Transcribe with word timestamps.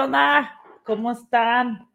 ¿Qué 0.00 0.04
onda? 0.04 0.58
¿Cómo 0.86 1.10
están? 1.10 1.90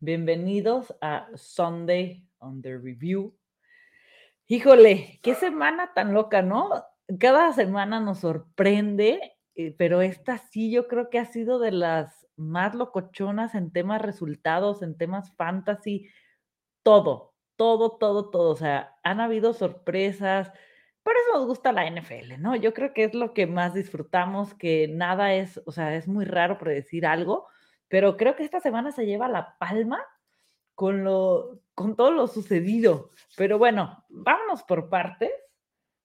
Bienvenidos 0.00 0.92
a 1.00 1.28
Sunday 1.36 2.26
on 2.40 2.60
the 2.60 2.76
Review. 2.76 3.32
Híjole, 4.48 5.20
qué 5.22 5.36
semana 5.36 5.92
tan 5.94 6.14
loca, 6.14 6.42
¿no? 6.42 6.68
Cada 7.20 7.52
semana 7.52 8.00
nos 8.00 8.18
sorprende, 8.18 9.36
eh, 9.54 9.72
pero 9.78 10.02
esta 10.02 10.38
sí 10.38 10.72
yo 10.72 10.88
creo 10.88 11.10
que 11.10 11.20
ha 11.20 11.26
sido 11.26 11.60
de 11.60 11.70
las 11.70 12.26
más 12.34 12.74
locochonas 12.74 13.54
en 13.54 13.70
temas 13.70 14.02
resultados, 14.02 14.82
en 14.82 14.98
temas 14.98 15.32
fantasy, 15.36 16.08
todo, 16.82 17.34
todo, 17.54 17.98
todo, 17.98 18.30
todo. 18.30 18.50
O 18.50 18.56
sea, 18.56 18.96
han 19.04 19.20
habido 19.20 19.52
sorpresas. 19.52 20.50
Por 21.04 21.14
eso 21.16 21.38
nos 21.38 21.46
gusta 21.46 21.70
la 21.70 21.86
NFL, 21.86 22.40
¿no? 22.40 22.56
Yo 22.56 22.72
creo 22.72 22.94
que 22.94 23.04
es 23.04 23.14
lo 23.14 23.34
que 23.34 23.46
más 23.46 23.74
disfrutamos, 23.74 24.54
que 24.54 24.88
nada 24.88 25.34
es, 25.34 25.60
o 25.66 25.70
sea, 25.70 25.94
es 25.94 26.08
muy 26.08 26.24
raro 26.24 26.56
predecir 26.56 27.06
algo, 27.06 27.46
pero 27.88 28.16
creo 28.16 28.36
que 28.36 28.42
esta 28.42 28.58
semana 28.60 28.90
se 28.90 29.04
lleva 29.04 29.28
la 29.28 29.58
palma 29.58 30.02
con 30.74 31.04
lo, 31.04 31.60
con 31.74 31.94
todo 31.94 32.10
lo 32.10 32.26
sucedido. 32.26 33.10
Pero 33.36 33.58
bueno, 33.58 34.02
vámonos 34.08 34.62
por 34.62 34.88
partes. 34.88 35.30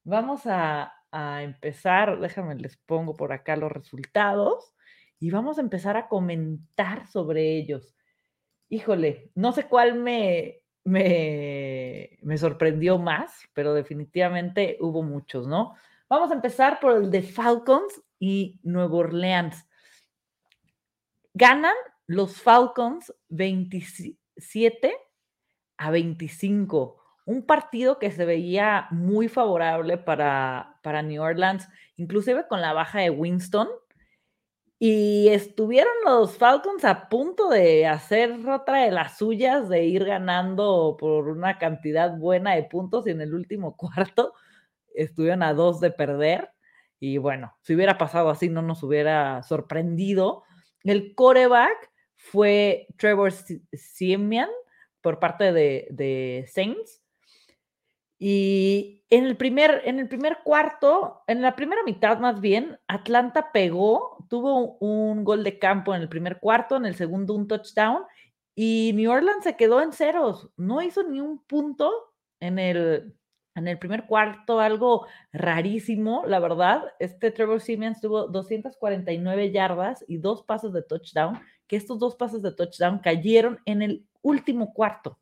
Vamos 0.04 0.46
a, 0.46 0.94
a 1.12 1.44
empezar, 1.44 2.20
déjame 2.20 2.56
les 2.56 2.76
pongo 2.76 3.16
por 3.16 3.32
acá 3.32 3.56
los 3.56 3.72
resultados 3.72 4.74
y 5.18 5.32
vamos 5.32 5.58
a 5.58 5.62
empezar 5.62 5.96
a 5.96 6.10
comentar 6.10 7.08
sobre 7.08 7.58
ellos. 7.58 7.96
Híjole, 8.68 9.32
no 9.34 9.54
sé 9.54 9.68
cuál 9.68 9.96
me, 9.96 10.62
me, 10.84 12.18
me 12.22 12.38
sorprendió 12.38 12.98
más, 12.98 13.44
pero 13.54 13.74
definitivamente 13.74 14.78
hubo 14.80 15.04
muchos, 15.04 15.48
¿no? 15.48 15.76
Vamos 16.10 16.32
a 16.32 16.36
empezar 16.36 16.80
por 16.80 16.98
el 16.98 17.12
de 17.12 17.22
Falcons 17.22 18.02
y 18.20 18.60
Nueva 18.64 18.96
Orleans. 18.96 19.66
Ganan 21.34 21.76
los 22.08 22.42
Falcons 22.42 23.14
27 23.30 24.94
a 25.78 25.92
25. 25.92 26.98
Un 27.26 27.46
partido 27.46 28.00
que 28.00 28.12
se 28.12 28.26
veía 28.26 28.88
muy 28.90 29.28
favorable 29.28 29.98
para, 29.98 30.80
para 30.82 31.04
New 31.04 31.22
Orleans, 31.22 31.70
inclusive 31.96 32.48
con 32.48 32.62
la 32.62 32.74
baja 32.74 33.02
de 33.02 33.12
Winston. 33.12 33.68
Y 34.82 35.28
estuvieron 35.28 35.92
los 36.06 36.38
Falcons 36.38 36.86
a 36.86 37.10
punto 37.10 37.50
de 37.50 37.86
hacer 37.86 38.32
otra 38.48 38.84
de 38.86 38.92
las 38.92 39.18
suyas, 39.18 39.68
de 39.68 39.84
ir 39.84 40.06
ganando 40.06 40.96
por 40.98 41.28
una 41.28 41.58
cantidad 41.58 42.18
buena 42.18 42.56
de 42.56 42.64
puntos 42.64 43.06
y 43.06 43.10
en 43.12 43.20
el 43.20 43.34
último 43.34 43.76
cuarto 43.78 44.34
estuvieron 44.96 45.44
a 45.44 45.54
dos 45.54 45.82
de 45.82 45.92
perder. 45.92 46.52
Y 47.00 47.18
bueno, 47.18 47.58
si 47.62 47.76
hubiera 47.76 47.98
pasado 47.98 48.30
así, 48.30 48.50
no 48.50 48.62
nos 48.62 48.82
hubiera 48.84 49.44
sorprendido. 49.44 50.44
El 50.84 51.14
coreback 51.14 51.92
fue 52.16 52.88
Trevor 52.98 53.34
Siemian 53.74 54.50
por 55.02 55.20
parte 55.20 55.52
de, 55.52 55.88
de 55.92 56.46
Saints. 56.48 57.02
Y 58.20 59.06
en 59.10 59.26
el, 59.26 59.38
primer, 59.38 59.82
en 59.86 59.98
el 59.98 60.10
primer 60.10 60.40
cuarto, 60.44 61.24
en 61.26 61.42
la 61.42 61.56
primera 61.56 61.82
mitad 61.84 62.20
más 62.20 62.42
bien, 62.42 62.78
Atlanta 62.88 63.52
pegó, 63.54 64.26
tuvo 64.30 64.78
un 64.80 65.24
gol 65.24 65.44
de 65.46 65.58
campo 65.58 65.96
en 65.96 66.02
el 66.02 66.10
primer 66.10 66.40
cuarto, 66.40 66.76
en 66.76 66.86
el 66.86 66.96
segundo 66.96 67.34
un 67.34 67.48
touchdown, 67.48 68.04
y 68.54 68.92
New 68.94 69.10
Orleans 69.10 69.46
se 69.46 69.56
quedó 69.56 69.82
en 69.82 69.94
ceros, 69.94 70.50
no 70.58 70.82
hizo 70.82 71.04
ni 71.04 71.22
un 71.22 71.42
punto 71.46 72.14
en 72.42 72.60
el, 72.60 73.16
en 73.56 73.68
el 73.70 73.80
primer 73.80 74.06
cuarto, 74.06 74.60
algo 74.60 75.08
rarísimo, 75.32 76.24
la 76.26 76.40
verdad. 76.40 76.84
Este 77.00 77.32
Trevor 77.32 77.62
Siemens 77.62 78.02
tuvo 78.02 78.28
249 78.28 79.52
yardas 79.52 80.04
y 80.10 80.18
dos 80.18 80.44
pasos 80.44 80.74
de 80.74 80.82
touchdown, 80.82 81.40
que 81.68 81.78
estos 81.78 82.00
dos 82.00 82.16
pasos 82.16 82.42
de 82.42 82.52
touchdown 82.52 83.00
cayeron 83.00 83.60
en 83.66 83.82
el 83.82 84.06
último 84.22 84.74
cuarto. 84.74 85.18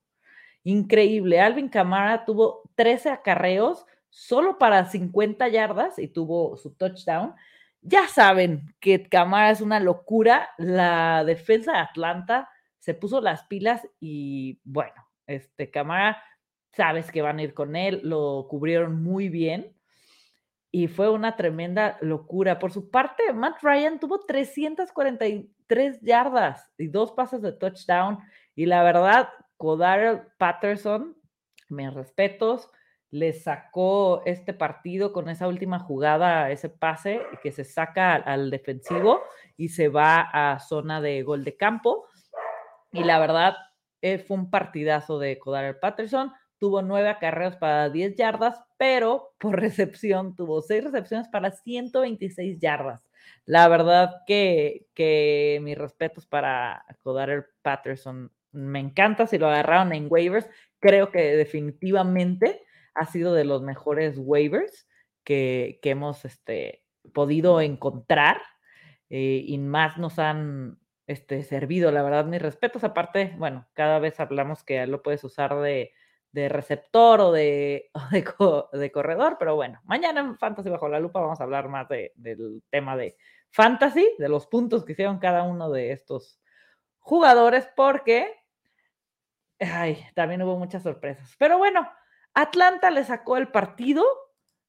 Increíble. 0.63 1.39
Alvin 1.39 1.69
Camara 1.69 2.25
tuvo 2.25 2.66
13 2.77 3.09
acarreos 3.09 3.85
solo 4.09 4.57
para 4.57 4.85
50 4.85 5.47
yardas 5.49 5.99
y 5.99 6.07
tuvo 6.07 6.55
su 6.57 6.73
touchdown. 6.75 7.35
Ya 7.81 8.07
saben 8.07 8.73
que 8.79 9.03
Camara 9.03 9.51
es 9.51 9.61
una 9.61 9.79
locura. 9.79 10.49
La 10.57 11.25
defensa 11.25 11.73
de 11.73 11.79
Atlanta 11.79 12.49
se 12.79 12.93
puso 12.93 13.19
las 13.19 13.43
pilas 13.47 13.85
y 13.99 14.61
bueno, 14.63 15.09
este 15.25 15.69
Camara, 15.69 16.23
sabes 16.71 17.11
que 17.11 17.21
van 17.21 17.39
a 17.39 17.43
ir 17.43 17.53
con 17.53 17.75
él, 17.75 17.99
lo 18.03 18.47
cubrieron 18.49 19.03
muy 19.03 19.29
bien 19.29 19.75
y 20.71 20.87
fue 20.87 21.09
una 21.09 21.35
tremenda 21.35 21.97
locura. 22.01 22.59
Por 22.59 22.71
su 22.71 22.91
parte, 22.91 23.33
Matt 23.33 23.63
Ryan 23.63 23.99
tuvo 23.99 24.19
343 24.19 26.01
yardas 26.01 26.71
y 26.77 26.87
dos 26.87 27.11
pases 27.13 27.41
de 27.41 27.51
touchdown 27.51 28.19
y 28.55 28.67
la 28.67 28.83
verdad 28.83 29.29
Codar 29.57 30.29
Patterson, 30.37 31.16
mis 31.69 31.93
respetos, 31.93 32.69
le 33.09 33.33
sacó 33.33 34.21
este 34.25 34.53
partido 34.53 35.13
con 35.13 35.29
esa 35.29 35.47
última 35.47 35.79
jugada, 35.79 36.51
ese 36.51 36.69
pase 36.69 37.21
que 37.41 37.51
se 37.51 37.63
saca 37.63 38.15
al 38.15 38.51
defensivo 38.51 39.21
y 39.55 39.69
se 39.69 39.87
va 39.87 40.21
a 40.21 40.59
zona 40.59 40.99
de 41.01 41.23
gol 41.23 41.43
de 41.43 41.55
campo. 41.55 42.05
Y 42.91 43.03
la 43.03 43.19
verdad, 43.19 43.55
eh, 44.01 44.19
fue 44.19 44.37
un 44.37 44.49
partidazo 44.49 45.19
de 45.19 45.39
Codar 45.39 45.79
Patterson. 45.79 46.33
Tuvo 46.59 46.81
nueve 46.81 47.09
acarreos 47.09 47.55
para 47.55 47.89
10 47.89 48.15
yardas, 48.15 48.61
pero 48.77 49.33
por 49.37 49.59
recepción 49.59 50.35
tuvo 50.35 50.61
seis 50.61 50.83
recepciones 50.83 51.27
para 51.29 51.51
126 51.51 52.59
yardas. 52.59 53.07
La 53.45 53.67
verdad 53.67 54.21
que, 54.25 54.87
que 54.93 55.59
mis 55.61 55.77
respetos 55.77 56.25
para 56.25 56.85
Codar 57.03 57.47
Patterson 57.61 58.31
me 58.51 58.79
encanta 58.79 59.27
si 59.27 59.37
lo 59.37 59.47
agarraron 59.47 59.93
en 59.93 60.07
waivers. 60.09 60.49
Creo 60.79 61.11
que 61.11 61.35
definitivamente 61.35 62.63
ha 62.93 63.05
sido 63.05 63.33
de 63.33 63.45
los 63.45 63.61
mejores 63.61 64.17
waivers 64.17 64.87
que, 65.23 65.79
hemos 65.83 66.25
este, 66.25 66.83
podido 67.13 67.61
encontrar 67.61 68.41
eh, 69.09 69.43
y 69.45 69.57
más 69.57 69.97
nos 69.97 70.19
han 70.19 70.79
este, 71.07 71.43
servido. 71.43 71.91
La 71.91 72.03
verdad, 72.03 72.25
mis 72.25 72.41
respetos. 72.41 72.83
Aparte, 72.83 73.33
bueno, 73.37 73.67
cada 73.73 73.99
vez 73.99 74.19
hablamos 74.19 74.63
que 74.63 74.85
lo 74.87 75.01
puedes 75.01 75.23
usar 75.23 75.55
de, 75.59 75.93
receptor 76.33 77.19
o 77.19 77.31
de, 77.31 77.89
de, 78.73 78.91
corredor, 78.91 79.37
pero 79.39 79.55
bueno, 79.55 79.79
mañana 79.85 80.21
en 80.21 80.37
Fantasy 80.37 80.69
Bajo 80.69 80.87
la 80.87 80.99
Lupa 80.99 81.19
vamos 81.19 81.39
a 81.39 81.43
hablar 81.43 81.67
más 81.67 81.87
del 81.89 82.61
tema 82.69 82.95
de 82.95 83.17
Fantasy, 83.49 84.07
de 84.19 84.29
los 84.29 84.45
puntos 84.45 84.85
que 84.85 84.91
hicieron 84.91 85.17
cada 85.17 85.43
uno 85.43 85.71
de 85.71 85.93
estos 85.93 86.39
jugadores, 86.99 87.67
porque 87.75 88.31
ay, 89.59 90.05
también 90.15 90.41
hubo 90.41 90.57
muchas 90.57 90.83
sorpresas. 90.83 91.35
Pero 91.37 91.57
bueno, 91.57 91.89
Atlanta 92.33 92.91
le 92.91 93.03
sacó 93.03 93.37
el 93.37 93.49
partido 93.49 94.03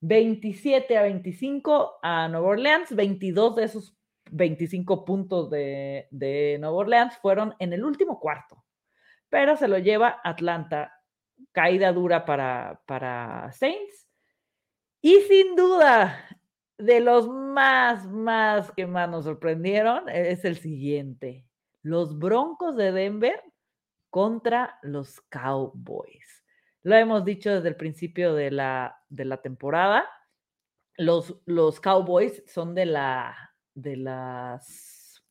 27 0.00 0.97
a 0.97 1.03
25 1.03 1.99
a 2.03 2.28
Nueva 2.28 2.49
Orleans, 2.49 2.94
22 2.94 3.56
de 3.56 3.65
esos 3.65 3.97
25 4.31 5.04
puntos 5.04 5.50
de, 5.50 6.09
de 6.10 6.59
Nueva 6.60 6.76
Orleans 6.76 7.16
fueron 7.19 7.54
en 7.59 7.72
el 7.72 7.84
último 7.84 8.21
cuarto, 8.21 8.65
pero 9.28 9.56
se 9.56 9.69
lo 9.69 9.78
lleva 9.78 10.21
Atlanta, 10.22 10.93
caída 11.53 11.93
dura 11.93 12.25
para, 12.25 12.82
para 12.87 13.50
Saints. 13.53 14.06
Y 15.00 15.20
sin 15.22 15.55
duda, 15.55 16.25
de 16.78 17.00
los 17.00 17.29
más, 17.29 18.06
más 18.06 18.70
que 18.73 18.87
más 18.87 19.08
nos 19.08 19.25
sorprendieron 19.25 20.08
es 20.08 20.44
el 20.44 20.56
siguiente. 20.56 21.44
Los 21.82 22.19
Broncos 22.19 22.76
de 22.76 22.93
Denver 22.93 23.43
contra 24.10 24.78
los 24.82 25.20
Cowboys. 25.28 26.44
Lo 26.82 26.96
hemos 26.96 27.25
dicho 27.25 27.52
desde 27.52 27.69
el 27.69 27.76
principio 27.76 28.34
de 28.34 28.50
la, 28.50 28.96
de 29.08 29.25
la 29.25 29.43
temporada. 29.43 30.08
Los, 30.96 31.40
los 31.44 31.81
Cowboys 31.81 32.43
son 32.46 32.75
de, 32.75 32.87
la, 32.87 33.37
de, 33.75 33.96
las, 33.96 35.22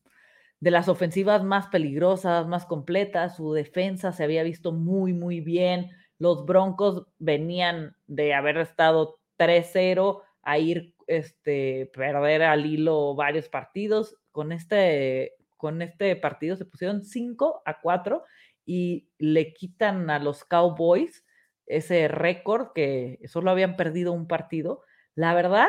de 0.59 0.71
las 0.71 0.87
ofensivas 0.87 1.43
más 1.43 1.67
peligrosas, 1.67 2.47
más 2.47 2.65
completas. 2.65 3.37
Su 3.37 3.53
defensa 3.53 4.11
se 4.11 4.23
había 4.23 4.43
visto 4.43 4.71
muy, 4.71 5.13
muy 5.13 5.39
bien. 5.39 5.89
Los 6.19 6.45
Broncos 6.45 7.07
venían 7.17 7.95
de 8.07 8.33
haber 8.33 8.57
estado 8.57 9.19
3-0 9.37 10.21
a 10.43 10.57
ir 10.59 10.93
este, 11.07 11.89
perder 11.93 12.43
al 12.43 12.65
hilo 12.65 13.15
varios 13.15 13.49
partidos. 13.49 14.15
Con 14.31 14.51
este, 14.51 15.33
con 15.55 15.81
este 15.81 16.15
partido 16.15 16.55
se 16.55 16.65
pusieron 16.65 17.03
5 17.03 17.63
a 17.65 17.81
4 17.81 18.23
y 18.67 19.09
le 19.17 19.53
quitan 19.55 20.11
a 20.11 20.19
los 20.19 20.45
Cowboys 20.45 21.25
ese 21.65 22.07
récord 22.07 22.73
que 22.75 23.19
solo 23.25 23.49
habían 23.49 23.75
perdido 23.75 24.13
un 24.13 24.27
partido. 24.27 24.83
La 25.15 25.33
verdad, 25.33 25.67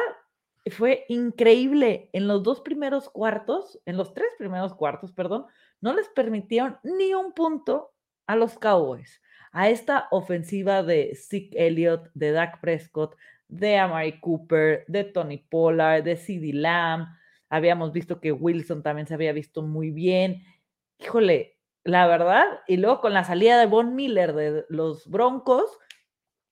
fue 0.70 1.06
increíble. 1.08 2.10
En 2.12 2.28
los 2.28 2.42
dos 2.42 2.60
primeros 2.60 3.08
cuartos, 3.08 3.80
en 3.86 3.96
los 3.96 4.12
tres 4.12 4.28
primeros 4.36 4.74
cuartos, 4.74 5.12
perdón, 5.12 5.46
no 5.80 5.94
les 5.94 6.08
permitieron 6.10 6.76
ni 6.82 7.14
un 7.14 7.32
punto 7.32 7.94
a 8.26 8.36
los 8.36 8.58
Cowboys. 8.58 9.22
A 9.52 9.70
esta 9.70 10.08
ofensiva 10.10 10.82
de 10.82 11.14
Zeke 11.14 11.66
Elliott, 11.66 12.10
de 12.12 12.32
Dak 12.32 12.60
Prescott, 12.60 13.16
de 13.48 13.78
Amari 13.78 14.20
Cooper, 14.20 14.84
de 14.88 15.04
Tony 15.04 15.38
Pollard, 15.38 16.04
de 16.04 16.16
CeeDee 16.16 16.52
Lamb, 16.52 17.08
Habíamos 17.50 17.92
visto 17.92 18.20
que 18.20 18.32
Wilson 18.32 18.82
también 18.82 19.06
se 19.06 19.14
había 19.14 19.32
visto 19.32 19.62
muy 19.62 19.90
bien. 19.90 20.42
Híjole, 20.98 21.57
la 21.88 22.06
verdad, 22.06 22.44
y 22.66 22.76
luego 22.76 23.00
con 23.00 23.14
la 23.14 23.24
salida 23.24 23.58
de 23.58 23.64
Von 23.64 23.94
Miller 23.94 24.34
de 24.34 24.66
los 24.68 25.08
Broncos, 25.08 25.78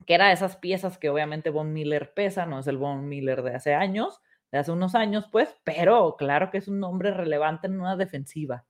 que 0.06 0.14
era 0.14 0.28
de 0.28 0.32
esas 0.32 0.56
piezas 0.56 0.96
que 0.96 1.10
obviamente 1.10 1.50
Von 1.50 1.74
Miller 1.74 2.14
pesa, 2.14 2.46
no 2.46 2.58
es 2.58 2.66
el 2.68 2.78
Von 2.78 3.06
Miller 3.06 3.42
de 3.42 3.54
hace 3.54 3.74
años, 3.74 4.22
de 4.50 4.56
hace 4.56 4.72
unos 4.72 4.94
años, 4.94 5.28
pues, 5.30 5.54
pero 5.62 6.16
claro 6.16 6.50
que 6.50 6.56
es 6.56 6.68
un 6.68 6.80
nombre 6.80 7.10
relevante 7.10 7.66
en 7.66 7.78
una 7.78 7.96
defensiva. 7.96 8.64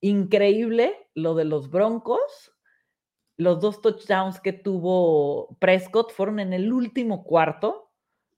Increíble 0.00 1.08
lo 1.16 1.34
de 1.34 1.44
los 1.44 1.70
Broncos. 1.70 2.54
Los 3.36 3.58
dos 3.58 3.82
touchdowns 3.82 4.38
que 4.38 4.52
tuvo 4.52 5.56
Prescott 5.58 6.12
fueron 6.12 6.38
en 6.38 6.52
el 6.52 6.72
último 6.72 7.24
cuarto. 7.24 7.90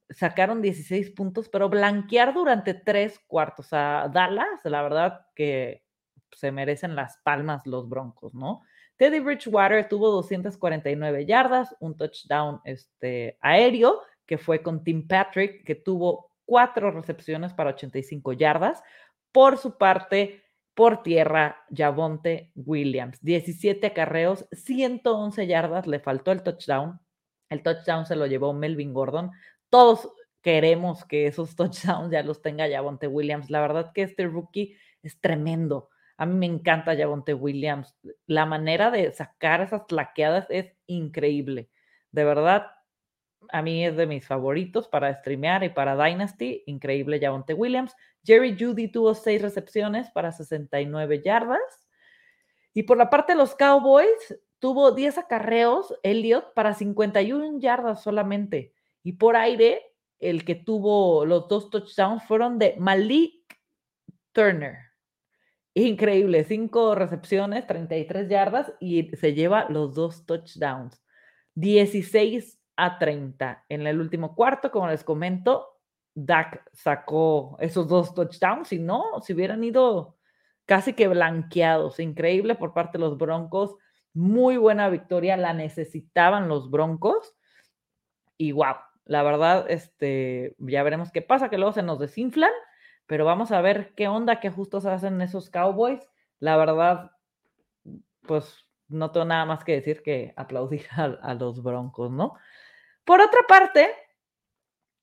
Sacaron 0.09 0.63
16 0.63 1.11
puntos, 1.11 1.51
pero 1.51 1.69
blanquear 1.69 2.33
durante 2.33 2.73
tres 2.73 3.19
cuartos 3.27 3.75
a 3.75 4.09
Dallas, 4.11 4.61
la 4.65 4.83
verdad 4.83 5.27
que 5.35 5.83
se 6.35 6.53
merecen 6.53 6.95
las 6.97 7.19
palmas 7.25 7.67
los 7.67 7.89
Broncos, 7.89 8.35
¿no? 8.35 8.63
Teddy 8.97 9.21
Bridgewater 9.21 9.89
tuvo 9.89 10.11
249 10.11 11.27
yardas, 11.27 11.75
un 11.81 11.97
touchdown 11.97 12.61
este, 12.65 13.39
aéreo, 13.41 14.01
que 14.27 14.39
fue 14.39 14.63
con 14.63 14.85
Tim 14.85 15.07
Patrick, 15.09 15.65
que 15.65 15.75
tuvo 15.75 16.31
cuatro 16.45 16.91
recepciones 16.91 17.53
para 17.53 17.71
85 17.71 18.33
yardas. 18.35 18.83
Por 19.33 19.59
su 19.59 19.77
parte, 19.77 20.45
por 20.75 21.03
tierra, 21.03 21.65
Javonte 21.75 22.53
Williams, 22.55 23.19
17 23.23 23.89
acarreos, 23.89 24.47
111 24.53 25.47
yardas, 25.47 25.87
le 25.87 26.01
faltó 26.01 26.33
el 26.33 26.43
touchdown. 26.43 27.01
El 27.49 27.63
touchdown 27.63 28.07
se 28.07 28.17
lo 28.17 28.27
llevó 28.27 28.53
Melvin 28.53 28.95
Gordon. 28.95 29.33
Todos 29.69 30.11
queremos 30.43 31.05
que 31.05 31.27
esos 31.27 31.57
touchdowns 31.57 32.11
ya 32.11 32.23
los 32.23 32.41
tenga 32.41 32.71
Javonte 32.71 33.07
Williams. 33.07 33.51
La 33.51 33.61
verdad 33.61 33.93
que 33.93 34.03
este 34.03 34.27
rookie 34.27 34.77
es 35.03 35.21
tremendo. 35.21 35.91
A 36.17 36.27
mí 36.27 36.35
me 36.35 36.47
encanta 36.47 36.97
Javonte 36.97 37.35
Williams. 37.35 37.97
La 38.27 38.47
manera 38.47 38.91
de 38.91 39.13
sacar 39.13 39.61
esas 39.61 39.83
plaqueadas 39.83 40.47
es 40.51 40.73
increíble. 40.87 41.71
De 42.11 42.25
verdad, 42.25 42.71
a 43.51 43.63
mí 43.63 43.85
es 43.85 43.97
de 43.97 44.07
mis 44.07 44.27
favoritos 44.27 44.89
para 44.89 45.13
streamear 45.15 45.65
y 45.65 45.71
para 45.71 45.97
Dynasty. 45.97 46.63
Increíble 46.67 47.19
Javonte 47.21 47.55
Williams. 47.55 47.95
Jerry 48.25 48.57
Judy 48.59 48.89
tuvo 48.89 49.15
seis 49.15 49.43
recepciones 49.43 50.11
para 50.11 50.33
69 50.33 51.23
yardas. 51.25 51.89
Y 52.75 52.85
por 52.85 52.97
la 52.97 53.11
parte 53.11 53.33
de 53.33 53.39
los 53.39 53.55
Cowboys, 53.55 54.39
tuvo 54.59 54.93
10 54.93 55.19
acarreos, 55.19 55.95
Elliot, 56.03 56.55
para 56.55 56.73
51 56.73 57.59
yardas 57.59 58.03
solamente. 58.03 58.73
Y 59.03 59.15
por 59.15 59.37
aire, 59.37 59.83
el 60.21 60.45
que 60.45 60.55
tuvo 60.55 61.27
los 61.27 61.49
dos 61.49 61.69
touchdowns 61.69 62.23
fueron 62.25 62.59
de 62.59 62.77
Malik 62.79 63.59
Turner. 64.31 64.92
Increíble, 65.75 66.45
cinco 66.45 66.95
recepciones, 66.95 67.67
33 67.67 68.29
yardas 68.29 68.73
y 68.79 69.15
se 69.17 69.33
lleva 69.33 69.67
los 69.71 69.95
dos 69.95 70.27
touchdowns. 70.27 71.03
16 71.55 72.61
a 72.77 72.99
30. 72.99 73.65
En 73.69 73.87
el 73.87 74.01
último 74.01 74.35
cuarto, 74.35 74.71
como 74.71 74.89
les 74.89 75.05
comento, 75.05 75.81
Dak 76.15 76.69
sacó 76.73 77.57
esos 77.61 77.89
dos 77.89 78.15
touchdowns, 78.15 78.69
si 78.69 78.79
no, 78.79 79.21
si 79.23 79.33
hubieran 79.33 79.65
ido 79.65 80.19
casi 80.67 80.93
que 80.93 81.09
blanqueados. 81.09 82.01
Increíble 82.01 82.55
por 82.55 82.75
parte 82.75 82.99
de 82.99 83.05
los 83.05 83.17
Broncos. 83.17 83.77
Muy 84.13 84.59
buena 84.59 84.91
victoria, 84.91 85.37
la 85.39 85.55
necesitaban 85.55 86.49
los 86.49 86.71
Broncos. 86.71 87.35
Y 88.37 88.53
wow, 88.53 88.75
la 89.05 89.23
verdad, 89.23 89.67
este, 89.71 90.55
ya 90.59 90.83
veremos 90.83 91.11
qué 91.11 91.23
pasa, 91.23 91.49
que 91.49 91.57
luego 91.57 91.73
se 91.73 91.83
nos 91.83 91.99
desinflan, 91.99 92.53
pero 93.07 93.25
vamos 93.25 93.53
a 93.53 93.61
ver 93.61 93.95
qué 93.95 94.09
onda, 94.09 94.41
qué 94.41 94.49
ajustos 94.49 94.87
hacen 94.87 95.21
esos 95.21 95.51
Cowboys. 95.51 96.01
La 96.39 96.57
verdad, 96.57 97.13
pues 98.27 98.67
no 98.89 99.11
tengo 99.11 99.27
nada 99.27 99.45
más 99.45 99.65
que 99.65 99.73
decir 99.73 100.03
que 100.03 100.33
aplaudir 100.37 100.87
a 100.97 101.35
los 101.35 101.63
Broncos, 101.63 102.11
¿no? 102.11 102.35
Por 103.05 103.21
otra 103.21 103.41
parte, 103.49 103.91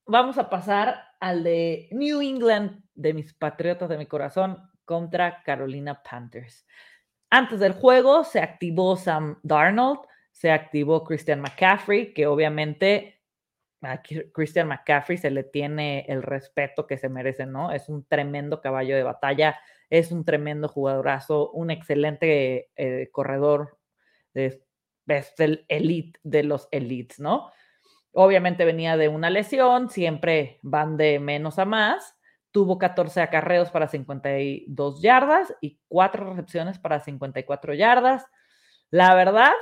vamos 0.06 0.38
a 0.38 0.50
pasar 0.50 1.04
al 1.20 1.44
de 1.44 1.90
New 1.92 2.22
England, 2.22 2.84
de 2.96 3.14
mis 3.14 3.34
patriotas 3.34 3.90
de 3.90 3.98
mi 3.98 4.06
corazón, 4.06 4.70
contra 4.86 5.44
Carolina 5.44 6.02
Panthers. 6.02 6.66
Antes 7.30 7.60
del 7.60 7.74
juego 7.74 8.24
se 8.24 8.40
activó 8.40 8.96
Sam 8.96 9.40
Darnold, 9.44 10.00
se 10.32 10.52
activó 10.52 11.04
Christian 11.04 11.42
McCaffrey, 11.42 12.14
que 12.14 12.26
obviamente 12.26 13.19
Christian 14.34 14.68
McCaffrey 14.68 15.18
se 15.18 15.32
le 15.32 15.44
tiene 15.44 16.06
el 16.08 16.22
respeto 16.22 16.86
que 16.86 16.98
se 16.98 17.10
merece, 17.10 17.46
¿no? 17.46 17.72
Es 17.72 17.90
un 17.90 18.06
tremendo 18.06 18.62
caballo 18.62 18.96
de 18.96 19.04
batalla, 19.04 19.60
es 19.90 20.12
un 20.12 20.26
tremendo 20.26 20.68
jugadorazo, 20.68 21.52
un 21.52 21.72
excelente 21.72 22.70
eh, 22.76 23.10
corredor, 23.12 23.78
es, 24.34 24.60
es 25.08 25.34
el 25.40 25.66
elite 25.70 26.20
de 26.24 26.44
los 26.44 26.68
elites, 26.72 27.20
¿no? 27.20 27.52
Obviamente 28.12 28.66
venía 28.66 28.98
de 28.98 29.08
una 29.08 29.30
lesión, 29.30 29.90
siempre 29.90 30.60
van 30.62 30.98
de 30.98 31.20
menos 31.20 31.60
a 31.60 31.66
más. 31.66 32.16
Tuvo 32.52 32.80
14 32.80 33.22
acarreos 33.22 33.70
para 33.70 33.88
52 33.88 35.02
yardas 35.02 35.54
y 35.62 35.80
4 35.88 36.32
recepciones 36.32 36.80
para 36.80 37.00
54 37.00 37.76
yardas. 37.76 38.26
La 38.90 39.14
verdad, 39.14 39.54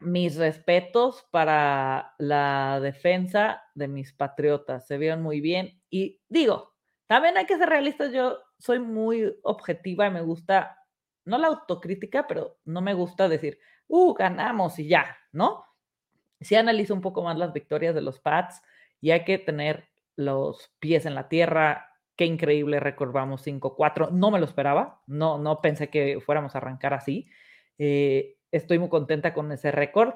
mis 0.00 0.36
respetos 0.36 1.26
para 1.30 2.14
la 2.18 2.80
defensa 2.80 3.62
de 3.74 3.88
mis 3.88 4.12
patriotas. 4.12 4.86
Se 4.86 4.98
vieron 4.98 5.22
muy 5.22 5.40
bien. 5.40 5.80
Y 5.90 6.20
digo, 6.28 6.74
también 7.06 7.36
hay 7.36 7.46
que 7.46 7.58
ser 7.58 7.68
realistas. 7.68 8.12
Yo 8.12 8.38
soy 8.58 8.78
muy 8.78 9.36
objetiva 9.42 10.06
y 10.06 10.10
me 10.10 10.22
gusta, 10.22 10.78
no 11.24 11.38
la 11.38 11.48
autocrítica, 11.48 12.26
pero 12.26 12.58
no 12.64 12.80
me 12.80 12.94
gusta 12.94 13.28
decir, 13.28 13.58
uh, 13.88 14.14
ganamos 14.14 14.78
y 14.78 14.88
ya, 14.88 15.16
¿no? 15.32 15.64
si 16.40 16.54
analizo 16.54 16.94
un 16.94 17.00
poco 17.00 17.22
más 17.22 17.36
las 17.36 17.52
victorias 17.52 17.94
de 17.94 18.02
los 18.02 18.20
Pats 18.20 18.62
y 19.00 19.10
hay 19.10 19.24
que 19.24 19.38
tener 19.38 19.88
los 20.16 20.72
pies 20.78 21.06
en 21.06 21.14
la 21.14 21.28
tierra. 21.28 21.92
Qué 22.16 22.24
increíble 22.24 22.80
récord, 22.80 23.12
vamos 23.12 23.46
5-4. 23.46 24.10
No 24.10 24.30
me 24.30 24.38
lo 24.38 24.44
esperaba, 24.44 25.02
no, 25.06 25.38
no 25.38 25.60
pensé 25.60 25.88
que 25.88 26.20
fuéramos 26.20 26.54
a 26.54 26.58
arrancar 26.58 26.94
así. 26.94 27.28
Eh, 27.78 28.37
estoy 28.50 28.78
muy 28.78 28.88
contenta 28.88 29.34
con 29.34 29.50
ese 29.52 29.70
récord, 29.70 30.14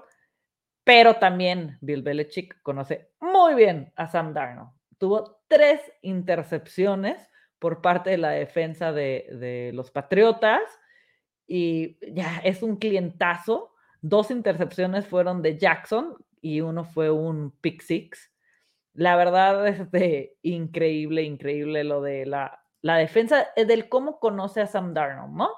pero 0.84 1.16
también 1.16 1.78
Bill 1.80 2.02
Belichick 2.02 2.60
conoce 2.62 3.10
muy 3.20 3.54
bien 3.54 3.92
a 3.96 4.08
Sam 4.08 4.34
Darnold. 4.34 4.70
Tuvo 4.98 5.42
tres 5.48 5.80
intercepciones 6.02 7.30
por 7.58 7.80
parte 7.80 8.10
de 8.10 8.18
la 8.18 8.30
defensa 8.30 8.92
de, 8.92 9.70
los 9.74 9.90
Patriotas 9.90 10.62
y 11.46 11.98
ya 12.14 12.40
es 12.44 12.62
un 12.62 12.76
clientazo 12.76 13.72
Dos 14.02 14.32
intercepciones 14.32 15.06
fueron 15.06 15.42
de 15.42 15.56
Jackson 15.56 16.16
y 16.40 16.60
uno 16.60 16.84
fue 16.84 17.12
un 17.12 17.52
pick 17.60 17.80
six. 17.82 18.32
La 18.94 19.16
verdad 19.16 19.66
es 19.68 19.90
de 19.92 20.36
increíble, 20.42 21.22
increíble 21.22 21.84
lo 21.84 22.02
de 22.02 22.26
la, 22.26 22.64
la 22.80 22.96
defensa, 22.96 23.46
eh, 23.54 23.64
del 23.64 23.88
cómo 23.88 24.18
conoce 24.18 24.60
a 24.60 24.66
Sam 24.66 24.92
Darnold, 24.92 25.34
¿no? 25.34 25.50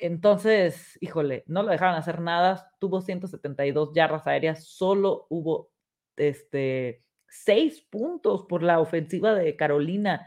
Entonces, 0.00 0.98
híjole, 1.00 1.44
no 1.46 1.62
lo 1.62 1.70
dejaron 1.70 1.94
hacer 1.94 2.20
nada, 2.20 2.72
tuvo 2.78 3.00
172 3.00 3.92
yardas 3.94 4.26
aéreas, 4.26 4.64
solo 4.64 5.26
hubo 5.28 5.70
este, 6.16 7.04
seis 7.28 7.82
puntos 7.82 8.44
por 8.48 8.62
la 8.62 8.80
ofensiva 8.80 9.34
de 9.34 9.56
Carolina. 9.56 10.26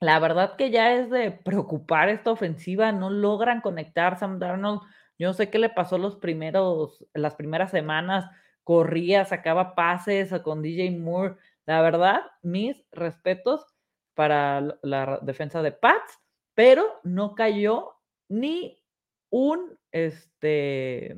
La 0.00 0.18
verdad 0.18 0.56
que 0.56 0.70
ya 0.70 0.94
es 0.94 1.10
de 1.10 1.30
preocupar 1.32 2.08
esta 2.08 2.30
ofensiva, 2.30 2.92
no 2.92 3.10
logran 3.10 3.60
conectar 3.60 4.18
Sam 4.18 4.38
Darnold 4.38 4.82
yo 5.18 5.26
no 5.26 5.34
sé 5.34 5.50
qué 5.50 5.58
le 5.58 5.68
pasó 5.68 5.98
los 5.98 6.16
primeros, 6.16 7.04
las 7.12 7.34
primeras 7.34 7.72
semanas, 7.72 8.30
corría, 8.62 9.24
sacaba 9.24 9.74
pases 9.74 10.32
con 10.42 10.62
DJ 10.62 10.92
Moore. 10.92 11.36
La 11.66 11.82
verdad, 11.82 12.22
mis 12.42 12.84
respetos 12.92 13.66
para 14.14 14.78
la 14.82 15.18
defensa 15.22 15.60
de 15.62 15.72
Pats, 15.72 16.20
pero 16.54 17.00
no 17.02 17.34
cayó 17.34 17.96
ni 18.28 18.80
un 19.30 19.78
este 19.92 21.16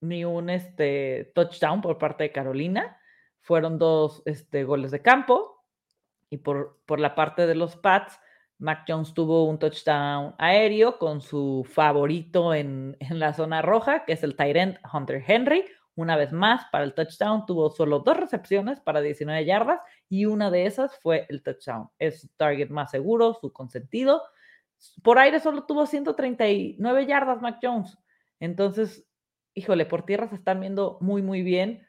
ni 0.00 0.24
un 0.24 0.50
este 0.50 1.32
touchdown 1.34 1.80
por 1.80 1.98
parte 1.98 2.24
de 2.24 2.32
Carolina. 2.32 3.00
Fueron 3.40 3.78
dos 3.78 4.22
este, 4.26 4.64
goles 4.64 4.90
de 4.90 5.02
campo. 5.02 5.64
Y 6.30 6.38
por, 6.38 6.80
por 6.84 7.00
la 7.00 7.14
parte 7.14 7.46
de 7.46 7.54
los 7.54 7.76
Pats, 7.76 8.20
Mac 8.58 8.84
Jones 8.86 9.14
tuvo 9.14 9.44
un 9.44 9.58
touchdown 9.58 10.34
aéreo 10.38 10.98
con 10.98 11.20
su 11.20 11.66
favorito 11.68 12.52
en, 12.54 12.96
la 13.10 13.32
zona 13.32 13.62
roja, 13.62 14.04
que 14.04 14.12
es 14.12 14.22
el 14.22 14.36
tight 14.36 14.78
Hunter 14.92 15.22
Henry. 15.26 15.64
Una 15.94 16.16
vez 16.16 16.32
más, 16.32 16.66
para 16.70 16.84
el 16.84 16.94
touchdown 16.94 17.44
tuvo 17.46 17.70
solo 17.70 18.00
dos 18.00 18.16
recepciones 18.16 18.78
para 18.80 19.00
19 19.00 19.44
yardas 19.44 19.80
y 20.08 20.26
una 20.26 20.50
de 20.50 20.66
esas 20.66 20.96
fue 21.00 21.26
el 21.28 21.42
touchdown. 21.42 21.88
Es 21.98 22.20
su 22.20 22.28
target 22.36 22.68
más 22.68 22.90
seguro, 22.92 23.34
su 23.34 23.52
consentido. 23.52 24.22
Por 25.02 25.18
aire 25.18 25.40
solo 25.40 25.64
tuvo 25.64 25.86
139 25.86 27.06
yardas 27.06 27.40
Mac 27.40 27.58
Jones. 27.62 27.98
Entonces, 28.40 29.06
híjole, 29.54 29.86
por 29.86 30.04
tierra 30.04 30.28
se 30.28 30.36
están 30.36 30.60
viendo 30.60 30.98
muy, 31.00 31.22
muy 31.22 31.42
bien. 31.42 31.86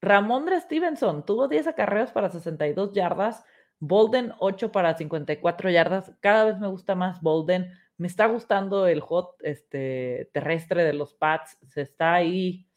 Ramondre 0.00 0.60
Stevenson 0.60 1.26
tuvo 1.26 1.48
10 1.48 1.66
acarreos 1.68 2.10
para 2.12 2.30
62 2.30 2.92
yardas 2.92 3.44
Bolden 3.80 4.34
8 4.38 4.70
para 4.70 4.94
54 4.94 5.70
yardas. 5.70 6.12
Cada 6.20 6.44
vez 6.44 6.58
me 6.58 6.68
gusta 6.68 6.94
más 6.94 7.20
Bolden. 7.22 7.72
Me 7.96 8.06
está 8.06 8.26
gustando 8.26 8.86
el 8.86 9.00
hot 9.00 9.36
este, 9.40 10.30
terrestre 10.32 10.84
de 10.84 10.92
los 10.92 11.14
Pats. 11.14 11.58
Se 11.66 11.80
está 11.80 12.14
ahí 12.14 12.68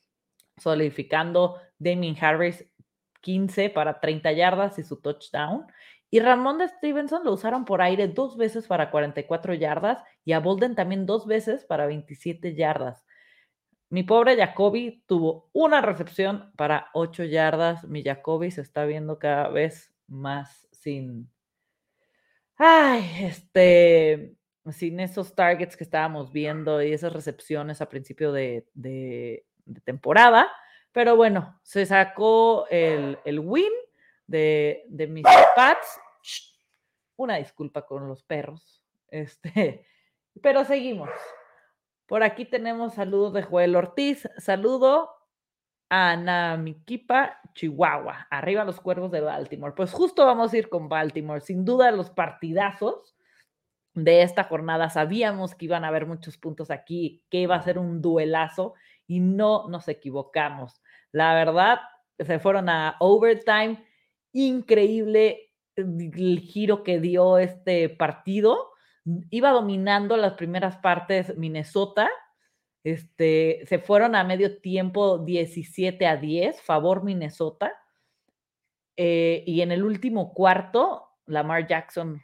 solidificando. 0.58 1.60
Damien 1.77 2.15
Harris 2.20 2.65
15 3.22 3.70
para 3.70 4.00
30 4.00 4.32
yardas 4.32 4.79
y 4.79 4.84
su 4.84 5.01
touchdown. 5.01 5.67
Y 6.13 6.20
Ramón 6.20 6.60
de 6.60 6.67
Stevenson 6.67 7.24
lo 7.24 7.34
usaron 7.34 7.65
por 7.65 7.82
aire 7.82 8.08
dos 8.08 8.38
veces 8.38 8.67
para 8.67 8.91
44 8.91 9.55
yardas 9.55 10.03
y 10.24 10.34
a 10.34 10.39
Bolden 10.39 10.75
también 10.75 11.08
dos 11.08 11.25
veces 11.25 11.65
para 11.65 11.88
27 11.88 12.53
yardas. 12.53 13.03
Mi 13.89 14.03
pobre 14.03 14.38
Jacoby 14.38 15.03
tuvo 15.08 15.50
una 15.53 15.82
recepción 15.82 16.51
para 16.55 16.91
8 16.93 17.24
yardas. 17.24 17.84
Mi 17.86 18.03
Jacoby 18.03 18.51
se 18.51 18.62
está 18.62 18.86
viendo 18.86 19.17
cada 19.17 19.48
vez 19.48 19.91
más 20.05 20.67
sin. 20.72 21.32
Ay, 22.58 23.10
este. 23.22 24.36
Sin 24.72 25.00
esos 25.00 25.34
targets 25.34 25.75
que 25.75 25.84
estábamos 25.84 26.32
viendo 26.32 26.84
y 26.84 26.93
esas 26.93 27.12
recepciones 27.12 27.82
a 27.82 27.89
principio 27.89 28.32
de, 28.32 28.67
de, 28.75 29.48
temporada. 29.84 30.48
Pero 30.91 31.15
bueno, 31.15 31.60
se 31.63 31.88
sacó 31.88 32.67
el, 32.70 33.17
el 33.25 33.39
win 33.39 33.72
de, 34.27 34.86
de 34.89 35.08
mis 35.08 35.25
Pats. 35.55 36.00
Una 37.15 37.38
disculpa 37.38 37.86
con 37.86 38.08
los 38.08 38.24
perros. 38.24 38.84
Este, 39.08 39.86
pero 40.41 40.65
seguimos. 40.65 41.10
Por 42.08 42.24
aquí 42.24 42.46
tenemos 42.46 42.96
saludos 42.96 43.34
de 43.34 43.43
Joel 43.43 43.75
Ortiz. 43.75 44.27
Saludo 44.38 45.10
a 45.89 46.15
Namiquipa, 46.15 47.39
Chihuahua. 47.53 48.27
Arriba 48.29 48.65
los 48.65 48.79
cuervos 48.79 49.12
de 49.12 49.22
Baltimore. 49.22 49.74
Pues 49.75 49.91
justo 49.91 50.25
vamos 50.25 50.53
a 50.53 50.58
ir 50.58 50.70
con 50.70 50.89
Baltimore. 50.89 51.41
Sin 51.41 51.65
duda 51.65 51.91
los 51.91 52.10
partidazos 52.10 53.15
de 53.93 54.24
esta 54.24 54.43
jornada. 54.43 54.89
Sabíamos 54.89 55.55
que 55.55 55.65
iban 55.65 55.86
a 55.86 55.89
haber 55.89 56.05
muchos 56.05 56.38
puntos 56.38 56.72
aquí, 56.72 57.24
que 57.29 57.39
iba 57.39 57.55
a 57.55 57.62
ser 57.62 57.77
un 57.77 58.01
duelazo 58.01 58.74
y 59.08 59.20
no 59.20 59.70
nos 59.70 59.88
equivocamos. 59.88 60.82
La 61.12 61.34
verdad, 61.36 61.79
se 62.17 62.39
fueron 62.39 62.70
a 62.70 62.96
overtime. 63.00 63.86
Increíble 64.32 65.52
el 65.75 66.39
giro 66.39 66.84
que 66.84 67.00
dio 67.00 67.38
este 67.38 67.89
partido. 67.89 68.72
Iba 69.30 69.51
dominando 69.51 70.18
las 70.18 70.34
primeras 70.34 70.77
partes 70.77 71.38
Minnesota. 71.38 72.10
Este, 72.84 73.62
se 73.65 73.80
fueron 73.80 74.15
a 74.15 74.24
medio 74.24 74.60
tiempo 74.60 75.20
17 75.20 76.06
a 76.06 76.18
10, 76.18 76.62
favor 76.62 77.03
Minnesota. 77.03 77.74
Eh, 78.96 79.44
y 79.48 79.62
en 79.62 79.72
el 79.72 79.84
último 79.84 80.34
cuarto, 80.34 81.10
Lamar 81.25 81.68
Jackson 81.68 82.22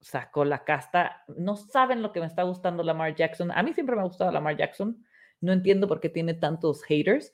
sacó 0.00 0.44
la 0.44 0.64
casta. 0.64 1.24
No 1.36 1.56
saben 1.56 2.02
lo 2.02 2.12
que 2.12 2.20
me 2.20 2.26
está 2.26 2.42
gustando 2.42 2.82
Lamar 2.82 3.14
Jackson. 3.14 3.50
A 3.52 3.62
mí 3.62 3.72
siempre 3.72 3.96
me 3.96 4.02
ha 4.02 4.06
gustado 4.06 4.32
Lamar 4.32 4.56
Jackson. 4.56 5.04
No 5.40 5.52
entiendo 5.52 5.86
por 5.86 6.00
qué 6.00 6.08
tiene 6.08 6.34
tantos 6.34 6.82
haters. 6.84 7.32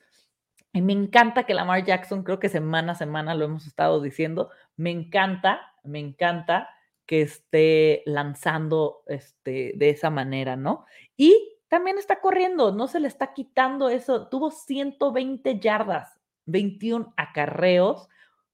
Me 0.81 0.93
encanta 0.93 1.45
que 1.45 1.53
Lamar 1.53 1.85
Jackson, 1.85 2.23
creo 2.23 2.39
que 2.39 2.49
semana 2.49 2.93
a 2.93 2.95
semana 2.95 3.33
lo 3.35 3.45
hemos 3.45 3.65
estado 3.65 4.01
diciendo, 4.01 4.49
me 4.75 4.91
encanta, 4.91 5.73
me 5.83 5.99
encanta 5.99 6.69
que 7.05 7.21
esté 7.21 8.03
lanzando 8.05 9.03
este, 9.07 9.73
de 9.75 9.89
esa 9.89 10.09
manera, 10.09 10.55
¿no? 10.55 10.85
Y 11.15 11.55
también 11.67 11.97
está 11.97 12.19
corriendo, 12.19 12.71
no 12.71 12.87
se 12.87 12.99
le 12.99 13.07
está 13.07 13.33
quitando 13.33 13.89
eso. 13.89 14.27
Tuvo 14.27 14.51
120 14.51 15.59
yardas, 15.59 16.19
21 16.45 17.13
acarreos 17.15 18.07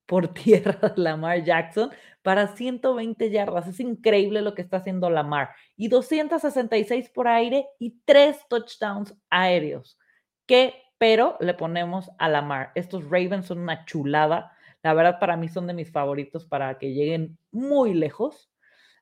por 0.06 0.28
tierra 0.34 0.94
Lamar 0.96 1.44
Jackson 1.44 1.92
para 2.22 2.48
120 2.48 3.30
yardas. 3.30 3.68
Es 3.68 3.80
increíble 3.80 4.42
lo 4.42 4.54
que 4.54 4.62
está 4.62 4.78
haciendo 4.78 5.10
Lamar. 5.10 5.52
Y 5.76 5.88
266 5.88 7.10
por 7.10 7.28
aire 7.28 7.68
y 7.80 8.02
tres 8.06 8.46
touchdowns 8.50 9.16
aéreos. 9.30 9.98
¿Qué 10.46 10.84
pero 11.02 11.36
le 11.40 11.56
ponemos 11.56 12.12
a 12.20 12.30
la 12.30 12.44
mar. 12.44 12.72
Estos 12.76 13.06
Ravens 13.06 13.48
son 13.48 13.58
una 13.58 13.86
chulada. 13.86 14.56
La 14.84 14.94
verdad, 14.94 15.18
para 15.20 15.36
mí 15.36 15.50
son 15.50 15.66
de 15.66 15.74
mis 15.74 15.92
favoritos 15.92 16.46
para 16.46 16.78
que 16.78 16.94
lleguen 16.94 17.40
muy 17.50 17.96
lejos. 17.96 18.52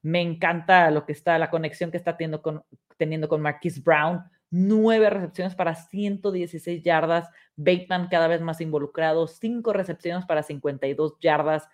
Me 0.01 0.21
encanta 0.21 0.91
lo 0.91 1.05
que 1.05 1.11
está, 1.11 1.37
la 1.37 1.49
conexión 1.49 1.91
que 1.91 1.97
está 1.97 2.15
teniendo 2.15 2.41
con, 2.41 2.63
teniendo 2.95 3.27
con 3.27 3.41
Marquise 3.41 3.81
Brown. 3.81 4.23
Nueve 4.49 5.09
recepciones 5.09 5.55
para 5.55 5.75
116 5.75 6.81
yardas. 6.83 7.29
Bateman 7.57 8.07
cada 8.07 8.29
vez 8.29 8.39
más 8.39 8.61
involucrado. 8.61 9.27
Cinco 9.27 9.73
recepciones 9.73 10.25
para 10.25 10.41
52 10.41 11.19
yardas. 11.19 11.67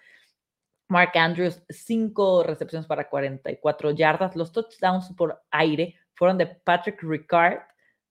Mark 0.87 1.11
Andrews, 1.13 1.61
cinco 1.69 2.41
recepciones 2.41 2.87
para 2.87 3.09
44 3.09 3.91
yardas. 3.91 4.35
Los 4.35 4.51
touchdowns 4.51 5.13
por 5.15 5.43
aire 5.51 5.93
fueron 6.15 6.39
de 6.39 6.47
Patrick 6.47 7.03
Ricard, 7.03 7.59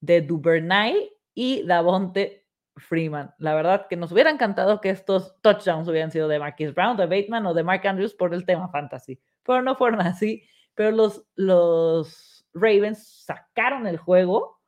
de 0.01 0.21
Duvernay 0.21 1.11
y 1.35 1.67
Davonte 1.67 2.47
Freeman. 2.77 3.35
La 3.39 3.55
verdad 3.55 3.87
que 3.89 3.97
nos 3.97 4.13
hubiera 4.13 4.31
encantado 4.31 4.81
que 4.81 4.91
estos 4.91 5.41
touchdowns 5.43 5.89
hubieran 5.89 6.11
sido 6.11 6.29
de 6.29 6.39
Marquis 6.39 6.75
Brown, 6.75 6.97
de 6.97 7.07
Bateman 7.07 7.47
o 7.47 7.55
de 7.55 7.63
Mark 7.63 7.87
Andrews 7.87 8.15
por 8.15 8.35
el 8.35 8.45
tema 8.45 8.69
fantasy, 8.69 9.21
pero 9.43 9.63
no 9.63 9.77
fueron 9.77 10.01
así. 10.01 10.45
Pero 10.75 10.91
los, 10.91 11.25
los 11.37 12.47
Ravens 12.53 13.25
sacaron 13.25 13.87
el 13.87 13.97
juego 13.97 14.61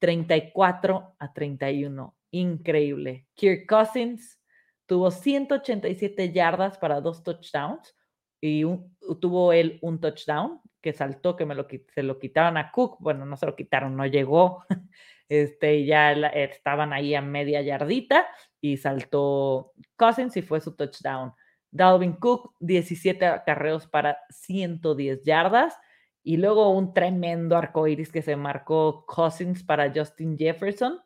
34 0.00 1.16
a 1.18 1.32
31. 1.32 2.16
Increíble. 2.32 3.26
Kirk 3.34 3.66
Cousins 3.66 4.38
tuvo 4.86 5.10
187 5.10 6.32
yardas 6.32 6.78
para 6.78 7.00
dos 7.00 7.22
touchdowns 7.22 7.94
y 8.40 8.64
tuvo 9.20 9.52
él 9.52 9.78
un 9.82 10.00
touchdown 10.00 10.60
que 10.80 10.92
saltó, 10.92 11.36
que 11.36 11.44
me 11.44 11.54
lo, 11.54 11.66
se 11.94 12.02
lo 12.02 12.18
quitaron 12.18 12.56
a 12.56 12.70
Cook. 12.72 12.96
Bueno, 13.00 13.26
no 13.26 13.36
se 13.36 13.46
lo 13.46 13.54
quitaron, 13.54 13.96
no 13.96 14.06
llegó. 14.06 14.64
este, 15.28 15.84
ya 15.84 16.12
estaban 16.12 16.92
ahí 16.92 17.14
a 17.14 17.20
media 17.20 17.60
yardita 17.62 18.26
y 18.60 18.76
saltó 18.76 19.72
Cousins 19.96 20.36
y 20.36 20.42
fue 20.42 20.60
su 20.60 20.74
touchdown. 20.74 21.32
Dalvin 21.70 22.14
Cook, 22.14 22.54
17 22.60 23.26
acarreos 23.26 23.86
para 23.86 24.18
110 24.30 25.22
yardas. 25.22 25.78
Y 26.22 26.36
luego 26.36 26.70
un 26.70 26.92
tremendo 26.92 27.56
arcoiris 27.56 28.12
que 28.12 28.22
se 28.22 28.36
marcó 28.36 29.06
Cousins 29.06 29.62
para 29.64 29.90
Justin 29.94 30.36
Jefferson, 30.36 31.00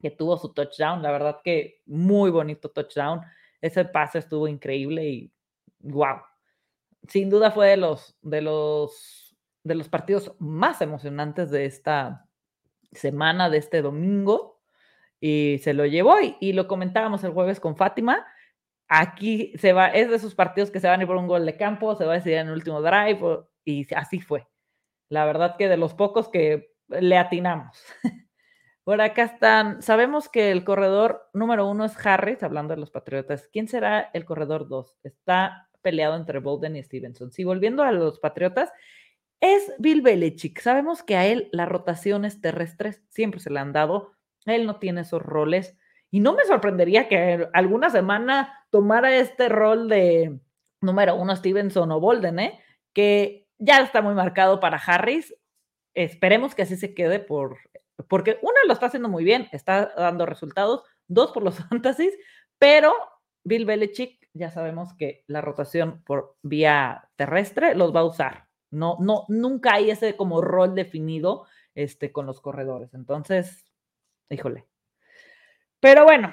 que 0.00 0.10
tuvo 0.10 0.36
su 0.36 0.52
touchdown. 0.52 1.02
La 1.02 1.10
verdad 1.10 1.40
que 1.42 1.80
muy 1.86 2.30
bonito 2.30 2.70
touchdown. 2.70 3.20
Ese 3.60 3.84
pase 3.84 4.18
estuvo 4.18 4.46
increíble 4.46 5.04
y 5.04 5.32
wow. 5.80 6.18
Sin 7.08 7.30
duda 7.30 7.50
fue 7.50 7.68
de 7.68 7.76
los, 7.76 8.16
de 8.22 8.40
los, 8.42 9.36
de 9.64 9.74
los 9.74 9.88
partidos 9.88 10.34
más 10.38 10.80
emocionantes 10.80 11.50
de 11.50 11.64
esta, 11.64 12.28
semana 12.92 13.50
de 13.50 13.58
este 13.58 13.82
domingo 13.82 14.60
y 15.20 15.58
se 15.62 15.74
lo 15.74 15.86
llevó 15.86 16.16
y, 16.40 16.52
lo 16.52 16.66
comentábamos 16.68 17.24
el 17.24 17.32
jueves 17.32 17.60
con 17.60 17.76
Fátima. 17.76 18.26
Aquí 18.88 19.52
se 19.56 19.72
va, 19.72 19.88
es 19.88 20.10
de 20.10 20.16
esos 20.16 20.34
partidos 20.34 20.70
que 20.70 20.80
se 20.80 20.88
van 20.88 21.00
a 21.00 21.02
ir 21.02 21.06
por 21.06 21.16
un 21.16 21.28
gol 21.28 21.46
de 21.46 21.56
campo, 21.56 21.94
se 21.94 22.04
va 22.04 22.12
a 22.12 22.16
decidir 22.16 22.38
en 22.38 22.48
el 22.48 22.54
último 22.54 22.82
drive 22.82 23.44
y 23.64 23.92
así 23.94 24.20
fue. 24.20 24.46
La 25.08 25.24
verdad 25.24 25.56
que 25.56 25.68
de 25.68 25.76
los 25.76 25.94
pocos 25.94 26.28
que 26.28 26.72
le 26.88 27.16
atinamos. 27.16 27.82
Por 28.84 29.00
acá 29.00 29.22
están, 29.22 29.80
sabemos 29.80 30.28
que 30.28 30.50
el 30.50 30.64
corredor 30.64 31.30
número 31.32 31.68
uno 31.68 31.84
es 31.84 31.94
Harris, 32.04 32.42
hablando 32.42 32.74
de 32.74 32.80
los 32.80 32.90
Patriotas. 32.90 33.48
¿Quién 33.52 33.68
será 33.68 34.10
el 34.12 34.24
corredor 34.24 34.66
dos? 34.66 34.98
Está 35.04 35.68
peleado 35.82 36.16
entre 36.16 36.38
Bolden 36.38 36.76
y 36.76 36.82
Stevenson. 36.82 37.32
Si 37.32 37.44
volviendo 37.44 37.82
a 37.82 37.92
los 37.92 38.18
Patriotas, 38.18 38.72
es 39.40 39.72
Bill 39.78 40.02
Belichick. 40.02 40.60
Sabemos 40.60 41.02
que 41.02 41.16
a 41.16 41.26
él 41.26 41.48
las 41.52 41.68
rotaciones 41.68 42.40
terrestres 42.40 43.02
siempre 43.08 43.40
se 43.40 43.50
le 43.50 43.58
han 43.58 43.72
dado. 43.72 44.12
Él 44.46 44.66
no 44.66 44.78
tiene 44.78 45.02
esos 45.02 45.20
roles. 45.20 45.76
Y 46.10 46.20
no 46.20 46.32
me 46.34 46.44
sorprendería 46.44 47.08
que 47.08 47.48
alguna 47.52 47.90
semana 47.90 48.66
tomara 48.70 49.16
este 49.16 49.48
rol 49.48 49.88
de 49.88 50.38
número 50.80 51.16
uno 51.16 51.34
Stevenson 51.34 51.90
o 51.90 52.00
Bolden, 52.00 52.38
¿eh? 52.38 52.60
que 52.92 53.48
ya 53.58 53.80
está 53.80 54.02
muy 54.02 54.14
marcado 54.14 54.60
para 54.60 54.76
Harris. 54.76 55.34
Esperemos 55.94 56.54
que 56.54 56.62
así 56.62 56.76
se 56.76 56.94
quede 56.94 57.18
por, 57.18 57.58
porque 58.08 58.38
uno 58.42 58.54
lo 58.66 58.72
está 58.72 58.86
haciendo 58.86 59.08
muy 59.08 59.24
bien, 59.24 59.48
está 59.52 59.92
dando 59.96 60.26
resultados, 60.26 60.82
dos 61.08 61.32
por 61.32 61.42
los 61.42 61.56
fantasies, 61.68 62.14
pero 62.58 62.92
Bill 63.44 63.64
Belichick 63.64 64.21
ya 64.34 64.50
sabemos 64.50 64.94
que 64.94 65.24
la 65.26 65.40
rotación 65.40 66.02
por 66.04 66.36
vía 66.42 67.08
terrestre 67.16 67.74
los 67.74 67.94
va 67.94 68.00
a 68.00 68.06
usar. 68.06 68.48
No, 68.70 68.96
no, 69.00 69.26
nunca 69.28 69.74
hay 69.74 69.90
ese 69.90 70.16
como 70.16 70.40
rol 70.40 70.74
definido 70.74 71.46
este, 71.74 72.12
con 72.12 72.26
los 72.26 72.40
corredores. 72.40 72.94
Entonces, 72.94 73.64
híjole. 74.30 74.66
Pero 75.80 76.04
bueno, 76.04 76.32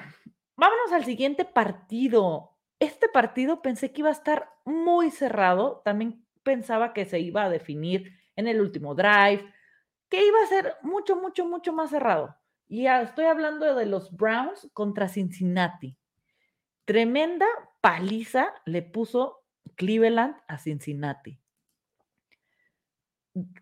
vámonos 0.56 0.92
al 0.92 1.04
siguiente 1.04 1.44
partido. 1.44 2.56
Este 2.78 3.08
partido 3.08 3.60
pensé 3.60 3.92
que 3.92 4.00
iba 4.00 4.08
a 4.08 4.12
estar 4.12 4.48
muy 4.64 5.10
cerrado. 5.10 5.82
También 5.84 6.24
pensaba 6.42 6.94
que 6.94 7.04
se 7.04 7.20
iba 7.20 7.44
a 7.44 7.50
definir 7.50 8.18
en 8.36 8.48
el 8.48 8.60
último 8.60 8.94
drive, 8.94 9.44
que 10.08 10.26
iba 10.26 10.42
a 10.42 10.46
ser 10.46 10.76
mucho, 10.82 11.16
mucho, 11.16 11.44
mucho 11.44 11.72
más 11.74 11.90
cerrado. 11.90 12.36
Y 12.68 12.86
estoy 12.86 13.26
hablando 13.26 13.74
de 13.74 13.84
los 13.84 14.16
Browns 14.16 14.70
contra 14.72 15.08
Cincinnati. 15.08 15.98
Tremenda 16.84 17.46
paliza 17.80 18.52
le 18.64 18.82
puso 18.82 19.44
Cleveland 19.76 20.36
a 20.48 20.58
Cincinnati. 20.58 21.38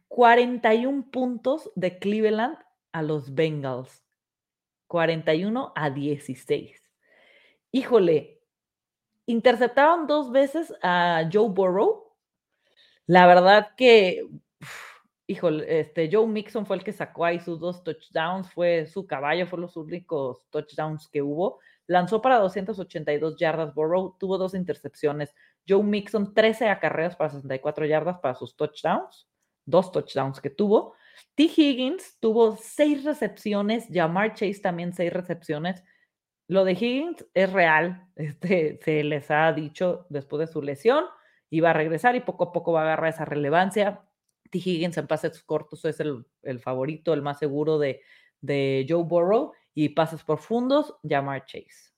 41 0.09 1.11
puntos 1.11 1.71
de 1.75 1.99
Cleveland 1.99 2.59
a 2.93 3.03
los 3.03 3.35
Bengals. 3.35 4.05
41 4.89 5.73
a 5.77 5.91
16. 5.91 6.83
Híjole, 7.71 8.41
interceptaron 9.27 10.07
dos 10.07 10.33
veces 10.33 10.75
a 10.83 11.29
Joe 11.31 11.51
Burrow. 11.51 12.17
La 13.07 13.27
verdad 13.27 13.75
que, 13.77 14.27
híjole, 15.27 15.81
este 15.81 16.09
Joe 16.11 16.27
Mixon 16.27 16.67
fue 16.67 16.77
el 16.77 16.85
que 16.85 16.93
sacó 16.93 17.27
ahí 17.27 17.39
sus 17.39 17.61
dos 17.61 17.85
touchdowns, 17.85 18.51
fue 18.53 18.87
su 18.87 19.07
caballo, 19.07 19.47
fueron 19.47 19.67
los 19.67 19.77
únicos 19.77 20.49
touchdowns 20.51 21.09
que 21.09 21.23
hubo. 21.23 21.61
Lanzó 21.89 22.21
para 22.21 22.39
282 22.39 23.37
yardas 23.39 23.75
Burrow, 23.75 24.15
tuvo 24.21 24.37
dos 24.37 24.55
intercepciones. 24.55 25.35
Joe 25.67 25.83
Mixon, 25.83 26.35
13 26.35 26.69
acarreos 26.69 27.17
para 27.17 27.31
64 27.31 27.87
yardas 27.87 28.19
para 28.19 28.35
sus 28.35 28.55
touchdowns, 28.57 29.27
dos 29.65 29.91
touchdowns 29.91 30.41
que 30.41 30.51
tuvo. 30.51 30.95
T. 31.35 31.45
Higgins 31.45 32.19
tuvo 32.21 32.57
seis 32.57 33.05
recepciones, 33.05 33.89
Jamar 33.91 34.35
Chase 34.35 34.61
también 34.61 34.93
seis 34.93 35.13
recepciones. 35.13 35.83
Lo 36.47 36.65
de 36.65 36.73
Higgins 36.73 37.27
es 37.33 37.53
real, 37.53 38.07
este, 38.17 38.79
se 38.83 39.03
les 39.03 39.31
ha 39.31 39.51
dicho 39.53 40.07
después 40.11 40.41
de 40.41 40.53
su 40.53 40.61
lesión, 40.61 41.05
iba 41.49 41.71
a 41.71 41.75
regresar 41.75 42.17
y 42.17 42.21
poco 42.21 42.45
a 42.45 42.53
poco 42.53 42.73
va 42.73 42.81
a 42.81 42.85
agarrar 42.85 43.11
esa 43.11 43.25
relevancia. 43.25 44.03
T. 44.51 44.59
Higgins 44.59 44.99
en 44.99 45.07
pases 45.07 45.43
cortos 45.43 45.87
es 45.87 46.01
el, 46.01 46.27
favorito, 46.61 47.15
el 47.15 47.23
más 47.23 47.39
seguro 47.39 47.79
de, 47.79 48.03
de, 48.43 48.87
Joe 48.89 49.05
Burrow 49.05 49.53
y 49.81 49.91
pases 49.91 50.25
profundos, 50.25 50.97
Jamar 51.09 51.45
Chase. 51.45 51.93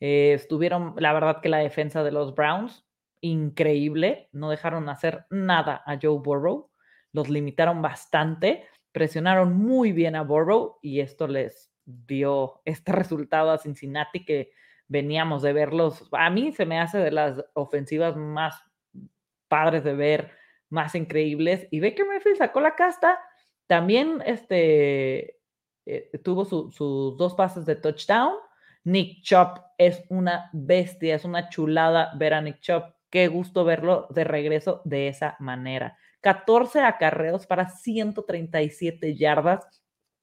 Eh, 0.00 0.34
estuvieron, 0.34 0.94
la 0.98 1.14
verdad 1.14 1.40
que 1.40 1.48
la 1.48 1.58
defensa 1.58 2.04
de 2.04 2.12
los 2.12 2.34
Browns, 2.34 2.86
increíble, 3.22 4.28
no 4.32 4.50
dejaron 4.50 4.88
hacer 4.90 5.24
nada 5.30 5.82
a 5.86 5.98
Joe 6.00 6.18
Burrow 6.18 6.70
los 7.16 7.30
limitaron 7.30 7.80
bastante, 7.80 8.66
presionaron 8.92 9.56
muy 9.56 9.92
bien 9.92 10.14
a 10.14 10.22
Burrow 10.22 10.78
y 10.82 11.00
esto 11.00 11.26
les 11.26 11.72
dio 11.86 12.60
este 12.66 12.92
resultado 12.92 13.50
a 13.50 13.58
Cincinnati 13.58 14.26
que 14.26 14.50
veníamos 14.86 15.40
de 15.40 15.54
verlos. 15.54 16.06
A 16.12 16.28
mí 16.28 16.52
se 16.52 16.66
me 16.66 16.78
hace 16.78 16.98
de 16.98 17.12
las 17.12 17.42
ofensivas 17.54 18.14
más 18.14 18.62
padres 19.48 19.82
de 19.84 19.94
ver, 19.94 20.32
más 20.68 20.94
increíbles. 20.94 21.66
Y 21.70 21.80
Baker 21.80 22.04
Mayfield 22.04 22.36
sacó 22.36 22.60
la 22.60 22.74
casta. 22.74 23.18
También 23.66 24.22
este, 24.26 25.35
eh, 25.86 26.10
tuvo 26.22 26.44
sus 26.44 27.16
dos 27.16 27.34
pases 27.34 27.64
de 27.64 27.76
touchdown. 27.76 28.34
Nick 28.84 29.22
Chop 29.22 29.58
es 29.78 30.04
una 30.08 30.50
bestia, 30.52 31.14
es 31.14 31.24
una 31.24 31.48
chulada 31.48 32.12
ver 32.16 32.34
a 32.34 32.40
Nick 32.40 32.60
Chop. 32.60 32.94
Qué 33.10 33.28
gusto 33.28 33.64
verlo 33.64 34.06
de 34.10 34.24
regreso 34.24 34.82
de 34.84 35.08
esa 35.08 35.36
manera. 35.38 35.96
14 36.20 36.80
acarreos 36.80 37.46
para 37.46 37.68
137 37.68 39.14
yardas, 39.14 39.64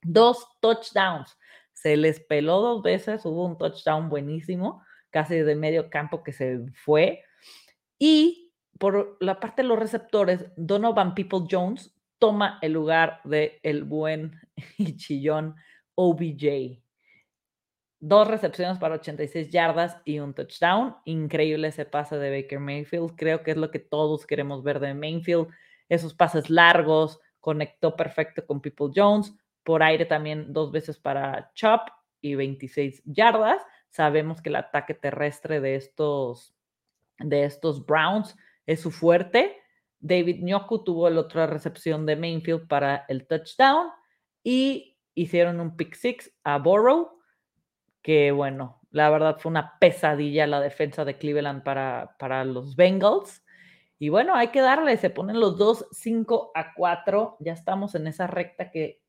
dos 0.02 0.48
touchdowns. 0.60 1.38
Se 1.72 1.96
les 1.98 2.20
peló 2.20 2.62
dos 2.62 2.84
veces, 2.84 3.26
hubo 3.26 3.46
un 3.46 3.58
touchdown 3.58 4.10
buenísimo, 4.10 4.84
casi 5.10 5.38
de 5.38 5.56
medio 5.56 5.90
campo 5.90 6.24
que 6.24 6.34
se 6.34 6.60
fue. 6.74 7.24
Y 7.98 8.54
por 8.80 9.18
la 9.22 9.40
parte 9.40 9.62
de 9.62 9.68
los 9.70 9.80
receptores, 9.80 10.46
Donovan 10.58 11.16
People 11.16 11.48
Jones 11.50 11.93
toma 12.24 12.58
el 12.62 12.72
lugar 12.72 13.20
de 13.26 13.60
el 13.64 13.84
buen 13.84 14.40
y 14.78 14.96
chillón 14.96 15.58
OBJ. 15.94 16.82
Dos 18.00 18.30
recepciones 18.30 18.78
para 18.78 18.96
86 18.96 19.50
yardas 19.50 19.98
y 20.06 20.20
un 20.20 20.34
touchdown. 20.34 20.96
Increíble 21.04 21.68
ese 21.68 21.84
pase 21.84 22.18
de 22.18 22.42
Baker 22.42 22.62
Mayfield. 22.62 23.16
Creo 23.18 23.44
que 23.44 23.52
es 23.52 23.58
lo 23.58 23.72
que 23.72 23.80
todos 23.80 24.26
queremos 24.26 24.64
ver 24.64 24.80
de 24.80 24.94
Mayfield 24.94 25.50
esos 25.90 26.14
pases 26.14 26.50
largos, 26.50 27.20
conectó 27.42 27.98
perfecto 27.98 28.46
con 28.46 28.62
People 28.62 28.92
Jones, 28.96 29.36
por 29.64 29.84
aire 29.84 30.06
también 30.06 30.54
dos 30.54 30.72
veces 30.72 30.98
para 30.98 31.52
Chop 31.56 31.90
y 32.22 32.36
26 32.36 33.02
yardas. 33.04 33.62
Sabemos 33.90 34.42
que 34.42 34.48
el 34.48 34.56
ataque 34.56 34.94
terrestre 34.94 35.60
de 35.60 35.76
estos, 35.76 36.56
de 37.20 37.44
estos 37.44 37.86
Browns 37.86 38.38
es 38.66 38.80
su 38.80 38.92
fuerte. 38.92 39.58
David 40.04 40.44
Nyoku 40.44 40.84
tuvo 40.84 41.10
la 41.10 41.22
otra 41.22 41.48
recepción 41.48 42.06
de 42.06 42.18
Mainfield 42.18 42.68
para 42.68 43.06
el 43.08 43.26
touchdown 43.26 43.88
y 44.44 44.98
hicieron 45.16 45.62
un 45.62 45.78
pick 45.78 45.96
six 45.96 46.30
a 46.44 46.58
Burrow, 46.58 47.20
que 48.02 48.34
bueno, 48.34 48.82
la 48.92 49.10
verdad 49.10 49.38
fue 49.40 49.50
una 49.50 49.80
pesadilla 49.80 50.46
la 50.46 50.60
defensa 50.60 51.06
de 51.06 51.18
Cleveland 51.18 51.64
para, 51.64 52.18
para 52.20 52.44
los 52.44 52.76
Bengals. 52.76 53.46
Y 53.98 54.10
bueno, 54.10 54.36
hay 54.36 54.50
que 54.50 54.60
darle, 54.60 54.98
se 54.98 55.10
ponen 55.10 55.40
los 55.40 55.58
dos 55.58 55.88
5 55.92 56.52
a 56.54 56.74
4, 56.74 57.38
ya 57.40 57.54
estamos 57.54 57.96
en 57.96 58.08
esa 58.08 58.28
recta 58.28 58.72
que 58.72 59.02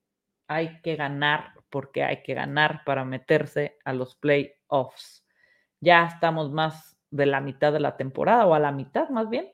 hay 0.47 0.81
que 0.83 0.95
ganar, 0.95 1.55
porque 1.71 2.05
hay 2.05 2.23
que 2.23 2.35
ganar 2.35 2.83
para 2.87 3.05
meterse 3.05 3.79
a 3.85 3.93
los 3.93 4.15
playoffs. 4.15 5.27
Ya 5.81 6.07
estamos 6.07 6.53
más 6.53 6.97
de 7.11 7.27
la 7.27 7.41
mitad 7.41 7.73
de 7.73 7.81
la 7.81 7.97
temporada, 7.97 8.47
o 8.47 8.55
a 8.55 8.61
la 8.61 8.71
mitad 8.71 9.09
más 9.09 9.29
bien. 9.29 9.53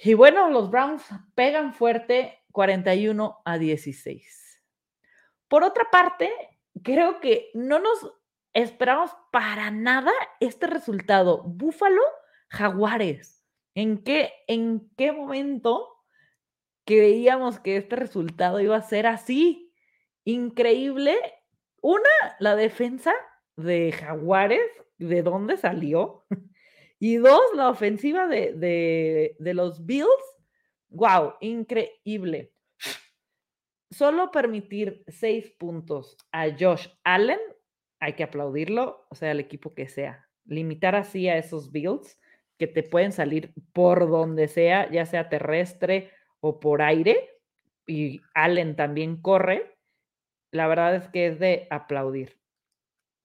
Y 0.00 0.14
bueno, 0.14 0.48
los 0.48 0.70
Browns 0.70 1.04
pegan 1.34 1.74
fuerte 1.74 2.44
41 2.52 3.42
a 3.44 3.58
16. 3.58 4.62
Por 5.48 5.64
otra 5.64 5.90
parte, 5.90 6.30
creo 6.84 7.18
que 7.18 7.50
no 7.54 7.80
nos 7.80 8.12
esperamos 8.52 9.10
para 9.32 9.72
nada 9.72 10.12
este 10.38 10.68
resultado. 10.68 11.42
Búfalo, 11.42 12.02
Jaguares. 12.48 13.44
¿En 13.74 14.04
qué, 14.04 14.32
en 14.46 14.88
qué 14.96 15.10
momento 15.10 15.88
creíamos 16.84 17.58
que 17.58 17.76
este 17.76 17.96
resultado 17.96 18.60
iba 18.60 18.76
a 18.76 18.82
ser 18.82 19.08
así? 19.08 19.74
Increíble. 20.24 21.16
Una, 21.80 22.36
la 22.38 22.54
defensa 22.54 23.14
de 23.56 23.90
Jaguares, 23.90 24.70
¿de 24.98 25.22
dónde 25.22 25.56
salió? 25.56 26.24
Y 26.98 27.16
dos, 27.16 27.40
la 27.54 27.70
ofensiva 27.70 28.26
de, 28.26 29.36
de 29.38 29.54
los 29.54 29.84
Bills. 29.86 30.08
¡Wow! 30.88 31.34
Increíble. 31.40 32.52
Solo 33.90 34.30
permitir 34.30 35.04
seis 35.08 35.50
puntos 35.58 36.16
a 36.32 36.46
Josh 36.58 36.88
Allen, 37.04 37.40
hay 38.00 38.12
que 38.14 38.24
aplaudirlo, 38.24 39.06
o 39.10 39.14
sea, 39.14 39.30
el 39.30 39.40
equipo 39.40 39.74
que 39.74 39.88
sea. 39.88 40.28
Limitar 40.44 40.94
así 40.94 41.28
a 41.28 41.38
esos 41.38 41.72
Bills 41.72 42.18
que 42.58 42.66
te 42.66 42.82
pueden 42.82 43.12
salir 43.12 43.54
por 43.72 44.08
donde 44.10 44.48
sea, 44.48 44.90
ya 44.90 45.06
sea 45.06 45.28
terrestre 45.28 46.10
o 46.40 46.60
por 46.60 46.82
aire, 46.82 47.30
y 47.86 48.20
Allen 48.34 48.76
también 48.76 49.20
corre, 49.20 49.78
la 50.50 50.66
verdad 50.66 50.94
es 50.96 51.08
que 51.08 51.26
es 51.26 51.38
de 51.38 51.66
aplaudir. 51.70 52.38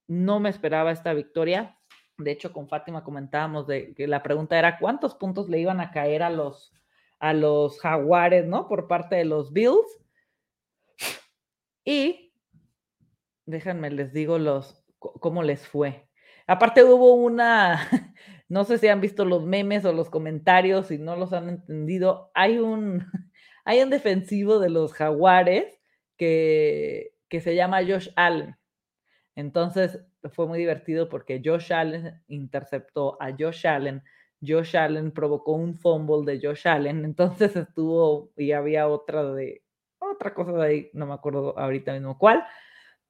No 0.08 0.40
me 0.40 0.50
esperaba 0.50 0.92
esta 0.92 1.14
victoria. 1.14 1.78
De 2.18 2.32
hecho, 2.32 2.54
con 2.54 2.68
Fátima 2.68 3.04
comentábamos 3.04 3.68
de 3.68 3.94
que 3.96 4.08
la 4.08 4.22
pregunta 4.22 4.58
era 4.58 4.78
cuántos 4.78 5.16
puntos 5.16 5.50
le 5.50 5.60
iban 5.60 5.82
a 5.82 5.92
caer 5.92 6.22
a 6.24 6.30
los, 6.30 6.72
a 7.20 7.34
los 7.34 7.80
jaguares, 7.80 8.46
¿no? 8.46 8.68
Por 8.68 8.88
parte 8.88 9.16
de 9.16 9.26
los 9.26 9.52
Bills. 9.52 10.00
Y 11.84 12.34
déjenme, 13.46 13.90
les 13.92 14.14
digo 14.14 14.38
los, 14.38 14.84
cómo 15.00 15.44
les 15.44 15.68
fue. 15.68 16.08
Aparte 16.48 16.84
hubo 16.84 17.16
una, 17.16 17.88
no 18.50 18.64
sé 18.64 18.78
si 18.78 18.88
han 18.88 19.02
visto 19.02 19.26
los 19.26 19.46
memes 19.46 19.86
o 19.86 19.94
los 19.94 20.10
comentarios, 20.10 20.88
si 20.88 20.98
no 20.98 21.16
los 21.16 21.34
han 21.34 21.50
entendido, 21.50 22.32
hay 22.34 22.60
un, 22.60 23.06
hay 23.66 23.82
un 23.82 23.90
defensivo 23.90 24.60
de 24.60 24.70
los 24.70 24.94
jaguares 24.94 25.80
que, 26.18 27.16
que 27.28 27.42
se 27.42 27.56
llama 27.56 27.84
Josh 27.84 28.10
Allen. 28.16 28.56
Entonces 29.36 30.06
fue 30.30 30.48
muy 30.48 30.60
divertido 30.60 31.10
porque 31.10 31.42
Josh 31.44 31.74
Allen 31.74 32.22
interceptó 32.28 33.18
a 33.22 33.32
Josh 33.38 33.68
Allen. 33.68 34.04
Josh 34.46 34.76
Allen 34.76 35.12
provocó 35.12 35.54
un 35.54 35.76
fumble 35.76 36.32
de 36.32 36.46
Josh 36.46 36.68
Allen. 36.68 37.06
Entonces 37.06 37.56
estuvo 37.56 38.32
y 38.38 38.52
había 38.52 38.88
otra 38.88 39.24
de 39.34 39.64
otra 40.00 40.34
cosa 40.34 40.52
de 40.52 40.66
ahí, 40.66 40.90
no 40.94 41.06
me 41.06 41.14
acuerdo 41.14 41.58
ahorita 41.58 41.94
mismo 41.94 42.18
cuál, 42.18 42.46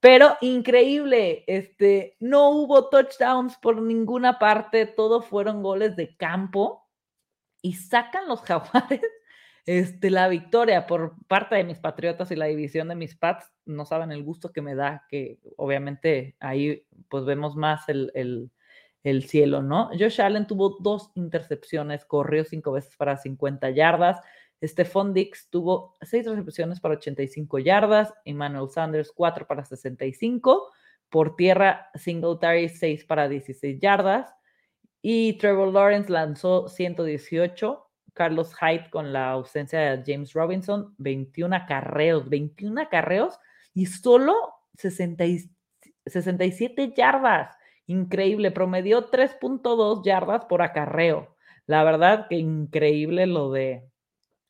pero 0.00 0.36
increíble, 0.42 1.44
este, 1.46 2.16
no 2.20 2.50
hubo 2.50 2.88
touchdowns 2.88 3.56
por 3.56 3.80
ninguna 3.80 4.38
parte, 4.38 4.86
todo 4.86 5.22
fueron 5.22 5.62
goles 5.62 5.96
de 5.96 6.16
campo 6.16 6.88
y 7.62 7.74
sacan 7.74 8.28
los 8.28 8.40
jaguares 8.42 9.00
este, 9.66 10.10
la 10.10 10.28
victoria 10.28 10.86
por 10.86 11.14
parte 11.26 11.54
de 11.56 11.64
mis 11.64 11.78
patriotas 11.78 12.30
y 12.30 12.36
la 12.36 12.46
división 12.46 12.88
de 12.88 12.94
mis 12.94 13.16
Pats. 13.16 13.52
No 13.64 13.84
saben 13.86 14.12
el 14.12 14.22
gusto 14.22 14.52
que 14.52 14.62
me 14.62 14.74
da, 14.74 15.04
que 15.08 15.38
obviamente 15.56 16.36
ahí 16.40 16.86
pues 17.08 17.24
vemos 17.24 17.56
más 17.56 17.88
el, 17.88 18.10
el, 18.14 18.50
el 19.02 19.24
cielo, 19.24 19.62
¿no? 19.62 19.90
Josh 19.98 20.20
Allen 20.20 20.46
tuvo 20.46 20.76
dos 20.80 21.10
intercepciones, 21.14 22.04
corrió 22.04 22.44
cinco 22.44 22.72
veces 22.72 22.96
para 22.96 23.16
50 23.16 23.70
yardas. 23.70 24.20
Stephon 24.62 25.12
Dix 25.12 25.48
tuvo 25.50 25.94
seis 26.00 26.26
recepciones 26.26 26.80
para 26.80 26.94
85 26.94 27.58
yardas, 27.58 28.14
Emmanuel 28.24 28.70
Sanders 28.70 29.12
cuatro 29.12 29.46
para 29.46 29.64
65, 29.64 30.70
por 31.10 31.36
tierra 31.36 31.90
Singletary 31.94 32.68
6 32.68 33.04
para 33.04 33.28
16 33.28 33.78
yardas 33.78 34.34
Y 35.00 35.34
Trevor 35.34 35.72
Lawrence 35.72 36.10
lanzó 36.10 36.68
118. 36.68 37.83
Carlos 38.14 38.54
Hyde 38.54 38.88
con 38.90 39.12
la 39.12 39.32
ausencia 39.32 39.80
de 39.80 40.02
James 40.06 40.32
Robinson, 40.32 40.94
21 40.98 41.54
acarreos, 41.54 42.28
21 42.28 42.82
acarreos 42.82 43.38
y 43.74 43.86
solo 43.86 44.34
67 44.74 46.94
yardas. 46.96 47.56
Increíble, 47.86 48.50
promedió 48.50 49.10
3.2 49.10 50.04
yardas 50.04 50.46
por 50.46 50.62
acarreo. 50.62 51.36
La 51.66 51.84
verdad 51.84 52.26
que 52.28 52.36
increíble 52.36 53.26
lo 53.26 53.50
de, 53.50 53.84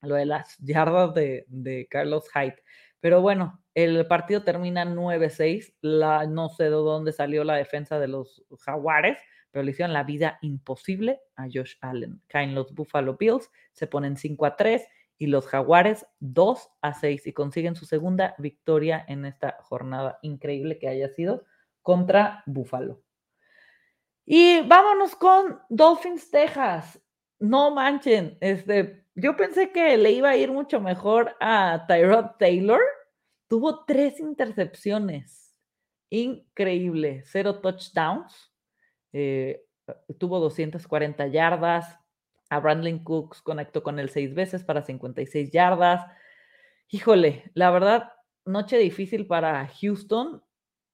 lo 0.03 0.15
de 0.15 0.27
las 0.27 0.57
yardas 0.59 1.15
de, 1.15 1.45
de 1.49 1.89
Carlos 1.91 2.29
Hyde. 2.33 2.63
Pero 3.01 3.23
bueno, 3.23 3.64
el 3.75 4.07
partido 4.07 4.43
termina 4.43 4.85
9-6. 4.85 5.75
No 6.29 6.49
sé 6.49 6.65
de 6.65 6.71
dónde 6.71 7.13
salió 7.13 7.45
la 7.45 7.57
defensa 7.57 7.99
de 7.99 8.09
los 8.09 8.45
Jaguares, 8.61 9.19
pero 9.51 9.63
le 9.63 9.71
hicieron 9.71 9.93
la 9.93 10.05
vida 10.05 10.39
imposible 10.43 11.21
a 11.37 11.45
Josh 11.45 11.75
Allen. 11.81 12.21
Caen 12.27 12.55
los 12.55 12.75
Buffalo 12.75 13.17
Bills, 13.17 13.51
se 13.73 13.87
ponen 13.87 14.17
5 14.17 14.55
3 14.57 14.87
y 15.19 15.27
los 15.27 15.47
Jaguares 15.47 16.07
2 16.21 16.71
a 16.83 16.95
6 16.95 17.27
y 17.27 17.33
consiguen 17.33 17.77
su 17.77 17.87
segunda 17.87 18.35
victoria 18.39 19.05
en 19.07 19.25
esta 19.25 19.59
jornada 19.63 20.19
increíble 20.23 20.79
que 20.79 20.89
haya 20.89 21.09
sido 21.09 21.45
contra 21.83 22.43
Buffalo. 22.47 23.01
Y 24.27 24.63
vámonos 24.63 25.15
con 25.15 25.61
Dolphins 25.69 26.31
Texas. 26.31 27.01
No 27.39 27.71
manchen, 27.71 28.39
este, 28.41 29.05
yo 29.15 29.37
pensé 29.37 29.71
que 29.71 29.97
le 29.97 30.13
iba 30.13 30.31
a 30.31 30.37
ir 30.37 30.51
mucho 30.51 30.81
mejor 30.81 31.37
a 31.41 31.85
Tyrod 31.87 32.37
Taylor. 32.39 32.81
Tuvo 33.49 33.85
tres 33.85 34.21
intercepciones. 34.21 35.55
Increíble. 36.11 37.23
Cero 37.25 37.61
touchdowns. 37.61 38.53
Eh, 39.13 39.65
tuvo 40.19 40.41
240 40.41 41.27
yardas. 41.29 41.99
A 42.51 42.61
Brandlin 42.61 43.03
Cooks 43.03 43.43
conectó 43.43 43.83
con 43.83 43.99
él 43.99 44.11
seis 44.11 44.35
veces 44.35 44.65
para 44.65 44.83
56 44.83 45.51
yardas. 45.51 46.07
Híjole, 46.89 47.51
la 47.55 47.71
verdad, 47.71 48.13
noche 48.45 48.79
difícil 48.79 49.27
para 49.27 49.67
Houston 49.81 50.43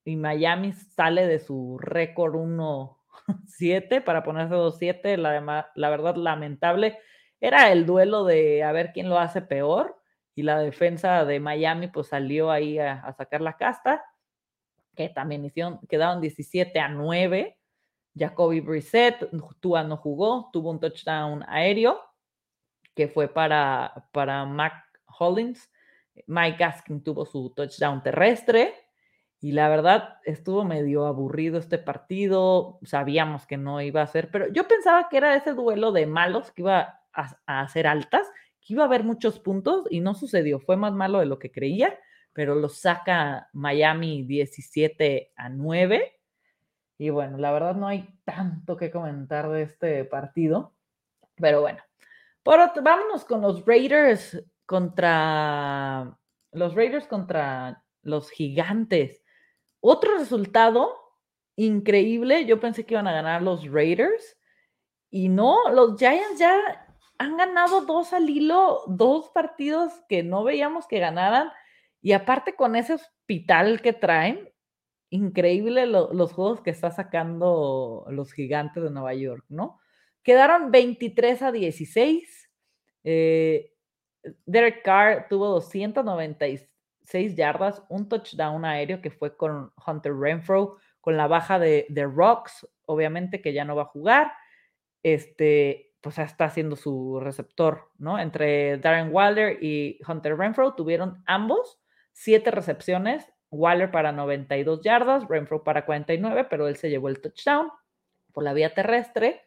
y 0.04 0.16
Miami 0.16 0.72
sale 0.72 1.26
de 1.26 1.38
su 1.38 1.76
récord 1.78 2.34
1-7 2.34 4.00
para 4.04 4.22
ponerse 4.22 4.54
2-7. 4.54 5.16
La, 5.16 5.70
la 5.74 5.90
verdad, 5.90 6.16
lamentable. 6.16 6.98
Era 7.40 7.72
el 7.72 7.86
duelo 7.86 8.24
de 8.24 8.62
a 8.62 8.72
ver 8.72 8.92
quién 8.92 9.08
lo 9.08 9.18
hace 9.18 9.42
peor 9.42 9.99
y 10.35 10.43
la 10.43 10.59
defensa 10.59 11.25
de 11.25 11.40
Miami 11.40 11.88
pues 11.88 12.09
salió 12.09 12.51
ahí 12.51 12.79
a, 12.79 13.12
sacar 13.16 13.40
la 13.40 13.57
casta, 13.57 14.05
que 14.95 15.09
también 15.09 15.45
hicieron, 15.45 15.81
quedaron 15.88 16.21
17 16.21 16.79
a 16.81 16.88
9. 16.88 17.57
Jacoby 18.16 18.61
Brissett, 18.61 19.31
Tua 19.61 19.85
no 19.85 19.97
jugó, 19.97 20.51
tuvo 20.53 20.71
un 20.71 20.81
touchdown 20.81 21.45
aéreo 21.49 22.01
que 22.95 23.09
fue 23.09 23.29
para, 23.29 24.09
para 24.12 24.45
Mac 24.45 24.85
Hollins. 25.19 25.71
Mike 26.27 26.59
Gaskin 26.59 27.03
tuvo 27.03 27.25
su 27.25 27.51
touchdown 27.51 28.03
terrestre 28.03 28.75
y 29.40 29.53
la 29.53 29.69
verdad 29.69 30.19
estuvo 30.25 30.64
medio 30.64 31.07
aburrido 31.07 31.59
este 31.59 31.79
partido. 31.79 32.79
Sabíamos 32.83 33.47
que 33.47 33.57
no 33.57 33.81
iba 33.81 34.03
a 34.03 34.07
ser, 34.07 34.31
pero 34.31 34.53
yo 34.53 34.69
pensaba 34.69 35.09
que 35.09 35.16
era 35.16 35.35
ese 35.35 35.55
duelo 35.55 35.93
de 35.93 36.07
malos 36.07 36.51
que 36.51 36.62
iba 36.62 37.01
a, 37.12 37.37
a 37.47 37.61
hacer 37.62 37.87
altas, 37.87 38.27
que 38.70 38.74
iba 38.74 38.85
a 38.85 38.87
haber 38.87 39.02
muchos 39.02 39.40
puntos 39.40 39.85
y 39.90 39.98
no 39.98 40.14
sucedió. 40.14 40.61
Fue 40.61 40.76
más 40.76 40.92
malo 40.92 41.18
de 41.18 41.26
lo 41.26 41.40
que 41.40 41.50
creía, 41.50 41.98
pero 42.33 42.54
lo 42.54 42.68
saca 42.68 43.48
Miami 43.52 44.22
17 44.22 45.33
a 45.35 45.48
9 45.48 46.20
y 47.00 47.09
bueno, 47.09 47.38
la 47.38 47.50
verdad 47.50 47.76
no 47.76 47.88
hay 47.88 48.06
tanto 48.24 48.76
que 48.76 48.90
comentar 48.90 49.48
de 49.48 49.62
este 49.62 50.04
partido. 50.04 50.74
Pero 51.35 51.62
bueno, 51.62 51.78
por 52.42 52.61
vámonos 52.83 53.24
con 53.24 53.40
los 53.40 53.64
Raiders 53.64 54.40
contra 54.66 56.14
los 56.52 56.74
Raiders 56.74 57.06
contra 57.06 57.83
los 58.02 58.30
Gigantes. 58.30 59.24
Otro 59.80 60.18
resultado 60.18 60.94
increíble. 61.56 62.44
Yo 62.44 62.61
pensé 62.61 62.85
que 62.85 62.92
iban 62.92 63.09
a 63.09 63.12
ganar 63.12 63.40
los 63.40 63.66
Raiders. 63.66 64.37
Y 65.09 65.30
no, 65.30 65.70
los 65.70 65.98
Giants 65.98 66.38
ya 66.38 66.87
han 67.20 67.37
ganado 67.37 67.83
dos 67.83 68.14
al 68.14 68.30
hilo, 68.30 68.83
dos 68.87 69.28
partidos 69.28 69.92
que 70.09 70.22
no 70.22 70.42
veíamos 70.42 70.87
que 70.87 71.00
ganaran. 71.00 71.50
Y 72.00 72.12
aparte 72.12 72.54
con 72.54 72.76
ese 72.76 72.94
hospital 72.94 73.83
que 73.83 73.92
traen, 73.92 74.48
increíble 75.11 75.85
los 75.85 76.33
juegos 76.33 76.62
que 76.62 76.70
está 76.70 76.90
sacando 76.90 78.06
los 78.09 78.33
gigantes 78.33 78.83
de 78.83 78.90
Nueva 78.90 79.12
York, 79.12 79.44
¿no? 79.50 79.78
Quedaron 80.22 80.70
23 80.70 81.42
a 81.42 81.52
16. 81.52 82.50
Eh, 83.04 83.74
Derek 84.46 84.83
Carr 84.83 85.26
tuvo 85.28 85.48
296 85.48 87.37
yardas, 87.37 87.83
un 87.90 88.09
touchdown 88.09 88.64
aéreo 88.64 89.02
que 89.02 89.11
fue 89.11 89.37
con 89.37 89.74
Hunter 89.87 90.14
Renfro, 90.16 90.78
con 91.02 91.18
la 91.18 91.26
baja 91.26 91.59
de, 91.59 91.85
de 91.90 92.06
Rocks, 92.06 92.66
obviamente 92.87 93.42
que 93.42 93.52
ya 93.52 93.66
no 93.66 93.76
va 93.76 93.83
a 93.83 93.92
jugar. 93.92 94.33
Este, 95.02 95.89
pues 96.00 96.18
está 96.18 96.46
haciendo 96.46 96.76
su 96.76 97.20
receptor, 97.20 97.90
¿no? 97.98 98.18
Entre 98.18 98.78
Darren 98.78 99.10
Wilder 99.12 99.62
y 99.62 99.98
Hunter 100.06 100.36
Renfro 100.36 100.74
tuvieron 100.74 101.22
ambos 101.26 101.78
siete 102.12 102.50
recepciones 102.50 103.30
Waller 103.50 103.90
para 103.90 104.12
92 104.12 104.80
yardas, 104.82 105.26
Renfro 105.28 105.64
para 105.64 105.84
49, 105.84 106.46
pero 106.48 106.68
él 106.68 106.76
se 106.76 106.88
llevó 106.88 107.08
el 107.08 107.20
touchdown 107.20 107.70
por 108.32 108.44
la 108.44 108.52
vía 108.52 108.74
terrestre. 108.74 109.42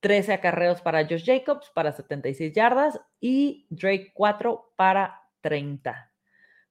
13 0.00 0.34
acarreos 0.34 0.82
para 0.82 1.04
Josh 1.04 1.24
Jacobs 1.24 1.70
para 1.74 1.92
76 1.92 2.52
yardas 2.52 3.00
y 3.18 3.66
Drake 3.70 4.12
4 4.14 4.74
para 4.76 5.22
30. 5.40 6.12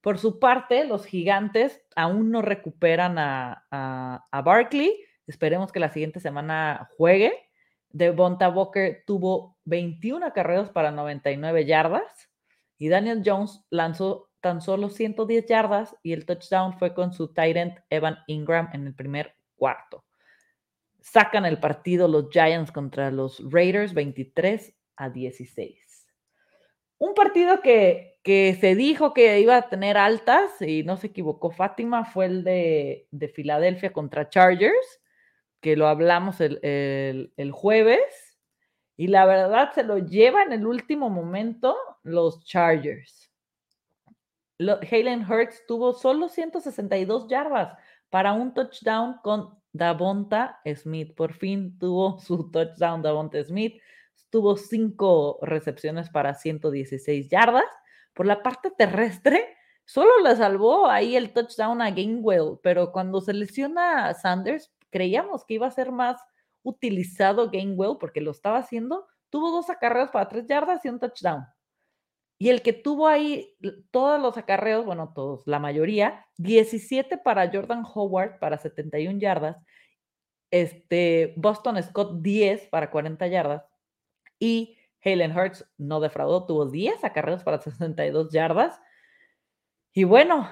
Por 0.01 0.19
su 0.19 0.39
parte, 0.39 0.85
los 0.85 1.07
gigantes 1.07 1.83
aún 1.95 2.29
no 2.29 2.43
recuperan 2.43 3.17
a, 3.17 3.65
a, 3.71 4.41
Barkley. 4.43 5.03
Esperemos 5.25 5.71
que 5.71 5.79
la 5.79 5.89
siguiente 5.89 6.19
semana 6.19 6.87
juegue. 6.97 7.48
Devonta 7.89 8.49
Walker 8.49 9.03
tuvo 9.05 9.57
21 9.65 10.25
acarreos 10.25 10.69
para 10.69 10.91
99 10.91 11.65
yardas 11.65 12.29
y 12.77 12.89
Daniel 12.89 13.23
Jones 13.25 13.63
lanzó 13.69 14.29
tan 14.41 14.61
solo 14.61 14.89
110 14.89 15.45
yardas 15.47 15.95
y 16.03 16.13
el 16.13 16.25
touchdown 16.25 16.77
fue 16.77 16.93
con 16.93 17.13
su 17.13 17.33
tight 17.33 17.57
Evan 17.89 18.19
Ingram 18.27 18.69
en 18.73 18.87
el 18.87 18.95
primer 18.95 19.35
cuarto. 19.55 20.05
Sacan 21.01 21.45
el 21.45 21.59
partido 21.59 22.07
los 22.07 22.29
Giants 22.29 22.71
contra 22.71 23.11
los 23.11 23.41
Raiders 23.51 23.93
23 23.93 24.73
a 24.97 25.09
16. 25.09 26.07
Un 26.97 27.13
partido 27.13 27.61
que, 27.61 28.19
que 28.23 28.57
se 28.59 28.75
dijo 28.75 29.13
que 29.13 29.39
iba 29.39 29.55
a 29.55 29.69
tener 29.69 29.97
altas 29.97 30.61
y 30.61 30.83
no 30.83 30.97
se 30.97 31.07
equivocó 31.07 31.51
Fátima 31.51 32.03
fue 32.05 32.25
el 32.25 32.43
de, 32.43 33.07
de 33.11 33.29
Filadelfia 33.29 33.93
contra 33.93 34.29
Chargers, 34.29 34.98
que 35.61 35.75
lo 35.75 35.87
hablamos 35.87 36.41
el, 36.41 36.59
el, 36.63 37.33
el 37.37 37.51
jueves. 37.51 38.37
Y 38.97 39.07
la 39.07 39.25
verdad 39.25 39.71
se 39.73 39.83
lo 39.83 39.97
lleva 39.97 40.43
en 40.43 40.51
el 40.51 40.67
último 40.67 41.09
momento 41.09 41.77
los 42.03 42.43
Chargers. 42.43 43.29
Halen 44.59 45.23
Hurts 45.23 45.65
tuvo 45.67 45.93
solo 45.93 46.27
162 46.27 47.27
yardas 47.29 47.77
para 48.09 48.33
un 48.33 48.53
touchdown 48.53 49.17
con 49.23 49.57
Davonta 49.71 50.59
Smith. 50.75 51.15
Por 51.15 51.33
fin 51.33 51.77
tuvo 51.79 52.19
su 52.25 52.51
touchdown 52.51 53.01
Davonta 53.01 53.43
Smith. 53.43 53.81
Tuvo 54.29 54.57
cinco 54.57 55.39
recepciones 55.41 56.09
para 56.09 56.33
116 56.33 57.29
yardas. 57.29 57.65
Por 58.13 58.25
la 58.25 58.43
parte 58.43 58.69
terrestre, 58.71 59.55
solo 59.85 60.19
le 60.23 60.35
salvó 60.35 60.87
ahí 60.87 61.15
el 61.15 61.31
touchdown 61.31 61.81
a 61.81 61.89
Gainwell, 61.89 62.59
pero 62.61 62.91
cuando 62.91 63.21
se 63.21 63.33
lesiona 63.33 64.13
Sanders, 64.13 64.71
creíamos 64.89 65.45
que 65.45 65.55
iba 65.55 65.67
a 65.67 65.71
ser 65.71 65.91
más 65.91 66.21
utilizado 66.63 67.49
Gainwell 67.49 67.97
porque 67.99 68.21
lo 68.21 68.31
estaba 68.31 68.59
haciendo. 68.59 69.07
Tuvo 69.29 69.51
dos 69.51 69.69
acarreos 69.69 70.09
para 70.09 70.27
tres 70.27 70.47
yardas 70.47 70.83
y 70.85 70.89
un 70.89 70.99
touchdown. 70.99 71.45
Y 72.41 72.49
el 72.49 72.61
que 72.61 72.71
tuvo 72.71 73.07
ahí 73.07 73.57
todos 73.91 74.21
los 74.21 74.37
acarreos, 74.37 74.85
bueno, 74.85 75.11
todos, 75.13 75.45
la 75.45 75.59
mayoría, 75.59 76.25
17 76.37 77.17
para 77.17 77.51
Jordan 77.51 77.83
Howard 77.83 78.39
para 78.39 78.57
71 78.57 79.19
yardas, 79.19 79.57
este, 80.49 81.33
Boston 81.35 81.81
Scott 81.83 82.21
10 82.21 82.67
para 82.69 82.89
40 82.89 83.27
yardas 83.27 83.65
y 84.39 84.77
Halen 85.03 85.37
Hurts 85.37 85.69
no 85.77 85.99
defraudó, 85.99 86.45
tuvo 86.45 86.65
10 86.65 87.03
acarreos 87.03 87.43
para 87.43 87.59
62 87.59 88.31
yardas. 88.31 88.79
Y 89.93 90.05
bueno, 90.05 90.49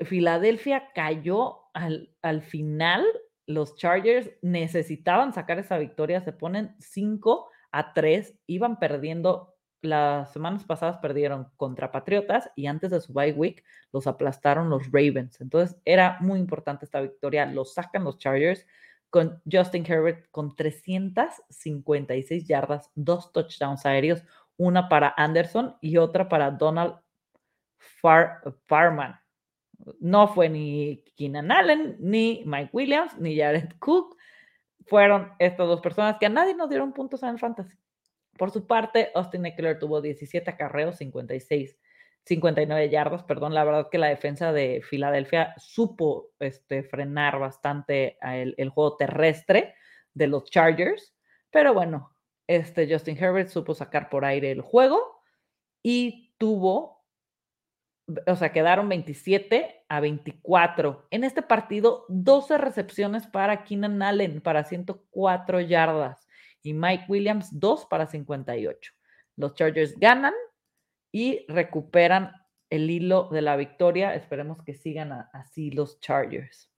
Filadelfia 0.00 0.92
cayó 0.94 1.70
al, 1.74 2.14
al 2.22 2.42
final. 2.42 3.04
Los 3.50 3.74
Chargers 3.74 4.30
necesitaban 4.42 5.32
sacar 5.32 5.58
esa 5.58 5.76
victoria, 5.76 6.20
se 6.20 6.32
ponen 6.32 6.76
5 6.78 7.50
a 7.72 7.92
3, 7.92 8.38
iban 8.46 8.78
perdiendo 8.78 9.56
las 9.82 10.32
semanas 10.32 10.64
pasadas 10.64 10.98
perdieron 10.98 11.50
contra 11.56 11.90
Patriotas 11.90 12.50
y 12.54 12.66
antes 12.66 12.90
de 12.90 13.00
su 13.00 13.12
bye 13.12 13.32
week 13.32 13.64
los 13.92 14.06
aplastaron 14.06 14.70
los 14.70 14.84
Ravens. 14.92 15.40
Entonces 15.40 15.76
era 15.84 16.18
muy 16.20 16.38
importante 16.38 16.84
esta 16.84 17.00
victoria. 17.00 17.46
Los 17.46 17.74
sacan 17.74 18.04
los 18.04 18.18
Chargers 18.18 18.66
con 19.08 19.42
Justin 19.50 19.84
Herbert 19.90 20.26
con 20.30 20.54
356 20.54 22.46
yardas, 22.46 22.90
dos 22.94 23.32
touchdowns 23.32 23.84
aéreos, 23.84 24.22
una 24.56 24.88
para 24.88 25.12
Anderson 25.16 25.76
y 25.80 25.96
otra 25.96 26.28
para 26.28 26.52
Donald 26.52 26.94
Farman. 28.66 29.18
No 29.98 30.28
fue 30.28 30.48
ni 30.48 31.04
Keenan 31.16 31.50
Allen, 31.50 31.96
ni 31.98 32.42
Mike 32.46 32.70
Williams, 32.72 33.18
ni 33.18 33.36
Jared 33.36 33.72
Cook. 33.78 34.16
Fueron 34.86 35.32
estas 35.38 35.66
dos 35.66 35.80
personas 35.80 36.16
que 36.18 36.26
a 36.26 36.30
nadie 36.30 36.54
nos 36.54 36.68
dieron 36.68 36.92
puntos 36.92 37.22
en 37.22 37.38
fantasy. 37.38 37.76
Por 38.36 38.50
su 38.50 38.66
parte, 38.66 39.10
Austin 39.14 39.46
Eckler 39.46 39.78
tuvo 39.78 40.00
17 40.00 40.50
acarreos, 40.50 40.96
56, 40.96 41.78
59 42.24 42.88
yardas. 42.88 43.22
Perdón, 43.24 43.54
la 43.54 43.64
verdad 43.64 43.88
que 43.90 43.98
la 43.98 44.08
defensa 44.08 44.52
de 44.52 44.82
Filadelfia 44.82 45.54
supo 45.58 46.30
este, 46.38 46.82
frenar 46.82 47.38
bastante 47.38 48.18
el, 48.22 48.54
el, 48.56 48.70
juego 48.70 48.96
terrestre 48.96 49.74
de 50.14 50.26
los 50.26 50.44
Chargers. 50.44 51.14
Pero 51.50 51.74
bueno, 51.74 52.14
este 52.46 52.90
Justin 52.90 53.16
Herbert 53.22 53.48
supo 53.48 53.74
sacar 53.74 54.08
por 54.08 54.24
aire 54.24 54.50
el 54.50 54.60
juego 54.60 55.22
y 55.82 56.34
tuvo 56.38 56.99
o 58.26 58.36
sea, 58.36 58.52
quedaron 58.52 58.88
27 58.88 59.84
a 59.88 60.00
24. 60.00 61.06
En 61.10 61.24
este 61.24 61.42
partido, 61.42 62.04
12 62.08 62.58
recepciones 62.58 63.26
para 63.26 63.64
Keenan 63.64 64.02
Allen 64.02 64.40
para 64.40 64.64
104 64.64 65.60
yardas 65.60 66.26
y 66.62 66.72
Mike 66.72 67.04
Williams 67.08 67.48
2 67.58 67.86
para 67.86 68.06
58. 68.06 68.92
Los 69.36 69.54
Chargers 69.54 69.98
ganan 69.98 70.34
y 71.12 71.44
recuperan 71.48 72.32
el 72.68 72.90
hilo 72.90 73.28
de 73.30 73.42
la 73.42 73.56
victoria. 73.56 74.14
Esperemos 74.14 74.62
que 74.62 74.74
sigan 74.74 75.12
así 75.32 75.70
los 75.70 76.00
Chargers. 76.00 76.70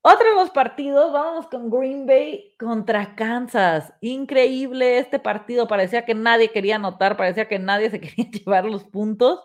Otro 0.00 0.28
de 0.28 0.36
los 0.36 0.50
partidos, 0.50 1.12
vamos 1.12 1.48
con 1.48 1.70
Green 1.70 2.06
Bay 2.06 2.54
contra 2.58 3.14
Kansas. 3.16 3.92
Increíble 4.00 4.98
este 4.98 5.18
partido. 5.18 5.66
Parecía 5.66 6.04
que 6.04 6.14
nadie 6.14 6.50
quería 6.50 6.76
anotar, 6.76 7.16
parecía 7.16 7.48
que 7.48 7.58
nadie 7.58 7.90
se 7.90 8.00
quería 8.00 8.30
llevar 8.30 8.64
los 8.64 8.84
puntos 8.84 9.44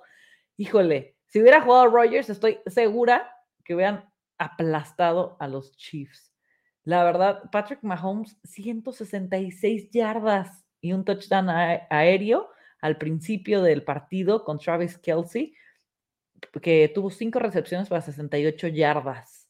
híjole, 0.58 1.16
si 1.28 1.42
hubiera 1.42 1.62
jugado 1.62 1.88
Rogers, 1.88 2.30
estoy 2.30 2.60
segura 2.68 3.36
que 3.64 3.76
hubieran 3.76 4.10
aplastado 4.38 5.38
a 5.40 5.48
los 5.48 5.76
Chiefs. 5.78 6.34
La 6.84 7.04
verdad, 7.04 7.50
Patrick 7.52 7.82
Mahomes, 7.82 8.38
166 8.44 9.90
yardas 9.90 10.66
y 10.82 10.94
un 10.94 11.06
touchdown 11.06 11.50
aéreo 11.50 12.50
al 12.82 12.98
principio 12.98 13.62
del 13.62 13.84
partido 13.84 14.44
con 14.44 14.60
Travis 14.60 14.98
Kelsey, 14.98 15.56
que 16.62 16.92
tuvo 16.94 17.10
cinco 17.10 17.40
recepciones 17.40 17.88
para 17.88 18.02
68 18.02 18.68
yardas. 18.68 19.50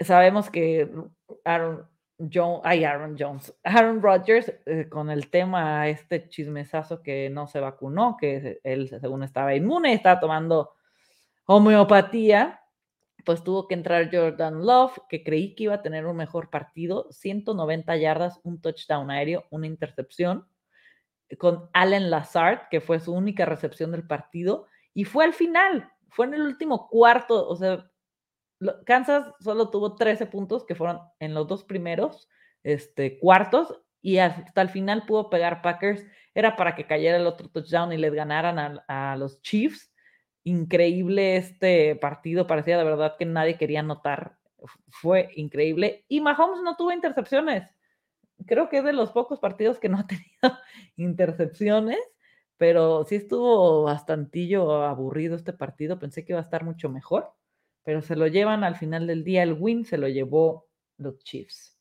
Sabemos 0.00 0.50
que 0.50 0.90
Aaron, 1.44 1.88
John, 2.18 2.60
ay, 2.64 2.84
Aaron 2.84 3.16
Jones, 3.18 3.54
Aaron 3.62 4.02
Rodgers, 4.02 4.52
eh, 4.64 4.88
con 4.88 5.10
el 5.10 5.28
tema 5.28 5.88
este 5.88 6.28
chismesazo 6.28 7.02
que 7.02 7.28
no 7.28 7.46
se 7.46 7.60
vacunó, 7.60 8.16
que 8.18 8.60
él 8.64 8.88
según 8.88 9.22
estaba 9.22 9.54
inmune, 9.54 9.92
estaba 9.92 10.18
tomando 10.18 10.72
homeopatía, 11.46 12.60
pues 13.24 13.42
tuvo 13.42 13.66
que 13.68 13.74
entrar 13.74 14.08
Jordan 14.10 14.64
Love, 14.64 14.98
que 15.08 15.22
creí 15.22 15.54
que 15.54 15.64
iba 15.64 15.74
a 15.74 15.82
tener 15.82 16.06
un 16.06 16.16
mejor 16.16 16.48
partido, 16.48 17.08
190 17.10 17.96
yardas, 17.96 18.40
un 18.44 18.60
touchdown 18.60 19.10
aéreo, 19.10 19.44
una 19.50 19.66
intercepción, 19.66 20.46
con 21.38 21.68
Allen 21.72 22.08
Lazard, 22.08 22.68
que 22.70 22.80
fue 22.80 23.00
su 23.00 23.12
única 23.12 23.44
recepción 23.44 23.90
del 23.90 24.06
partido, 24.06 24.66
y 24.94 25.04
fue 25.04 25.24
al 25.24 25.34
final, 25.34 25.92
fue 26.08 26.26
en 26.26 26.34
el 26.34 26.42
último 26.42 26.88
cuarto, 26.88 27.48
o 27.48 27.56
sea, 27.56 27.90
Kansas 28.84 29.32
solo 29.40 29.70
tuvo 29.70 29.96
13 29.96 30.26
puntos, 30.26 30.64
que 30.64 30.74
fueron 30.74 31.00
en 31.18 31.34
los 31.34 31.46
dos 31.46 31.64
primeros 31.64 32.28
este, 32.62 33.18
cuartos, 33.18 33.80
y 34.06 34.18
hasta 34.18 34.62
el 34.62 34.68
final 34.68 35.04
pudo 35.04 35.30
pegar 35.30 35.62
Packers. 35.62 36.04
Era 36.32 36.54
para 36.54 36.76
que 36.76 36.86
cayera 36.86 37.16
el 37.16 37.26
otro 37.26 37.48
touchdown 37.48 37.92
y 37.92 37.96
les 37.96 38.14
ganaran 38.14 38.80
a, 38.86 39.16
los 39.16 39.42
Chiefs. 39.42 39.92
Increíble 40.44 41.36
este 41.36 41.96
partido, 41.96 42.46
parecía 42.46 42.78
de 42.78 42.84
verdad 42.84 43.16
que 43.18 43.24
nadie 43.24 43.58
quería 43.58 43.80
anotar. 43.80 44.38
Fue 44.88 45.30
increíble. 45.34 46.04
Y 46.06 46.20
Mahomes 46.20 46.62
no 46.62 46.76
tuvo 46.76 46.92
intercepciones. 46.92 47.68
Creo 48.46 48.68
que 48.68 48.78
es 48.78 48.84
de 48.84 48.92
los 48.92 49.10
pocos 49.10 49.40
partidos 49.40 49.80
que 49.80 49.88
no 49.88 49.98
ha 49.98 50.06
tenido 50.06 50.28
intercepciones, 50.96 51.98
pero 52.56 53.04
sí 53.04 53.16
estuvo 53.16 53.82
bastantillo 53.82 54.84
aburrido 54.84 55.34
este 55.34 55.52
partido. 55.52 55.98
Pensé 55.98 56.24
que 56.24 56.32
iba 56.32 56.40
a 56.40 56.44
estar 56.44 56.62
mucho 56.62 56.88
mejor 56.88 57.34
pero 57.86 58.02
se 58.02 58.16
lo 58.16 58.26
llevan 58.26 58.64
al 58.64 58.74
final 58.74 59.06
del 59.06 59.22
día. 59.22 59.44
El 59.44 59.52
win 59.52 59.84
se 59.84 59.96
lo 59.96 60.08
llevó 60.08 60.66
los 60.96 61.20
Chiefs. 61.20 61.78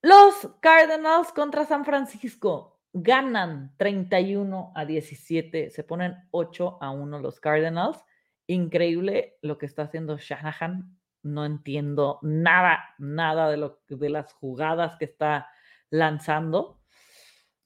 Los 0.00 0.48
Cardinals 0.60 1.32
contra 1.32 1.66
San 1.66 1.84
Francisco 1.84 2.80
ganan 2.94 3.74
31 3.76 4.72
a 4.74 4.86
17, 4.86 5.68
se 5.68 5.84
ponen 5.84 6.16
8 6.30 6.78
a 6.80 6.90
1 6.90 7.18
los 7.18 7.40
Cardinals. 7.40 8.02
Increíble 8.46 9.36
lo 9.42 9.58
que 9.58 9.66
está 9.66 9.82
haciendo 9.82 10.16
Shanahan. 10.16 10.98
No 11.22 11.44
entiendo 11.44 12.18
nada, 12.22 12.94
nada 12.96 13.50
de, 13.50 13.58
lo, 13.58 13.82
de 13.86 14.08
las 14.08 14.32
jugadas 14.32 14.96
que 14.96 15.04
está 15.04 15.50
lanzando. 15.90 16.77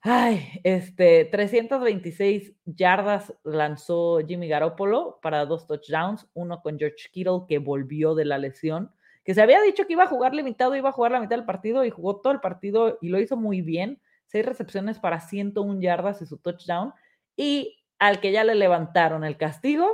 Ay, 0.05 0.61
este, 0.65 1.27
326 1.27 2.55
yardas 2.65 3.33
lanzó 3.45 4.19
Jimmy 4.27 4.49
Garoppolo 4.49 5.21
para 5.23 5.47
dos 5.47 5.69
touchdowns, 5.69 6.27
uno 6.35 6.61
con 6.61 6.77
George 6.77 7.09
Kittle 7.13 7.43
que 7.49 7.59
volvió 7.59 8.17
de 8.17 8.25
la 8.25 8.37
lesión, 8.37 8.93
que 9.25 9.33
se 9.33 9.41
había 9.43 9.63
dicho 9.63 9.87
que 9.87 9.93
iba 9.93 10.03
a 10.03 10.09
jugar 10.09 10.35
limitado, 10.35 10.75
iba 10.75 10.89
a 10.89 10.93
jugar 10.93 11.13
la 11.13 11.21
mitad 11.21 11.37
del 11.37 11.45
partido 11.45 11.85
y 11.85 11.91
jugó 11.91 12.21
todo 12.21 12.33
el 12.33 12.41
partido 12.41 12.99
y 13.01 13.11
lo 13.11 13.21
hizo 13.21 13.37
muy 13.37 13.63
bien. 13.63 14.01
Seis 14.27 14.45
recepciones 14.45 14.99
para 14.99 15.21
101 15.21 15.81
yardas 15.81 16.21
y 16.21 16.27
su 16.27 16.39
touchdown. 16.39 16.93
Y 17.37 17.79
al 18.01 18.19
que 18.19 18.33
ya 18.33 18.43
le 18.43 18.57
levantaron 18.57 19.23
el 19.23 19.37
castigo 19.37 19.87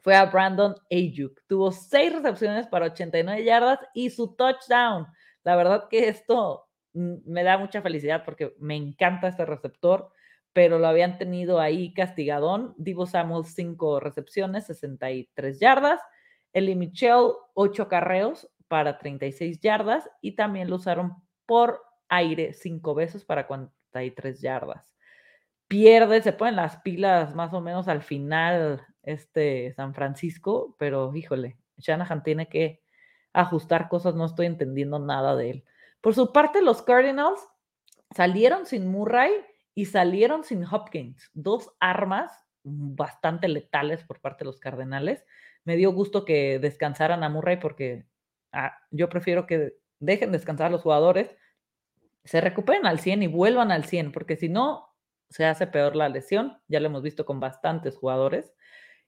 fue 0.00 0.16
a 0.16 0.24
Brandon 0.24 0.74
Ayuk. 0.90 1.42
Tuvo 1.46 1.70
seis 1.70 2.14
recepciones 2.14 2.66
para 2.66 2.86
89 2.86 3.44
yardas 3.44 3.80
y 3.92 4.08
su 4.08 4.34
touchdown. 4.36 5.06
La 5.42 5.56
verdad 5.56 5.88
que 5.90 6.08
esto 6.08 6.66
me 6.94 7.42
da 7.42 7.58
mucha 7.58 7.82
felicidad 7.82 8.24
porque 8.24 8.54
me 8.58 8.76
encanta 8.76 9.28
este 9.28 9.44
receptor, 9.44 10.10
pero 10.52 10.78
lo 10.78 10.86
habían 10.86 11.18
tenido 11.18 11.60
ahí 11.60 11.92
castigadón. 11.92 12.74
Divo 12.78 13.06
Samuel, 13.06 13.44
cinco 13.44 14.00
recepciones, 14.00 14.66
63 14.66 15.58
yardas. 15.60 16.00
Eli 16.52 16.76
Michel, 16.76 17.32
ocho 17.54 17.88
carreos 17.88 18.48
para 18.68 18.98
36 18.98 19.60
yardas 19.60 20.08
y 20.20 20.36
también 20.36 20.70
lo 20.70 20.76
usaron 20.76 21.16
por 21.46 21.82
aire 22.08 22.52
cinco 22.54 22.94
veces 22.94 23.24
para 23.24 23.46
43 23.46 24.40
yardas. 24.40 24.92
Pierde, 25.66 26.22
se 26.22 26.32
ponen 26.32 26.56
las 26.56 26.76
pilas 26.78 27.34
más 27.34 27.52
o 27.52 27.60
menos 27.60 27.88
al 27.88 28.02
final 28.02 28.86
este 29.02 29.72
San 29.72 29.94
Francisco, 29.94 30.76
pero 30.78 31.14
híjole, 31.14 31.58
Shanahan 31.78 32.22
tiene 32.22 32.48
que 32.48 32.82
ajustar 33.32 33.88
cosas, 33.88 34.14
no 34.14 34.24
estoy 34.26 34.46
entendiendo 34.46 34.98
nada 34.98 35.34
de 35.34 35.50
él. 35.50 35.64
Por 36.04 36.14
su 36.14 36.34
parte, 36.34 36.60
los 36.60 36.82
Cardinals 36.82 37.40
salieron 38.14 38.66
sin 38.66 38.86
Murray 38.86 39.32
y 39.74 39.86
salieron 39.86 40.44
sin 40.44 40.62
Hopkins, 40.62 41.30
dos 41.32 41.74
armas 41.80 42.30
bastante 42.62 43.48
letales 43.48 44.04
por 44.04 44.20
parte 44.20 44.44
de 44.44 44.50
los 44.50 44.60
Cardenales. 44.60 45.24
Me 45.64 45.76
dio 45.76 45.92
gusto 45.92 46.26
que 46.26 46.58
descansaran 46.58 47.24
a 47.24 47.30
Murray 47.30 47.56
porque 47.56 48.04
ah, 48.52 48.76
yo 48.90 49.08
prefiero 49.08 49.46
que 49.46 49.78
dejen 49.98 50.30
descansar 50.30 50.66
a 50.66 50.70
los 50.70 50.82
jugadores, 50.82 51.34
se 52.22 52.42
recuperen 52.42 52.84
al 52.84 52.98
100 53.00 53.22
y 53.22 53.26
vuelvan 53.26 53.72
al 53.72 53.86
100, 53.86 54.12
porque 54.12 54.36
si 54.36 54.50
no, 54.50 54.94
se 55.30 55.46
hace 55.46 55.66
peor 55.66 55.96
la 55.96 56.10
lesión. 56.10 56.58
Ya 56.68 56.80
lo 56.80 56.86
hemos 56.88 57.02
visto 57.02 57.24
con 57.24 57.40
bastantes 57.40 57.96
jugadores. 57.96 58.52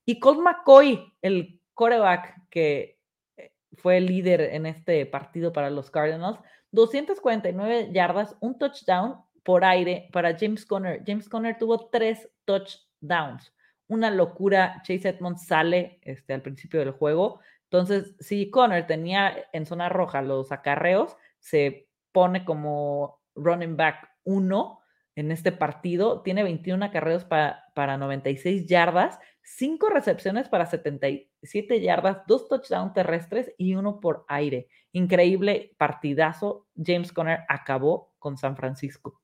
Y 0.06 0.18
Colt 0.18 0.40
McCoy, 0.40 1.12
el 1.20 1.60
coreback 1.74 2.48
que 2.48 2.98
eh, 3.36 3.52
fue 3.74 3.98
el 3.98 4.06
líder 4.06 4.40
en 4.40 4.64
este 4.64 5.04
partido 5.04 5.52
para 5.52 5.68
los 5.68 5.90
Cardinals, 5.90 6.40
249 6.76 7.90
yardas, 7.92 8.36
un 8.40 8.58
touchdown 8.58 9.16
por 9.42 9.64
aire 9.64 10.08
para 10.12 10.36
James 10.38 10.66
Conner. 10.66 11.02
James 11.06 11.28
Conner 11.28 11.56
tuvo 11.58 11.88
tres 11.88 12.28
touchdowns. 12.44 13.52
Una 13.88 14.10
locura. 14.10 14.82
Chase 14.82 15.08
Edmonds 15.08 15.46
sale 15.46 15.98
este, 16.02 16.34
al 16.34 16.42
principio 16.42 16.80
del 16.80 16.90
juego. 16.90 17.40
Entonces, 17.64 18.14
si 18.20 18.50
Conner 18.50 18.86
tenía 18.86 19.48
en 19.52 19.64
zona 19.64 19.88
roja 19.88 20.20
los 20.20 20.52
acarreos, 20.52 21.16
se 21.38 21.88
pone 22.12 22.44
como 22.44 23.22
running 23.34 23.76
back 23.76 24.10
1 24.24 24.80
en 25.16 25.32
este 25.32 25.50
partido. 25.50 26.22
Tiene 26.22 26.44
21 26.44 26.84
acarreos 26.84 27.24
para, 27.24 27.64
para 27.74 27.96
96 27.96 28.66
yardas, 28.66 29.18
5 29.42 29.88
recepciones 29.88 30.48
para 30.48 30.66
77 30.66 31.80
yardas, 31.80 32.18
2 32.28 32.48
touchdowns 32.48 32.92
terrestres 32.92 33.52
y 33.58 33.74
uno 33.74 33.98
por 33.98 34.24
aire. 34.28 34.68
Increíble 34.92 35.74
partidazo. 35.78 36.66
James 36.76 37.12
Conner 37.12 37.40
acabó 37.48 38.12
con 38.18 38.36
San 38.36 38.56
Francisco 38.56 39.20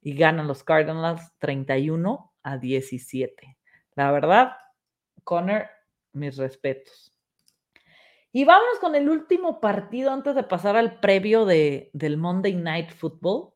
y 0.00 0.14
ganan 0.14 0.46
los 0.46 0.62
Cardinals 0.62 1.32
31 1.38 2.32
a 2.42 2.58
17. 2.58 3.56
La 3.94 4.12
verdad, 4.12 4.52
Conner, 5.24 5.68
mis 6.12 6.36
respetos. 6.36 7.14
Y 8.32 8.44
vámonos 8.44 8.78
con 8.78 8.94
el 8.94 9.08
último 9.08 9.60
partido 9.60 10.12
antes 10.12 10.34
de 10.34 10.42
pasar 10.42 10.76
al 10.76 11.00
previo 11.00 11.44
de, 11.46 11.90
del 11.92 12.16
Monday 12.16 12.54
Night 12.54 12.90
Football. 12.90 13.52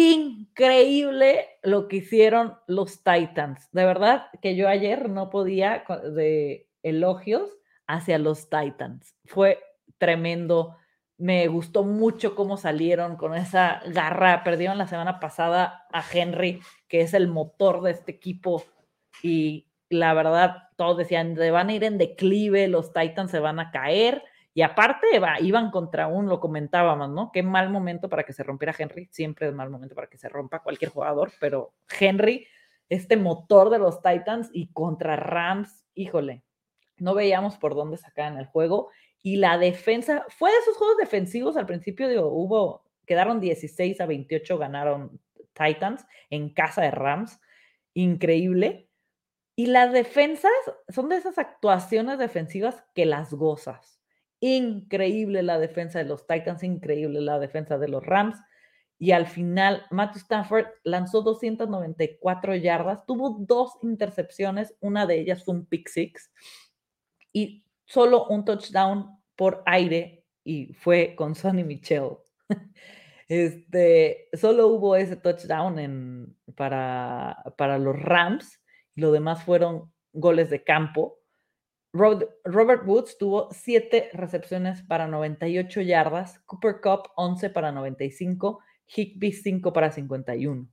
Increíble 0.00 1.58
lo 1.64 1.88
que 1.88 1.96
hicieron 1.96 2.56
los 2.68 3.02
Titans. 3.02 3.68
De 3.72 3.84
verdad 3.84 4.26
que 4.40 4.54
yo 4.54 4.68
ayer 4.68 5.08
no 5.08 5.28
podía 5.28 5.82
de 6.14 6.68
elogios 6.84 7.50
hacia 7.88 8.16
los 8.20 8.48
Titans. 8.48 9.16
Fue 9.24 9.58
tremendo. 9.98 10.76
Me 11.16 11.48
gustó 11.48 11.82
mucho 11.82 12.36
cómo 12.36 12.56
salieron 12.56 13.16
con 13.16 13.34
esa 13.34 13.82
garra. 13.88 14.44
Perdieron 14.44 14.78
la 14.78 14.86
semana 14.86 15.18
pasada 15.18 15.88
a 15.92 16.04
Henry, 16.12 16.60
que 16.86 17.00
es 17.00 17.12
el 17.12 17.26
motor 17.26 17.82
de 17.82 17.90
este 17.90 18.12
equipo. 18.12 18.62
Y 19.20 19.66
la 19.88 20.14
verdad, 20.14 20.68
todos 20.76 20.96
decían, 20.96 21.34
se 21.34 21.50
van 21.50 21.70
a 21.70 21.74
ir 21.74 21.82
en 21.82 21.98
declive, 21.98 22.68
los 22.68 22.92
Titans 22.92 23.32
se 23.32 23.40
van 23.40 23.58
a 23.58 23.72
caer. 23.72 24.22
Y 24.58 24.62
aparte, 24.62 25.06
iban 25.38 25.70
contra 25.70 26.08
un, 26.08 26.28
lo 26.28 26.40
comentábamos, 26.40 27.08
¿no? 27.10 27.30
Qué 27.30 27.44
mal 27.44 27.70
momento 27.70 28.08
para 28.08 28.24
que 28.24 28.32
se 28.32 28.42
rompiera 28.42 28.74
Henry. 28.76 29.06
Siempre 29.12 29.46
es 29.46 29.54
mal 29.54 29.70
momento 29.70 29.94
para 29.94 30.08
que 30.08 30.18
se 30.18 30.28
rompa 30.28 30.64
cualquier 30.64 30.90
jugador, 30.90 31.30
pero 31.38 31.74
Henry, 32.00 32.44
este 32.88 33.16
motor 33.16 33.70
de 33.70 33.78
los 33.78 34.02
Titans 34.02 34.50
y 34.52 34.72
contra 34.72 35.14
Rams, 35.14 35.86
híjole, 35.94 36.42
no 36.96 37.14
veíamos 37.14 37.56
por 37.56 37.76
dónde 37.76 37.98
sacaban 37.98 38.36
el 38.36 38.46
juego. 38.46 38.90
Y 39.22 39.36
la 39.36 39.58
defensa, 39.58 40.26
fue 40.28 40.50
de 40.50 40.58
esos 40.58 40.76
juegos 40.76 40.96
defensivos 40.96 41.56
al 41.56 41.66
principio, 41.66 42.26
hubo, 42.26 42.82
quedaron 43.06 43.38
16 43.38 44.00
a 44.00 44.06
28, 44.06 44.58
ganaron 44.58 45.20
Titans 45.52 46.04
en 46.30 46.52
casa 46.52 46.82
de 46.82 46.90
Rams. 46.90 47.38
Increíble 47.94 48.88
y 49.54 49.66
las 49.66 49.92
defensas 49.92 50.50
son 50.88 51.10
de 51.10 51.16
esas 51.16 51.38
actuaciones 51.38 52.18
defensivas 52.18 52.84
que 52.92 53.06
las 53.06 53.32
gozas. 53.32 53.97
Increíble 54.40 55.42
la 55.42 55.58
defensa 55.58 55.98
de 55.98 56.04
los 56.04 56.26
Titans, 56.26 56.62
increíble 56.62 57.20
la 57.20 57.38
defensa 57.38 57.78
de 57.78 57.88
los 57.88 58.04
Rams. 58.04 58.38
Y 58.98 59.12
al 59.12 59.26
final, 59.26 59.84
Matthew 59.90 60.22
Stafford 60.22 60.66
lanzó 60.82 61.22
294 61.22 62.56
yardas, 62.56 63.06
tuvo 63.06 63.36
dos 63.40 63.78
intercepciones, 63.82 64.74
una 64.80 65.06
de 65.06 65.20
ellas 65.20 65.44
fue 65.44 65.54
un 65.54 65.66
pick 65.66 65.88
six 65.88 66.32
y 67.32 67.64
solo 67.84 68.26
un 68.26 68.44
touchdown 68.44 69.16
por 69.36 69.62
aire 69.66 70.24
y 70.42 70.72
fue 70.72 71.14
con 71.16 71.34
Sonny 71.34 71.64
Michel. 71.64 72.10
Este, 73.30 74.30
solo 74.32 74.68
hubo 74.68 74.96
ese 74.96 75.14
touchdown 75.14 76.34
para, 76.56 77.44
para 77.58 77.76
los 77.76 77.94
Rams 78.00 78.58
lo 78.98 79.12
demás 79.12 79.44
fueron 79.44 79.92
goles 80.12 80.50
de 80.50 80.64
campo. 80.64 81.17
Robert 81.92 82.86
Woods 82.86 83.16
tuvo 83.18 83.48
7 83.50 84.10
recepciones 84.12 84.82
para 84.82 85.06
98 85.06 85.80
yardas, 85.80 86.38
Cooper 86.40 86.80
Cup 86.80 87.10
11 87.16 87.50
para 87.50 87.72
95, 87.72 88.60
Higby 88.86 89.32
5 89.32 89.72
para 89.72 89.90
51. 89.90 90.68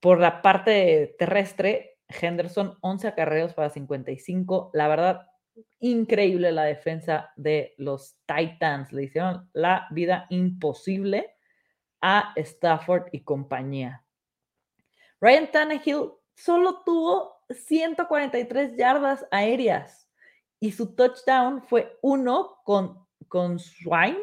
Por 0.00 0.20
la 0.20 0.42
parte 0.42 1.14
terrestre, 1.18 1.98
Henderson 2.08 2.76
11 2.82 3.08
acarreos 3.08 3.54
para 3.54 3.70
55. 3.70 4.70
La 4.74 4.88
verdad, 4.88 5.26
increíble 5.80 6.52
la 6.52 6.64
defensa 6.64 7.32
de 7.36 7.74
los 7.78 8.18
Titans. 8.26 8.92
Le 8.92 9.04
hicieron 9.04 9.48
la 9.54 9.86
vida 9.90 10.26
imposible 10.28 11.34
a 12.02 12.34
Stafford 12.36 13.08
y 13.12 13.24
compañía. 13.24 14.04
Ryan 15.20 15.50
Tannehill 15.50 16.10
solo 16.34 16.82
tuvo 16.84 17.40
143 17.48 18.76
yardas 18.76 19.26
aéreas 19.30 20.03
y 20.60 20.72
su 20.72 20.94
touchdown 20.94 21.62
fue 21.62 21.98
uno 22.02 22.58
con, 22.64 23.06
con 23.28 23.58
Swine. 23.58 24.18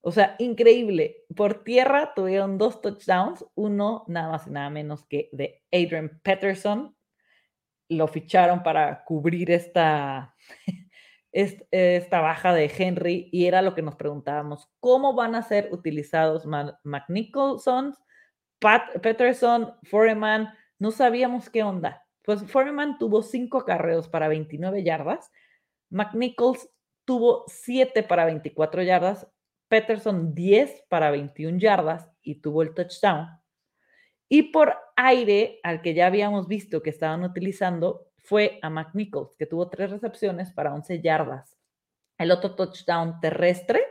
O 0.00 0.10
sea, 0.10 0.34
increíble. 0.38 1.24
Por 1.36 1.62
tierra 1.62 2.12
tuvieron 2.14 2.58
dos 2.58 2.80
touchdowns, 2.82 3.44
uno 3.54 4.04
nada 4.08 4.30
más 4.30 4.46
y 4.46 4.50
nada 4.50 4.68
menos 4.70 5.04
que 5.06 5.28
de 5.32 5.62
Adrian 5.70 6.20
Peterson. 6.22 6.96
Lo 7.88 8.08
ficharon 8.08 8.62
para 8.62 9.04
cubrir 9.04 9.50
esta, 9.50 10.34
esta 11.32 12.20
baja 12.20 12.52
de 12.52 12.70
Henry 12.76 13.28
y 13.32 13.46
era 13.46 13.62
lo 13.62 13.74
que 13.74 13.82
nos 13.82 13.96
preguntábamos, 13.96 14.68
¿cómo 14.80 15.14
van 15.14 15.34
a 15.34 15.42
ser 15.42 15.68
utilizados 15.72 16.46
McNicholson, 16.84 17.94
Pat, 18.58 18.98
Peterson, 19.00 19.74
Foreman? 19.84 20.52
No 20.78 20.90
sabíamos 20.90 21.48
qué 21.48 21.62
onda. 21.62 22.04
Pues 22.22 22.44
Foreman 22.44 22.98
tuvo 22.98 23.22
cinco 23.22 23.64
carreos 23.64 24.08
para 24.08 24.28
29 24.28 24.84
yardas, 24.84 25.30
McNichols 25.92 26.68
tuvo 27.04 27.44
7 27.46 28.02
para 28.02 28.24
24 28.24 28.82
yardas, 28.82 29.28
Peterson 29.68 30.34
10 30.34 30.84
para 30.88 31.10
21 31.10 31.58
yardas 31.58 32.10
y 32.22 32.36
tuvo 32.36 32.62
el 32.62 32.74
touchdown. 32.74 33.28
Y 34.28 34.44
por 34.44 34.74
aire, 34.96 35.60
al 35.62 35.82
que 35.82 35.94
ya 35.94 36.06
habíamos 36.06 36.48
visto 36.48 36.82
que 36.82 36.90
estaban 36.90 37.22
utilizando, 37.22 38.08
fue 38.16 38.58
a 38.62 38.70
McNichols, 38.70 39.36
que 39.36 39.46
tuvo 39.46 39.68
tres 39.68 39.90
recepciones 39.90 40.52
para 40.52 40.72
11 40.72 41.02
yardas. 41.02 41.58
El 42.16 42.30
otro 42.30 42.54
touchdown 42.54 43.20
terrestre 43.20 43.84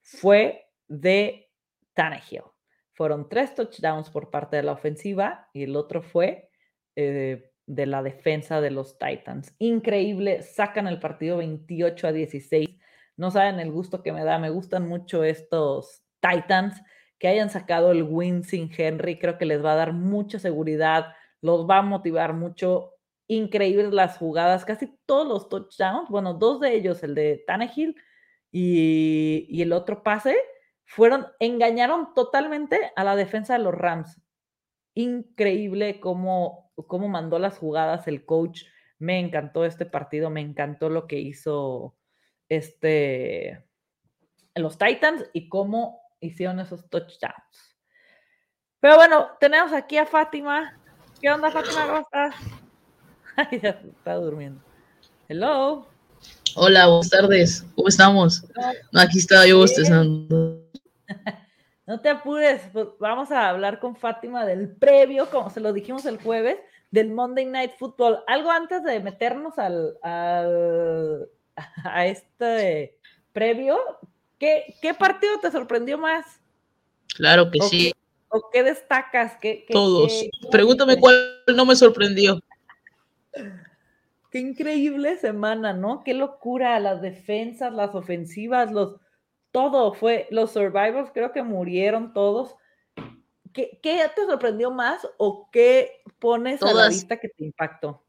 fue 0.00 0.70
de 0.88 1.50
Tannehill. 1.92 2.44
Fueron 2.92 3.28
tres 3.28 3.54
touchdowns 3.54 4.10
por 4.10 4.30
parte 4.30 4.56
de 4.56 4.62
la 4.62 4.72
ofensiva 4.72 5.48
y 5.52 5.64
el 5.64 5.76
otro 5.76 6.02
fue 6.02 6.50
eh, 6.96 7.51
de 7.66 7.86
la 7.86 8.02
defensa 8.02 8.60
de 8.60 8.70
los 8.70 8.98
Titans. 8.98 9.54
Increíble, 9.58 10.42
sacan 10.42 10.86
el 10.86 10.98
partido 10.98 11.38
28 11.38 12.08
a 12.08 12.12
16. 12.12 12.68
No 13.16 13.30
saben 13.30 13.60
el 13.60 13.70
gusto 13.70 14.02
que 14.02 14.12
me 14.12 14.24
da, 14.24 14.38
me 14.38 14.50
gustan 14.50 14.88
mucho 14.88 15.24
estos 15.24 16.02
Titans 16.20 16.80
que 17.18 17.28
hayan 17.28 17.50
sacado 17.50 17.92
el 17.92 18.02
win 18.02 18.42
sin 18.42 18.68
Henry, 18.76 19.16
creo 19.18 19.38
que 19.38 19.46
les 19.46 19.64
va 19.64 19.74
a 19.74 19.76
dar 19.76 19.92
mucha 19.92 20.40
seguridad, 20.40 21.14
los 21.40 21.68
va 21.70 21.78
a 21.78 21.82
motivar 21.82 22.34
mucho. 22.34 22.94
Increíbles 23.28 23.92
las 23.92 24.18
jugadas, 24.18 24.64
casi 24.64 24.92
todos 25.06 25.28
los 25.28 25.48
touchdowns, 25.48 26.08
bueno, 26.10 26.34
dos 26.34 26.58
de 26.58 26.74
ellos, 26.74 27.02
el 27.04 27.14
de 27.14 27.44
Tannehill 27.46 27.94
y, 28.50 29.46
y 29.48 29.62
el 29.62 29.72
otro 29.72 30.02
pase, 30.02 30.36
fueron, 30.84 31.26
engañaron 31.38 32.12
totalmente 32.12 32.92
a 32.96 33.04
la 33.04 33.14
defensa 33.14 33.52
de 33.52 33.60
los 33.60 33.74
Rams. 33.74 34.20
Increíble 34.94 36.00
cómo 36.00 36.61
cómo 36.86 37.08
mandó 37.08 37.38
las 37.38 37.58
jugadas 37.58 38.06
el 38.08 38.24
coach. 38.24 38.64
Me 38.98 39.18
encantó 39.18 39.64
este 39.64 39.86
partido, 39.86 40.30
me 40.30 40.40
encantó 40.40 40.88
lo 40.88 41.06
que 41.06 41.18
hizo 41.18 41.96
este 42.48 43.64
los 44.54 44.76
Titans 44.76 45.24
y 45.32 45.48
cómo 45.48 46.02
hicieron 46.20 46.60
esos 46.60 46.88
touchdowns. 46.88 47.76
Pero 48.80 48.96
bueno, 48.96 49.28
tenemos 49.40 49.72
aquí 49.72 49.96
a 49.96 50.06
Fátima. 50.06 50.78
¿Qué 51.20 51.30
onda, 51.30 51.50
Fátima? 51.50 51.86
¿Cómo 51.86 51.98
estás? 52.00 52.34
Ay, 53.36 53.60
ya 53.60 53.70
está 53.70 54.14
durmiendo. 54.14 54.62
Hello. 55.28 55.86
Hola, 56.54 56.86
buenas 56.86 57.10
tardes. 57.10 57.66
¿Cómo 57.74 57.88
estamos? 57.88 58.44
No, 58.92 59.00
aquí 59.00 59.18
estaba 59.18 59.46
yo 59.46 59.58
bostezando. 59.58 60.68
No 61.84 62.00
te 62.00 62.08
apures, 62.08 62.62
pues 62.72 62.86
vamos 63.00 63.32
a 63.32 63.48
hablar 63.48 63.80
con 63.80 63.96
Fátima 63.96 64.46
del 64.46 64.70
previo, 64.76 65.28
como 65.30 65.50
se 65.50 65.60
lo 65.60 65.72
dijimos 65.72 66.06
el 66.06 66.16
jueves, 66.16 66.56
del 66.92 67.10
Monday 67.10 67.46
Night 67.46 67.72
Football. 67.76 68.22
Algo 68.28 68.50
antes 68.50 68.84
de 68.84 69.00
meternos 69.00 69.58
al, 69.58 69.98
a 71.84 72.06
este 72.06 72.96
previo, 73.32 73.78
¿qué, 74.38 74.76
¿qué, 74.80 74.94
partido 74.94 75.40
te 75.40 75.50
sorprendió 75.50 75.98
más? 75.98 76.40
Claro 77.16 77.50
que 77.50 77.60
sí. 77.62 77.92
¿O 78.28 78.48
qué 78.52 78.62
destacas? 78.62 79.36
¿Qué, 79.40 79.66
Todos. 79.70 80.24
Pregúntame 80.50 80.98
cuál 80.98 81.42
no 81.54 81.66
me 81.66 81.74
sorprendió. 81.74 82.40
Qué 84.30 84.38
increíble 84.38 85.16
semana, 85.18 85.74
¿no? 85.74 86.02
Qué 86.04 86.14
locura, 86.14 86.78
las 86.80 87.02
defensas, 87.02 87.72
las 87.74 87.94
ofensivas, 87.94 88.70
los 88.70 88.96
todo 89.50 89.92
fue, 89.92 90.26
los 90.30 90.52
survivors 90.52 91.10
creo 91.12 91.32
que 91.32 91.42
murieron 91.42 92.14
todos. 92.14 92.56
¿Qué, 93.52 93.78
te 93.82 94.26
sorprendió 94.26 94.70
más 94.70 95.06
o 95.18 95.50
qué 95.52 96.01
pones 96.22 96.62
a 96.62 96.72
la 96.72 96.88
vista 96.88 97.18
que 97.18 97.28
te 97.28 97.44
impactó? 97.44 98.06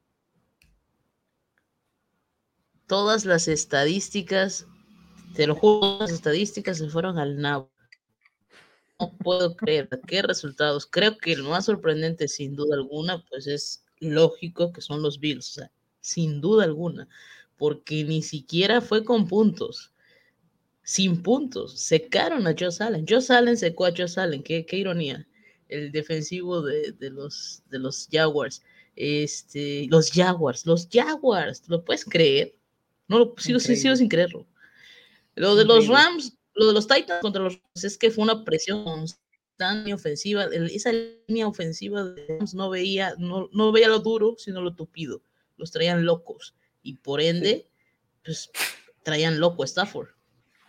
Todas 2.86 3.26
las 3.26 3.48
estadísticas, 3.48 4.68
te 5.36 5.48
lo 5.48 5.56
juro, 5.56 5.98
las 6.00 6.12
estadísticas 6.12 6.78
se 6.78 6.90
fueron 6.90 7.18
al 7.18 7.42
nabo. 7.42 7.72
No 9.00 9.18
puedo 9.18 9.56
creer 9.56 9.90
qué 10.08 10.22
resultados. 10.22 10.86
Creo 10.86 11.18
que 11.18 11.36
lo 11.36 11.50
más 11.50 11.66
sorprendente, 11.66 12.28
sin 12.28 12.56
duda 12.56 12.76
alguna, 12.76 13.26
pues 13.30 13.48
es 13.48 13.84
lógico 14.00 14.72
que 14.72 14.82
son 14.82 15.02
los 15.02 15.20
Bills, 15.20 15.60
sin 16.00 16.40
duda 16.40 16.66
alguna, 16.66 17.08
porque 17.58 18.04
ni 18.04 18.22
siquiera 18.22 18.80
fue 18.80 19.04
con 19.04 19.28
puntos 19.28 19.94
sin 20.84 21.24
puntos. 21.24 21.80
Secaron 21.80 22.46
a 22.46 22.54
Josh 22.58 22.82
Allen. 22.82 23.06
Josh 23.08 23.32
Allen 23.32 23.58
secó 23.58 23.86
a 23.86 23.92
Josh 23.92 24.20
Allen. 24.20 24.44
Qué, 24.44 24.66
qué 24.66 24.78
ironía. 24.78 25.26
El 25.74 25.92
defensivo 25.92 26.62
de, 26.62 26.94
los, 27.10 27.64
de 27.70 27.80
los 27.80 28.08
Jaguars. 28.12 28.62
Este, 28.96 29.88
los 29.90 30.12
Jaguars, 30.12 30.66
los 30.66 30.88
Jaguars. 30.92 31.64
¿Lo 31.68 31.84
puedes 31.84 32.06
creer? 32.06 32.56
No 33.08 33.20
lo 33.20 33.36
sigo, 33.38 33.60
sigo 33.60 33.96
sin 33.96 34.08
creerlo. 34.08 34.46
Lo 35.36 35.56
de 35.56 35.66
los 35.66 35.88
Rams, 35.88 36.38
lo 36.54 36.68
de 36.68 36.74
los 36.74 36.88
Titans 36.88 37.22
contra 37.22 37.42
los 37.42 37.56
Rams 37.56 37.84
es 37.84 37.98
que 37.98 38.12
fue 38.12 38.24
una 38.24 38.44
presión 38.44 38.84
constante 38.84 39.94
ofensiva. 39.94 40.46
Esa 40.46 40.92
línea 41.28 41.48
ofensiva 41.48 42.04
de 42.04 42.26
Rams 42.28 42.54
no 42.54 42.70
veía, 42.70 43.16
no, 43.18 43.50
no 43.52 43.72
veía 43.72 43.88
lo 43.88 44.00
duro, 44.00 44.36
sino 44.38 44.62
lo 44.62 44.76
tupido. 44.76 45.24
Los 45.58 45.72
traían 45.72 46.06
locos. 46.06 46.56
Y 46.84 46.96
por 46.96 47.20
ende, 47.20 47.68
pues 48.24 48.52
traían 49.04 49.40
loco 49.40 49.64
a 49.64 49.66
Stafford. 49.66 50.10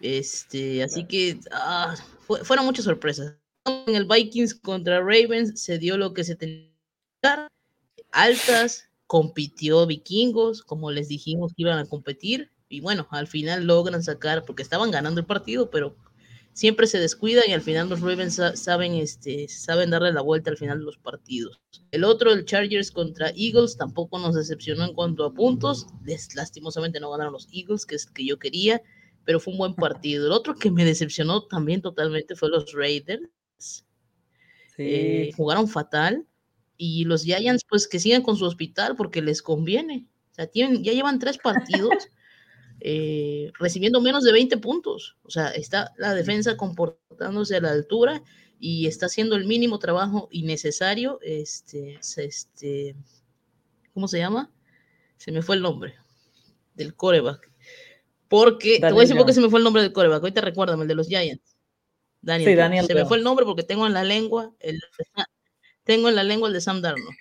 Este, 0.01 0.83
así 0.83 1.05
que 1.05 1.39
ah, 1.51 1.95
fueron 2.43 2.65
muchas 2.65 2.85
sorpresas. 2.85 3.35
En 3.67 3.95
el 3.95 4.07
Vikings 4.07 4.55
contra 4.55 5.01
Ravens 5.01 5.61
se 5.61 5.79
dio 5.79 5.97
lo 5.97 6.13
que 6.13 6.25
se 6.25 6.37
tenía 6.37 6.71
altas, 8.13 8.89
compitió 9.07 9.87
Vikingos, 9.87 10.63
como 10.63 10.91
les 10.91 11.09
dijimos 11.09 11.53
que 11.55 11.63
iban 11.63 11.79
a 11.79 11.87
competir, 11.87 12.51
y 12.69 12.81
bueno, 12.81 13.07
al 13.11 13.27
final 13.27 13.65
logran 13.65 14.03
sacar, 14.03 14.45
porque 14.45 14.63
estaban 14.63 14.91
ganando 14.91 15.21
el 15.21 15.27
partido, 15.27 15.71
pero 15.71 15.97
siempre 16.53 16.87
se 16.87 16.99
descuidan 16.99 17.45
y 17.49 17.53
al 17.53 17.63
final 17.63 17.89
los 17.89 18.01
Ravens 18.01 18.41
saben, 18.55 18.95
este, 18.95 19.49
saben 19.49 19.91
darle 19.91 20.13
la 20.13 20.21
vuelta 20.21 20.51
al 20.51 20.57
final 20.57 20.79
de 20.79 20.85
los 20.85 20.99
partidos. 20.99 21.61
El 21.91 22.05
otro, 22.05 22.33
el 22.33 22.45
Chargers 22.45 22.91
contra 22.91 23.31
Eagles, 23.31 23.77
tampoco 23.77 24.19
nos 24.19 24.35
decepcionó 24.35 24.85
en 24.85 24.95
cuanto 24.95 25.25
a 25.25 25.35
puntos. 25.35 25.87
lastimosamente 26.35 27.01
no 27.01 27.11
ganaron 27.11 27.33
los 27.33 27.49
Eagles, 27.53 27.87
que 27.87 27.97
es 27.97 28.07
que 28.07 28.27
yo 28.27 28.39
quería, 28.39 28.83
pero 29.25 29.41
fue 29.41 29.53
un 29.53 29.59
buen 29.59 29.75
partido. 29.75 30.27
El 30.27 30.33
otro 30.33 30.55
que 30.55 30.71
me 30.71 30.85
decepcionó 30.85 31.47
también 31.47 31.83
totalmente 31.83 32.37
fue 32.37 32.49
los 32.51 32.73
Raiders. 32.73 33.23
Eh, 34.79 35.31
jugaron 35.37 35.69
fatal 35.69 36.27
y 36.77 37.05
los 37.05 37.23
Giants 37.23 37.65
pues 37.69 37.87
que 37.87 38.01
sigan 38.01 38.23
con 38.23 38.37
su 38.37 38.45
hospital 38.45 38.97
porque 38.97 39.23
les 39.23 39.43
conviene. 39.43 40.07
O 40.33 40.35
sea, 40.35 40.47
tienen, 40.47 40.83
ya 40.83 40.93
llevan 40.93 41.19
tres 41.19 41.39
partidos 41.39 41.91
eh, 42.81 43.53
recibiendo 43.59 44.01
menos 44.01 44.25
de 44.25 44.33
20 44.33 44.57
puntos. 44.59 45.17
O 45.23 45.31
sea, 45.31 45.49
está 45.51 45.93
la 45.97 46.15
defensa 46.15 46.57
comportándose 46.57 47.57
a 47.57 47.61
la 47.61 47.71
altura 47.71 48.23
y 48.59 48.87
está 48.87 49.07
haciendo 49.07 49.37
el 49.37 49.45
mínimo 49.45 49.79
trabajo 49.79 50.29
innecesario. 50.33 51.19
Este, 51.23 52.01
este, 52.17 52.97
¿cómo 53.93 54.09
se 54.09 54.19
llama? 54.19 54.51
Se 55.17 55.31
me 55.31 55.43
fue 55.43 55.57
el 55.57 55.63
nombre 55.63 55.95
del 56.75 56.95
coreback. 56.95 57.51
Porque, 58.29 58.81
te 58.81 58.91
voy 58.91 58.99
a 58.99 59.01
decir 59.03 59.17
por 59.17 59.27
qué 59.27 59.33
se 59.33 59.41
me 59.41 59.51
fue 59.51 59.61
el 59.61 59.65
nombre 59.65 59.83
del 59.83 59.93
coreback. 59.93 60.23
Ahorita 60.23 60.41
recuérdame, 60.41 60.83
el 60.83 60.89
de 60.89 60.95
los 60.97 61.07
Giants. 61.07 61.54
Daniel, 62.25 62.51
sí, 62.51 62.57
Daniel 62.57 62.87
se 62.87 62.95
me 62.95 63.05
fue 63.05 63.19
el 63.19 63.25
nombre 63.25 63.45
porque 63.45 63.63
tengo 63.63 63.87
en 63.87 63.93
la 63.93 64.03
lengua 64.03 64.53
el, 64.61 64.81
tengo 65.85 66.09
en 66.09 66.15
la 66.15 66.23
lengua 66.23 66.49
el 66.49 66.55
de 66.55 66.61
Sam 66.61 66.81
Darnold. 66.81 67.17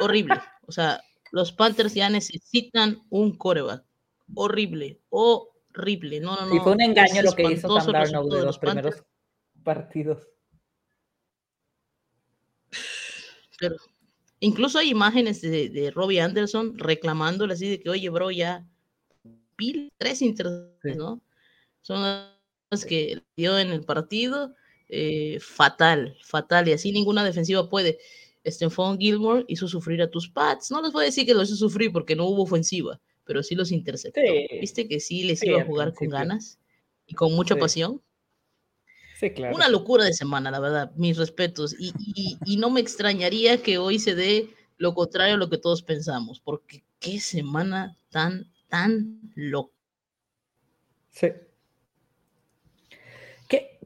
Horrible. 0.00 0.40
O 0.66 0.72
sea, 0.72 1.02
los 1.32 1.52
Panthers 1.52 1.94
ya 1.94 2.10
necesitan 2.10 3.00
un 3.08 3.36
coreback. 3.36 3.84
Horrible, 4.34 5.00
horrible. 5.08 6.20
No, 6.20 6.36
no, 6.36 6.46
no. 6.46 6.54
Y 6.54 6.58
fue 6.60 6.72
un 6.72 6.82
engaño 6.82 7.22
lo 7.22 7.32
que 7.32 7.44
hizo 7.44 7.80
Sam 7.80 7.92
Darnold 7.92 8.34
de 8.34 8.44
los, 8.44 8.58
primeros 8.58 9.02
partidos. 9.64 10.28
Pero 13.58 13.76
incluso 14.40 14.78
hay 14.78 14.90
imágenes 14.90 15.40
de, 15.40 15.70
de 15.70 15.90
Robbie 15.90 16.20
Anderson 16.20 16.78
reclamándole 16.78 17.54
así 17.54 17.70
de 17.70 17.80
que, 17.80 17.88
oye, 17.88 18.08
bro, 18.10 18.30
ya 18.30 18.66
pil, 19.56 19.92
tres 19.96 20.22
intercepciones, 20.22 20.96
¿no? 20.96 21.20
Son 21.80 22.02
las 22.02 22.37
que 22.86 23.22
dio 23.36 23.58
en 23.58 23.70
el 23.70 23.84
partido 23.84 24.54
eh, 24.88 25.38
fatal, 25.40 26.16
fatal, 26.22 26.68
y 26.68 26.72
así 26.72 26.92
ninguna 26.92 27.24
defensiva 27.24 27.68
puede. 27.68 27.98
Stephon 28.46 28.98
Gilmore 28.98 29.44
hizo 29.48 29.68
sufrir 29.68 30.00
a 30.00 30.10
tus 30.10 30.28
Pats. 30.30 30.70
No 30.70 30.80
les 30.80 30.92
voy 30.92 31.02
a 31.02 31.06
decir 31.06 31.26
que 31.26 31.34
los 31.34 31.48
hizo 31.48 31.56
sufrir 31.56 31.92
porque 31.92 32.16
no 32.16 32.26
hubo 32.26 32.44
ofensiva, 32.44 33.00
pero 33.24 33.42
sí 33.42 33.54
los 33.54 33.72
interceptó. 33.72 34.20
¿Viste 34.60 34.88
que 34.88 35.00
sí 35.00 35.24
les 35.24 35.42
iba 35.44 35.60
a 35.60 35.64
jugar 35.64 35.92
con 35.92 36.08
ganas 36.08 36.58
y 37.06 37.14
con 37.14 37.34
mucha 37.34 37.56
pasión? 37.56 38.00
Sí, 39.18 39.30
claro. 39.32 39.56
Una 39.56 39.68
locura 39.68 40.04
de 40.04 40.14
semana, 40.14 40.50
la 40.50 40.60
verdad, 40.60 40.92
mis 40.94 41.18
respetos. 41.18 41.74
Y, 41.78 41.92
y, 42.46 42.56
no 42.56 42.70
me 42.70 42.80
extrañaría 42.80 43.60
que 43.60 43.76
hoy 43.76 43.98
se 43.98 44.14
dé 44.14 44.48
lo 44.76 44.94
contrario 44.94 45.34
a 45.34 45.38
lo 45.38 45.50
que 45.50 45.58
todos 45.58 45.82
pensamos, 45.82 46.40
porque 46.40 46.84
qué 47.00 47.18
semana 47.18 47.96
tan, 48.10 48.50
tan 48.68 49.20
loca. 49.34 49.74
Sí. 51.10 51.28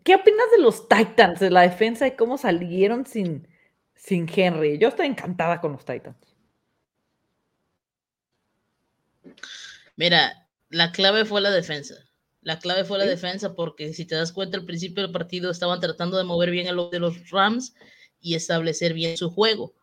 ¿Qué 0.05 0.17
opinas 0.17 0.47
de 0.57 0.63
los 0.63 0.89
Titans, 0.89 1.39
de 1.39 1.51
la 1.51 1.63
defensa 1.63 2.07
y 2.07 2.17
cómo 2.17 2.37
salieron 2.37 3.07
sin, 3.07 3.47
sin 3.95 4.29
Henry? 4.29 4.79
Yo 4.79 4.89
estoy 4.89 5.07
encantada 5.07 5.61
con 5.61 5.73
los 5.73 5.85
Titans. 5.85 6.17
Mira, 9.97 10.49
la 10.71 10.91
clave 10.91 11.25
fue 11.25 11.41
la 11.41 11.51
defensa. 11.51 11.95
La 12.41 12.59
clave 12.59 12.85
fue 12.85 12.99
la 12.99 13.07
defensa 13.07 13.55
porque 13.55 13.93
si 13.93 14.05
te 14.05 14.17
das 14.17 14.33
cuenta 14.33 14.57
al 14.57 14.65
principio 14.65 15.05
del 15.05 15.13
partido 15.13 15.51
estaban 15.51 15.79
tratando 15.79 16.19
de 16.19 16.25
mover 16.25 16.51
bien 16.51 16.67
a 16.67 16.73
los 16.73 16.91
de 16.91 16.99
los 16.99 17.31
Rams 17.31 17.75
y 18.21 18.35
establecer 18.35 18.95
bien 18.95 19.17
su 19.17 19.31
juego. 19.31 19.75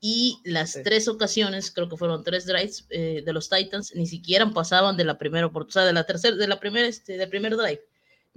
Y 0.00 0.38
las 0.44 0.78
tres 0.84 1.08
ocasiones, 1.08 1.72
creo 1.72 1.88
que 1.88 1.96
fueron 1.96 2.22
tres 2.22 2.46
drives 2.46 2.86
eh, 2.90 3.22
de 3.26 3.32
los 3.32 3.48
Titans, 3.48 3.92
ni 3.96 4.06
siquiera 4.06 4.48
pasaban 4.50 4.96
de 4.96 5.04
la 5.04 5.18
primera 5.18 5.46
oportunidad, 5.46 5.86
de 5.86 5.92
la 5.92 6.04
tercera, 6.04 6.36
de 6.36 6.46
la 6.46 6.60
primera, 6.60 6.86
este, 6.86 7.16
del 7.16 7.28
primer 7.28 7.56
drive 7.56 7.82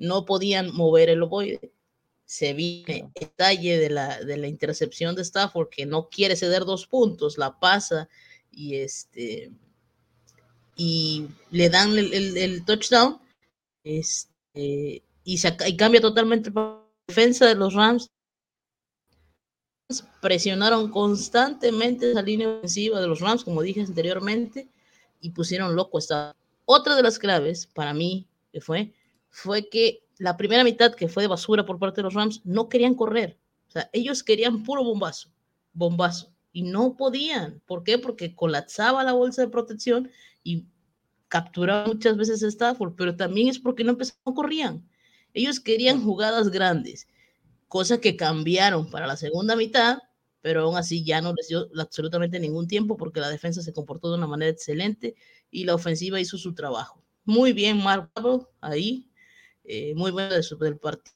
no 0.01 0.25
podían 0.25 0.73
mover 0.73 1.09
el 1.09 1.23
ovoide. 1.23 1.71
Se 2.25 2.53
viene 2.53 3.11
el 3.15 3.27
detalle 3.27 3.77
de 3.77 3.89
la, 3.89 4.19
de 4.23 4.37
la 4.37 4.47
intercepción 4.47 5.15
de 5.15 5.21
Stafford 5.21 5.69
que 5.69 5.85
no 5.85 6.09
quiere 6.09 6.35
ceder 6.35 6.65
dos 6.65 6.87
puntos, 6.87 7.37
la 7.37 7.59
pasa 7.59 8.09
y 8.51 8.75
este 8.75 9.51
y 10.75 11.27
le 11.51 11.69
dan 11.69 11.95
el, 11.97 12.65
touchdown 12.65 13.19
este, 13.83 15.03
y, 15.23 15.37
se, 15.37 15.55
y 15.67 15.77
cambia 15.77 16.01
totalmente 16.01 16.49
la 16.49 16.81
defensa 17.07 17.45
de 17.45 17.55
los 17.55 17.73
Rams 17.73 18.09
presionaron 20.21 20.89
constantemente 20.89 22.11
esa 22.11 22.21
línea 22.21 22.49
ofensiva 22.49 23.01
de 23.01 23.07
los 23.07 23.19
Rams, 23.19 23.43
como 23.43 23.61
dije 23.61 23.81
anteriormente, 23.81 24.69
y 25.19 25.31
pusieron 25.31 25.75
loco 25.75 25.99
esta. 25.99 26.35
Otra 26.65 26.95
de 26.95 27.03
las 27.03 27.19
claves 27.19 27.67
para 27.67 27.93
mí 27.93 28.25
que 28.51 28.61
fue 28.61 28.93
fue 29.31 29.69
que 29.69 30.03
la 30.17 30.37
primera 30.37 30.63
mitad, 30.63 30.93
que 30.93 31.07
fue 31.07 31.23
de 31.23 31.27
basura 31.27 31.65
por 31.65 31.79
parte 31.79 31.97
de 31.97 32.03
los 32.03 32.13
Rams, 32.13 32.41
no 32.43 32.69
querían 32.69 32.93
correr. 32.93 33.39
O 33.67 33.71
sea, 33.71 33.89
ellos 33.93 34.21
querían 34.21 34.63
puro 34.63 34.83
bombazo, 34.83 35.29
bombazo. 35.73 36.31
Y 36.53 36.63
no 36.63 36.97
podían. 36.97 37.61
¿Por 37.65 37.83
qué? 37.83 37.97
Porque 37.97 38.35
colapsaba 38.35 39.03
la 39.03 39.13
bolsa 39.13 39.41
de 39.41 39.47
protección 39.47 40.11
y 40.43 40.65
capturaba 41.29 41.87
muchas 41.87 42.17
veces 42.17 42.43
a 42.43 42.47
Stafford, 42.47 42.93
pero 42.97 43.15
también 43.15 43.47
es 43.47 43.57
porque 43.57 43.85
no 43.85 43.91
empezaron, 43.91 44.21
no 44.25 44.33
corrían. 44.33 44.87
Ellos 45.33 45.61
querían 45.61 46.03
jugadas 46.03 46.49
grandes, 46.49 47.07
cosa 47.69 48.01
que 48.01 48.17
cambiaron 48.17 48.91
para 48.91 49.07
la 49.07 49.15
segunda 49.15 49.55
mitad, 49.55 49.99
pero 50.41 50.63
aún 50.63 50.75
así 50.75 51.05
ya 51.05 51.21
no 51.21 51.33
les 51.33 51.47
dio 51.47 51.69
absolutamente 51.79 52.37
ningún 52.37 52.67
tiempo 52.67 52.97
porque 52.97 53.21
la 53.21 53.29
defensa 53.29 53.61
se 53.61 53.71
comportó 53.71 54.09
de 54.09 54.17
una 54.17 54.27
manera 54.27 54.51
excelente 54.51 55.15
y 55.49 55.63
la 55.63 55.75
ofensiva 55.75 56.19
hizo 56.19 56.37
su 56.37 56.53
trabajo. 56.53 57.01
Muy 57.23 57.53
bien, 57.53 57.77
Mark 57.77 58.11
ahí 58.59 59.10
eh, 59.63 59.93
muy 59.95 60.11
bueno 60.11 60.33
de 60.33 60.43
su, 60.43 60.57
del 60.57 60.77
partido, 60.77 61.15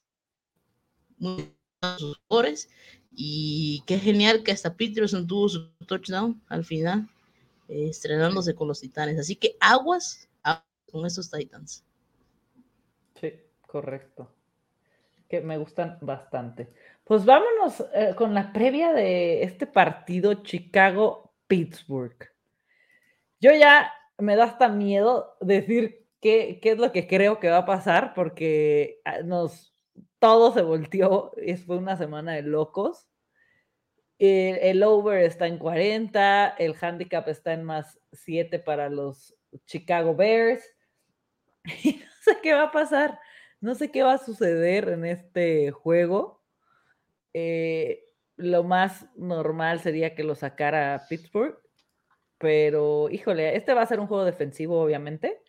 muy 1.18 1.56
sus 1.98 2.18
jugadores 2.28 2.68
y 3.12 3.82
qué 3.86 3.98
genial 3.98 4.42
que 4.42 4.52
hasta 4.52 4.74
Peterson 4.74 5.26
tuvo 5.26 5.48
su 5.48 5.70
touchdown 5.86 6.42
al 6.48 6.64
final, 6.64 7.08
eh, 7.68 7.88
estrenándose 7.88 8.54
con 8.54 8.68
los 8.68 8.80
Titanes. 8.80 9.18
Así 9.18 9.36
que 9.36 9.56
aguas, 9.60 10.28
con 10.90 11.04
esos 11.04 11.30
Titans. 11.30 11.84
Sí, 13.20 13.32
correcto. 13.66 14.30
Que 15.28 15.40
me 15.40 15.58
gustan 15.58 15.98
bastante. 16.00 16.72
Pues 17.04 17.24
vámonos 17.24 17.84
eh, 17.94 18.14
con 18.16 18.34
la 18.34 18.52
previa 18.52 18.92
de 18.92 19.42
este 19.42 19.66
partido 19.66 20.34
Chicago-Pittsburgh. 20.42 22.16
Yo 23.40 23.52
ya 23.52 23.92
me 24.18 24.36
da 24.36 24.44
hasta 24.44 24.68
miedo 24.68 25.36
decir 25.40 26.05
qué, 26.26 26.72
es 26.72 26.78
lo 26.78 26.92
que 26.92 27.06
creo 27.06 27.38
que 27.38 27.50
va 27.50 27.58
a 27.58 27.66
pasar, 27.66 28.14
porque 28.14 29.00
ah, 29.04 29.20
nos, 29.24 29.74
todo 30.18 30.52
se 30.52 30.62
volteó, 30.62 31.32
fue 31.66 31.76
una 31.76 31.96
semana 31.96 32.32
de 32.34 32.42
locos. 32.42 33.08
El, 34.18 34.82
over 34.82 35.22
está 35.22 35.46
en 35.46 35.58
40, 35.58 36.56
el 36.58 36.74
handicap 36.80 37.28
está 37.28 37.52
en 37.52 37.64
más 37.64 38.00
7 38.12 38.58
para 38.58 38.88
los 38.88 39.34
Chicago 39.66 40.14
Bears. 40.14 40.64
Y 41.82 41.94
no 41.94 42.12
sé 42.22 42.38
qué 42.42 42.54
va 42.54 42.64
a 42.64 42.70
pasar, 42.70 43.18
no 43.60 43.74
sé 43.74 43.90
qué 43.90 44.04
va 44.04 44.14
a 44.14 44.18
suceder 44.18 44.88
en 44.88 45.04
este 45.04 45.72
juego. 45.72 46.42
Eh, 47.34 48.04
lo 48.36 48.62
más 48.62 49.06
normal 49.16 49.80
sería 49.80 50.14
que 50.14 50.22
lo 50.22 50.36
sacara 50.36 51.04
Pittsburgh, 51.08 51.58
pero 52.38 53.10
híjole, 53.10 53.56
este 53.56 53.74
va 53.74 53.82
a 53.82 53.86
ser 53.86 53.98
un 53.98 54.06
juego 54.06 54.24
defensivo, 54.24 54.80
obviamente. 54.80 55.42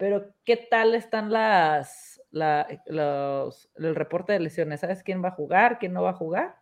Pero, 0.00 0.34
¿qué 0.44 0.56
tal 0.56 0.94
están 0.94 1.30
las, 1.30 2.22
los, 2.30 3.70
el 3.76 3.94
reporte 3.94 4.32
de 4.32 4.40
lesiones? 4.40 4.80
¿Sabes 4.80 5.02
quién 5.02 5.22
va 5.22 5.28
a 5.28 5.34
jugar, 5.34 5.78
quién 5.78 5.92
no 5.92 6.02
va 6.02 6.10
a 6.10 6.14
jugar? 6.14 6.56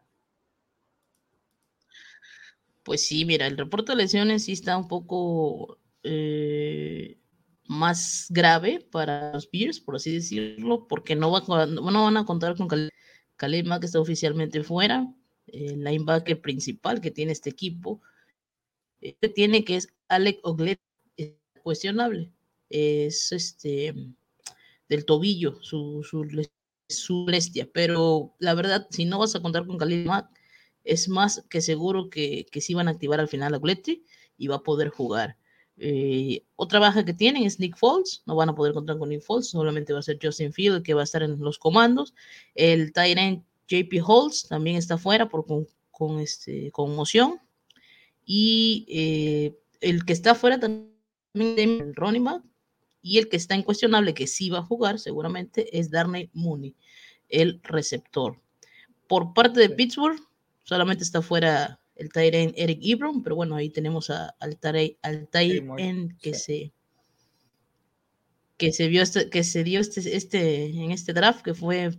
Pues 2.83 3.07
sí, 3.07 3.25
mira, 3.25 3.47
el 3.47 3.57
reporte 3.57 3.93
de 3.93 3.99
lesiones 3.99 4.45
sí 4.45 4.53
está 4.53 4.77
un 4.77 4.89
poco, 4.89 5.79
eh, 6.03 7.17
más 7.69 8.27
grave 8.31 8.85
para 8.91 9.33
los 9.33 9.49
Bears, 9.49 9.79
por 9.79 9.95
así 9.95 10.15
decirlo, 10.15 10.89
porque 10.89 11.15
no, 11.15 11.31
va, 11.31 11.67
no 11.67 12.05
van 12.05 12.17
a 12.17 12.25
contar 12.25 12.57
con 12.57 12.67
Khalil 13.37 13.71
que 13.79 13.87
está 13.87 14.01
oficialmente 14.01 14.65
fuera, 14.65 15.07
el 15.47 15.85
linebacker 15.85 16.41
principal 16.41 17.01
que 17.01 17.13
tiene 17.13 17.31
este 17.31 17.51
equipo, 17.51 18.01
este 19.01 19.29
tiene 19.29 19.65
que 19.65 19.77
es 19.77 19.95
Alec 20.09 20.41
Oglet, 20.43 20.81
cuestionable, 21.63 22.33
es 22.71 23.33
este 23.33 23.95
del 24.89 25.05
tobillo, 25.05 25.63
su, 25.63 26.03
su, 26.03 26.27
su 26.89 27.25
bestia, 27.27 27.69
pero 27.73 28.35
la 28.39 28.55
verdad, 28.55 28.87
si 28.91 29.05
no 29.05 29.19
vas 29.19 29.35
a 29.35 29.43
contar 29.43 29.67
con 29.67 29.79
Khalil 29.79 30.07
Mack, 30.07 30.31
es 30.85 31.09
más 31.09 31.45
que 31.51 31.61
seguro 31.61 32.09
que, 32.09 32.47
que 32.51 32.61
sí 32.61 32.75
van 32.75 32.89
a 32.89 32.93
activar 32.93 33.21
al 33.21 33.29
final 33.29 33.55
a 33.55 33.59
Gletty 33.59 34.05
y 34.39 34.47
va 34.47 34.57
a 34.57 34.63
poder 34.63 34.89
jugar. 34.89 35.37
Eh, 35.81 36.45
otra 36.57 36.81
baja 36.81 37.05
que 37.05 37.15
tienen 37.15 37.45
es 37.45 37.61
Nick 37.61 37.77
Foles, 37.77 38.23
no 38.27 38.35
van 38.35 38.49
a 38.49 38.55
poder 38.55 38.73
contar 38.73 38.99
con 38.99 39.11
Nick 39.11 39.23
Foles, 39.23 39.49
solamente 39.49 39.93
va 39.93 40.01
a 40.01 40.03
ser 40.03 40.19
Justin 40.21 40.53
Field 40.53 40.83
que 40.83 40.95
va 40.95 41.03
a 41.03 41.05
estar 41.05 41.23
en 41.23 41.39
los 41.39 41.59
comandos. 41.59 42.15
El 42.55 42.93
Tyrant 42.93 43.45
JP 43.69 44.03
Holtz 44.05 44.49
también 44.49 44.77
está 44.77 44.99
fuera 44.99 45.29
por 45.29 45.47
con, 45.47 45.69
con 45.91 46.19
este, 46.21 46.71
conmoción. 46.73 47.41
Y 48.25 48.87
eh, 48.89 49.59
el 49.81 50.05
que 50.05 50.13
está 50.13 50.35
fuera 50.35 50.59
también 50.59 51.95
Ronnie 51.95 52.21
Mack. 52.21 52.43
Y 53.03 53.19
el 53.19 53.29
que 53.29 53.37
está 53.37 53.55
incuestionable 53.55 54.15
que 54.15 54.27
sí 54.27 54.51
va 54.51 54.59
a 54.59 54.65
jugar 54.65 54.99
seguramente 54.99 55.79
es 55.79 55.91
Darnay 55.91 56.31
Mooney, 56.33 56.75
el 57.29 57.61
receptor. 57.63 58.41
Por 59.07 59.33
parte 59.35 59.61
de 59.61 59.71
Pittsburgh, 59.71 60.21
solamente 60.65 61.05
está 61.05 61.23
fuera 61.23 61.81
el 61.95 62.11
Tyren 62.11 62.53
Eric 62.57 62.79
Ibram, 62.81 63.23
pero 63.23 63.37
bueno, 63.37 63.57
ahí 63.57 63.71
tenemos 63.71 64.11
a, 64.11 64.37
al 64.41 64.59
Tyren 64.59 66.17
que 66.21 66.35
se 66.35 66.73
que 68.57 68.73
se 68.73 68.89
vio 68.89 69.03
este, 69.03 69.31
que 69.31 69.45
se 69.45 69.63
dio 69.65 69.81
este, 69.81 70.17
este 70.17 70.67
en 70.67 70.91
este 70.91 71.13
draft 71.13 71.43
que 71.43 71.55
fue 71.55 71.93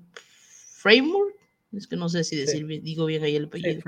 Framework, 0.74 1.36
es 1.72 1.88
que 1.88 1.96
no 1.96 2.10
sé 2.10 2.24
si 2.24 2.36
decir, 2.36 2.68
digo 2.82 3.06
bien 3.06 3.24
ahí 3.24 3.36
el 3.36 3.46
apellido. 3.46 3.82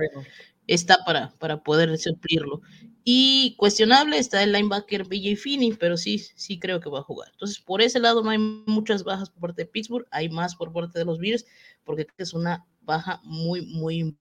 Está 0.73 1.03
para, 1.05 1.31
para 1.39 1.61
poder 1.63 1.97
suplirlo. 1.97 2.61
Y 3.03 3.55
cuestionable 3.57 4.17
está 4.17 4.43
el 4.43 4.51
linebacker 4.51 5.05
BJ 5.05 5.35
Finney, 5.35 5.73
pero 5.73 5.97
sí, 5.97 6.19
sí 6.19 6.59
creo 6.59 6.79
que 6.79 6.89
va 6.89 6.99
a 6.99 7.03
jugar. 7.03 7.29
Entonces, 7.33 7.59
por 7.59 7.81
ese 7.81 7.99
lado 7.99 8.23
no 8.23 8.29
hay 8.29 8.37
muchas 8.37 9.03
bajas 9.03 9.29
por 9.29 9.41
parte 9.41 9.63
de 9.63 9.67
Pittsburgh, 9.67 10.07
hay 10.11 10.29
más 10.29 10.55
por 10.55 10.71
parte 10.71 10.99
de 10.99 11.05
los 11.05 11.19
Bears, 11.19 11.45
porque 11.83 12.07
es 12.17 12.33
una 12.33 12.65
baja 12.81 13.19
muy, 13.23 13.65
muy 13.65 14.15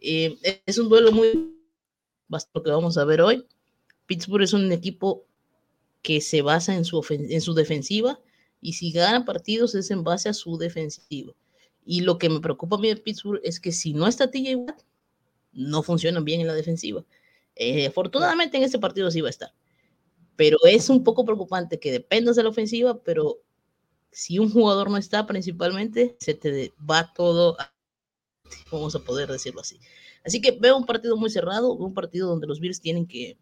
eh, 0.00 0.38
es 0.64 0.78
un 0.78 0.88
duelo 0.88 1.12
muy 1.12 1.56
lo 2.54 2.62
que 2.62 2.70
vamos 2.70 2.96
a 2.96 3.04
ver 3.04 3.20
hoy. 3.20 3.44
Pittsburgh 4.06 4.42
es 4.42 4.52
un 4.52 4.70
equipo 4.72 5.26
que 6.02 6.20
se 6.20 6.42
basa 6.42 6.74
en 6.74 6.84
su, 6.84 7.04
en 7.10 7.40
su 7.40 7.54
defensiva 7.54 8.20
y 8.60 8.74
si 8.74 8.92
gana 8.92 9.24
partidos 9.24 9.74
es 9.74 9.90
en 9.90 10.04
base 10.04 10.28
a 10.28 10.34
su 10.34 10.56
defensiva. 10.56 11.34
Y 11.84 12.02
lo 12.02 12.18
que 12.18 12.28
me 12.28 12.40
preocupa 12.40 12.76
a 12.76 12.78
mí 12.78 12.88
de 12.88 12.96
Pittsburgh 12.96 13.40
es 13.42 13.58
que 13.58 13.72
si 13.72 13.92
no 13.92 14.06
está 14.06 14.30
TJ 14.30 14.56
Watt, 14.56 14.82
no 15.52 15.82
funcionan 15.82 16.24
bien 16.24 16.40
en 16.40 16.46
la 16.46 16.54
defensiva. 16.54 17.04
Eh, 17.56 17.86
afortunadamente 17.86 18.56
en 18.56 18.62
este 18.62 18.78
partido 18.78 19.10
sí 19.10 19.20
va 19.20 19.28
a 19.28 19.30
estar. 19.30 19.54
Pero 20.36 20.58
es 20.64 20.88
un 20.88 21.04
poco 21.04 21.24
preocupante 21.24 21.78
que 21.78 21.92
dependas 21.92 22.36
de 22.36 22.42
la 22.42 22.48
ofensiva, 22.48 23.02
pero 23.02 23.42
si 24.10 24.38
un 24.38 24.50
jugador 24.50 24.90
no 24.90 24.96
está 24.96 25.26
principalmente, 25.26 26.16
se 26.20 26.34
te 26.34 26.72
va 26.88 27.12
todo 27.12 27.60
a 27.60 27.72
vamos 28.70 28.94
a 28.94 29.00
poder 29.00 29.30
decirlo 29.30 29.60
así. 29.60 29.78
Así 30.24 30.40
que 30.40 30.52
veo 30.52 30.76
un 30.76 30.86
partido 30.86 31.16
muy 31.16 31.30
cerrado, 31.30 31.72
un 31.72 31.94
partido 31.94 32.28
donde 32.28 32.46
los 32.46 32.60
Bills 32.60 32.80
tienen 32.80 33.06
que, 33.06 33.38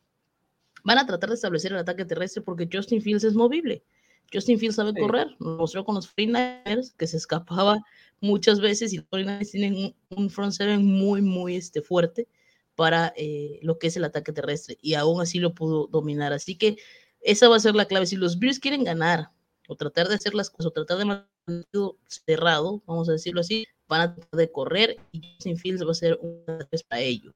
van 0.84 0.98
a 0.98 1.06
tratar 1.06 1.30
de 1.30 1.34
establecer 1.34 1.72
el 1.72 1.78
ataque 1.78 2.04
terrestre 2.04 2.42
porque 2.42 2.68
Justin 2.70 3.02
Fields 3.02 3.24
es 3.24 3.34
movible. 3.34 3.84
Justin 4.32 4.58
Fields 4.58 4.76
sabe 4.76 4.92
correr, 4.94 5.28
nos 5.38 5.58
mostró 5.58 5.84
con 5.84 5.94
los 5.94 6.14
49ers 6.14 6.94
que 6.96 7.06
se 7.06 7.16
escapaba 7.16 7.80
muchas 8.20 8.60
veces 8.60 8.92
y 8.92 8.98
los 8.98 9.06
49ers 9.06 9.50
tienen 9.50 9.94
un, 10.10 10.30
front 10.30 10.52
seven 10.52 10.84
muy, 10.84 11.22
muy 11.22 11.56
este, 11.56 11.80
fuerte 11.80 12.28
para 12.74 13.12
eh, 13.16 13.58
lo 13.62 13.78
que 13.78 13.88
es 13.88 13.96
el 13.96 14.04
ataque 14.04 14.32
terrestre 14.32 14.78
y 14.82 14.94
aún 14.94 15.20
así 15.20 15.38
lo 15.38 15.54
pudo 15.54 15.86
dominar. 15.86 16.32
Así 16.32 16.56
que 16.56 16.76
esa 17.20 17.48
va 17.48 17.56
a 17.56 17.60
ser 17.60 17.74
la 17.74 17.86
clave. 17.86 18.06
Si 18.06 18.16
los 18.16 18.38
Bills 18.38 18.60
quieren 18.60 18.84
ganar 18.84 19.30
o 19.66 19.76
tratar 19.76 20.08
de 20.08 20.14
hacer 20.14 20.34
las 20.34 20.50
cosas 20.50 20.66
o 20.66 20.72
tratar 20.72 20.98
de 20.98 21.04
mantener 21.04 21.66
cerrado, 22.06 22.82
vamos 22.86 23.08
a 23.08 23.12
decirlo 23.12 23.40
así, 23.40 23.66
van 23.88 24.02
a 24.02 24.14
tratar 24.14 24.38
de 24.38 24.52
correr 24.52 24.96
y 25.12 25.22
Justin 25.34 25.56
Fields 25.56 25.86
va 25.86 25.92
a 25.92 25.94
ser 25.94 26.18
una 26.20 26.68
vez 26.70 26.82
para 26.82 27.02
ello. 27.02 27.34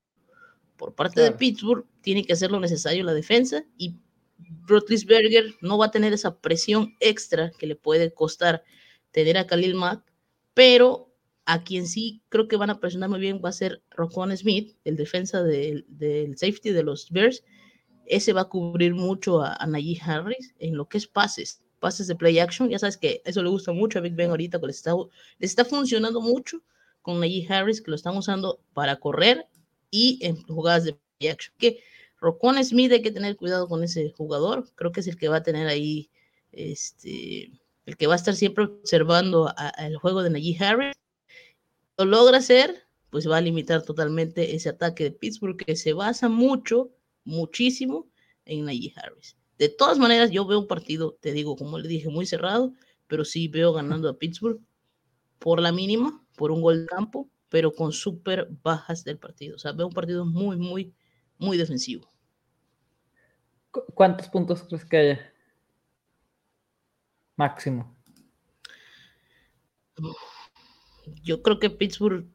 Por 0.76 0.95
parte 0.95 1.20
de 1.20 1.32
Pittsburgh, 1.32 1.86
tiene 2.01 2.24
que 2.24 2.32
hacer 2.32 2.51
lo 2.51 2.61
necesario 2.61 3.05
la 3.05 3.14
defensa 3.14 3.64
y 3.76 3.95
Berger 5.07 5.55
no 5.61 5.78
va 5.78 5.86
a 5.86 5.90
tener 5.90 6.12
esa 6.12 6.38
presión 6.38 6.95
extra 7.01 7.51
que 7.59 7.66
le 7.66 7.76
puede 7.76 8.12
costar 8.12 8.64
tener 9.11 9.36
a 9.36 9.47
Khalil 9.47 9.74
Mack, 9.74 10.05
pero 10.55 11.12
a 11.45 11.64
quien 11.64 11.86
sí 11.86 12.22
creo 12.28 12.49
que 12.49 12.57
van 12.57 12.70
a 12.70 12.80
presionar 12.80 13.11
muy 13.11 13.20
bien 13.20 13.40
va 13.45 13.49
a 13.49 13.53
ser 13.53 13.82
Rocon 13.90 14.36
Smith, 14.36 14.76
el 14.84 14.97
defensa 14.97 15.43
del, 15.43 15.86
safety 16.36 16.70
de 16.70 16.82
los 16.82 17.11
Bears. 17.11 17.45
Ese 18.07 18.32
va 18.32 18.43
a 18.43 18.49
cubrir 18.49 18.95
mucho 18.95 19.43
a, 19.43 19.55
a 19.55 19.66
Najee 19.66 20.01
Harris 20.01 20.55
en 20.59 20.76
lo 20.76 20.88
que 20.88 20.99
es 20.99 21.07
pases 21.07 21.62
pases 21.82 22.07
de 22.07 22.14
play 22.14 22.38
action. 22.38 22.70
Ya 22.70 22.78
sabes 22.78 22.97
que 22.97 23.20
eso 23.26 23.43
le 23.43 23.51
gusta 23.51 23.72
mucho 23.72 23.99
a 23.99 24.03
Big 24.03 24.14
Ben 24.14 24.30
ahorita, 24.30 24.59
que 24.59 24.66
le 24.66 24.72
está, 24.72 24.95
está 25.40 25.66
funcionando 25.66 26.22
mucho 26.22 26.62
con 27.03 27.20
Najee 27.20 27.47
Harris, 27.53 27.82
que 27.82 27.90
lo 27.90 27.97
están 27.97 28.16
usando 28.16 28.61
para 28.72 28.97
correr 28.97 29.47
y 29.90 30.18
en 30.22 30.40
jugadas 30.45 30.84
de 30.84 30.97
play 31.18 31.30
action. 31.30 31.55
Que 31.59 31.80
Rocon 32.23 32.64
Smith 32.64 32.93
hay 32.93 33.03
que 33.03 33.11
tener 33.11 33.37
cuidado 33.37 33.66
con 33.66 33.83
ese 33.83 34.12
jugador. 34.12 34.70
Creo 34.77 34.93
que 34.93 35.01
es 35.01 35.09
el 35.09 35.16
que 35.16 35.29
va 35.29 35.39
a 35.39 35.43
tener 35.43 35.66
ahí, 35.66 36.09
este, 36.53 37.51
el 37.85 37.97
que 37.97 38.07
va 38.07 38.12
a 38.12 38.16
estar 38.16 38.37
siempre 38.37 38.64
observando 38.64 39.53
el 39.77 39.97
juego 39.97 40.23
de 40.23 40.31
Najee 40.31 40.57
Harris. 40.64 40.95
Lo 41.99 42.05
logra 42.05 42.39
hacer, 42.39 42.87
pues 43.11 43.29
va 43.29 43.39
a 43.39 43.41
limitar 43.41 43.83
totalmente 43.83 44.55
ese 44.55 44.68
ataque 44.68 45.03
de 45.03 45.11
Pittsburgh 45.11 45.57
que 45.57 45.75
se 45.75 45.95
basa 45.95 46.29
mucho, 46.29 46.93
muchísimo 47.25 48.09
en 48.45 48.66
Najee 48.66 48.95
Harris. 48.97 49.37
De 49.59 49.68
todas 49.68 49.99
maneras, 49.99 50.31
yo 50.31 50.47
veo 50.47 50.61
un 50.61 50.68
partido, 50.68 51.18
te 51.20 51.33
digo, 51.33 51.57
como 51.57 51.77
le 51.81 51.89
dije, 51.89 52.09
muy 52.09 52.27
cerrado, 52.27 52.73
pero 53.09 53.25
sí 53.25 53.49
veo 53.49 53.73
ganando 53.73 54.09
a 54.09 54.16
Pittsburgh 54.16 54.61
por 55.41 55.61
la 55.61 55.73
mínima, 55.73 56.25
por 56.37 56.53
un 56.53 56.62
gol 56.62 56.83
de 56.83 56.87
campo, 56.87 57.29
pero 57.49 57.73
con 57.73 57.91
súper 57.93 58.49
bajas 58.62 59.03
del 59.03 59.18
partido. 59.18 59.57
O 59.57 59.59
sea, 59.59 59.73
veo 59.73 59.89
un 59.89 59.93
partido 59.93 60.25
muy, 60.25 60.57
muy, 60.57 60.95
muy 61.37 61.59
defensivo. 61.59 62.11
¿Cuántos 63.95 64.29
puntos 64.29 64.62
crees 64.64 64.85
que 64.85 64.97
haya? 64.97 65.33
Máximo. 67.37 67.97
Yo 71.23 71.43
creo 71.43 71.59
que 71.59 71.70
Pittsburgh, 71.70 72.27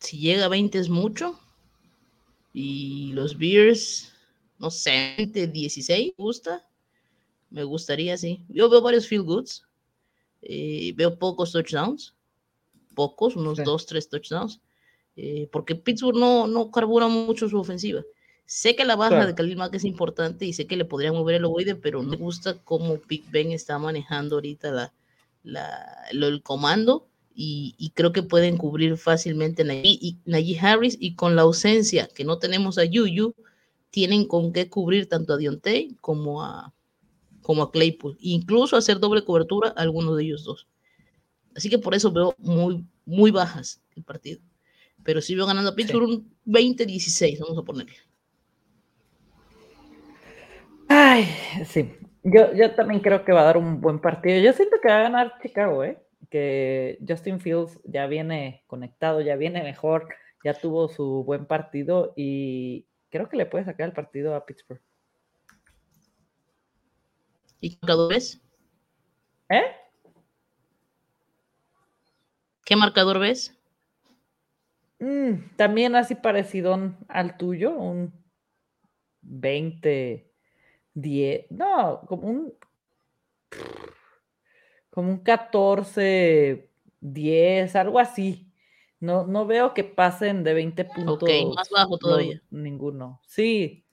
si 0.00 0.18
llega 0.18 0.46
a 0.46 0.48
20 0.48 0.78
es 0.78 0.88
mucho. 0.88 1.38
Y 2.54 3.12
los 3.12 3.38
Bears, 3.38 4.12
no 4.58 4.70
sé, 4.70 5.16
16, 5.16 6.12
¿me 6.16 6.24
gusta? 6.24 6.68
Me 7.50 7.64
gustaría, 7.64 8.16
sí. 8.16 8.44
Yo 8.48 8.68
veo 8.68 8.82
varios 8.82 9.06
field 9.06 9.24
goods, 9.24 9.66
eh, 10.42 10.92
veo 10.96 11.18
pocos 11.18 11.52
touchdowns, 11.52 12.14
pocos, 12.94 13.36
unos 13.36 13.62
dos, 13.64 13.86
tres 13.86 14.08
touchdowns, 14.08 14.60
eh, 15.16 15.48
porque 15.52 15.74
Pittsburgh 15.74 16.18
no, 16.18 16.46
no 16.46 16.70
carbura 16.70 17.08
mucho 17.08 17.48
su 17.48 17.58
ofensiva. 17.58 18.02
Sé 18.54 18.76
que 18.76 18.84
la 18.84 18.96
baja 18.96 19.24
de 19.24 19.34
Khalil 19.34 19.56
Mack 19.56 19.76
es 19.76 19.84
importante 19.84 20.44
y 20.44 20.52
sé 20.52 20.66
que 20.66 20.76
le 20.76 20.84
podría 20.84 21.10
mover 21.10 21.36
el 21.36 21.46
ovoide, 21.46 21.74
pero 21.74 22.02
no 22.02 22.10
me 22.10 22.18
gusta 22.18 22.58
cómo 22.58 22.98
Big 23.08 23.24
Ben 23.30 23.50
está 23.50 23.78
manejando 23.78 24.36
ahorita 24.36 24.70
la, 24.70 24.92
la, 25.42 26.04
el 26.10 26.42
comando 26.42 27.08
y, 27.34 27.92
creo 27.94 28.12
que 28.12 28.22
pueden 28.22 28.58
cubrir 28.58 28.98
fácilmente 28.98 29.64
Najee, 29.64 29.98
y, 30.02 30.56
Harris 30.58 30.98
y 31.00 31.14
con 31.14 31.34
la 31.34 31.42
ausencia 31.42 32.08
que 32.08 32.24
no 32.24 32.36
tenemos 32.36 32.76
a 32.76 32.84
Yuyu, 32.84 33.34
tienen 33.88 34.26
con 34.26 34.52
qué 34.52 34.68
cubrir 34.68 35.08
tanto 35.08 35.32
a 35.32 35.38
Dionte 35.38 35.88
como 36.02 36.42
a, 36.42 36.74
como 37.40 37.62
a 37.62 37.72
Claypool, 37.72 38.18
incluso 38.20 38.76
hacer 38.76 39.00
doble 39.00 39.24
cobertura 39.24 39.70
a 39.70 39.80
alguno 39.80 40.14
de 40.14 40.24
ellos 40.24 40.44
dos. 40.44 40.66
Así 41.56 41.70
que 41.70 41.78
por 41.78 41.94
eso 41.94 42.12
veo 42.12 42.34
muy, 42.36 42.84
muy 43.06 43.30
bajas 43.30 43.80
el 43.96 44.02
partido. 44.02 44.42
Pero 45.04 45.22
sí 45.22 45.34
veo 45.34 45.46
ganando 45.46 45.70
a 45.70 45.74
Pittsburgh 45.74 46.06
un 46.06 46.36
20-16, 46.44 47.38
vamos 47.40 47.56
a 47.56 47.62
ponerle. 47.62 47.94
Ay, 50.94 51.24
sí. 51.64 51.90
Yo, 52.22 52.52
yo 52.52 52.74
también 52.74 53.00
creo 53.00 53.24
que 53.24 53.32
va 53.32 53.40
a 53.40 53.44
dar 53.44 53.56
un 53.56 53.80
buen 53.80 53.98
partido. 53.98 54.38
Yo 54.42 54.52
siento 54.52 54.76
que 54.82 54.88
va 54.88 54.98
a 54.98 55.02
ganar 55.04 55.38
Chicago, 55.40 55.82
¿eh? 55.84 55.98
Que 56.30 56.98
Justin 57.08 57.40
Fields 57.40 57.80
ya 57.84 58.06
viene 58.06 58.62
conectado, 58.66 59.22
ya 59.22 59.36
viene 59.36 59.62
mejor, 59.62 60.08
ya 60.44 60.52
tuvo 60.52 60.88
su 60.88 61.24
buen 61.24 61.46
partido 61.46 62.12
y, 62.14 62.86
creo 63.08 63.30
que 63.30 63.38
le 63.38 63.46
puede 63.46 63.64
sacar 63.64 63.88
el 63.88 63.94
partido 63.94 64.34
a 64.34 64.44
Pittsburgh. 64.44 64.82
¿Y 67.58 67.70
qué 67.70 67.78
marcador 67.80 68.10
ves? 68.10 68.42
¿Eh? 69.48 69.62
¿Qué 72.66 72.76
marcador 72.76 73.18
ves? 73.18 73.58
Mm, 74.98 75.56
también 75.56 75.96
así 75.96 76.16
parecido 76.16 76.76
al 77.08 77.38
tuyo, 77.38 77.78
un 77.78 78.12
20, 79.22 80.31
10, 80.94 81.46
no, 81.50 82.02
como 82.06 82.28
un 82.28 82.54
como 84.90 85.10
un 85.10 85.18
14, 85.18 86.68
10, 87.00 87.76
algo 87.76 87.98
así. 87.98 88.52
No, 89.00 89.26
no 89.26 89.46
veo 89.46 89.74
que 89.74 89.84
pasen 89.84 90.44
de 90.44 90.54
20 90.54 90.84
puntos. 90.84 91.22
Ok, 91.22 91.54
más 91.56 91.70
bajo 91.70 91.98
todavía. 91.98 92.40
ninguno. 92.50 93.20
Sí, 93.26 93.86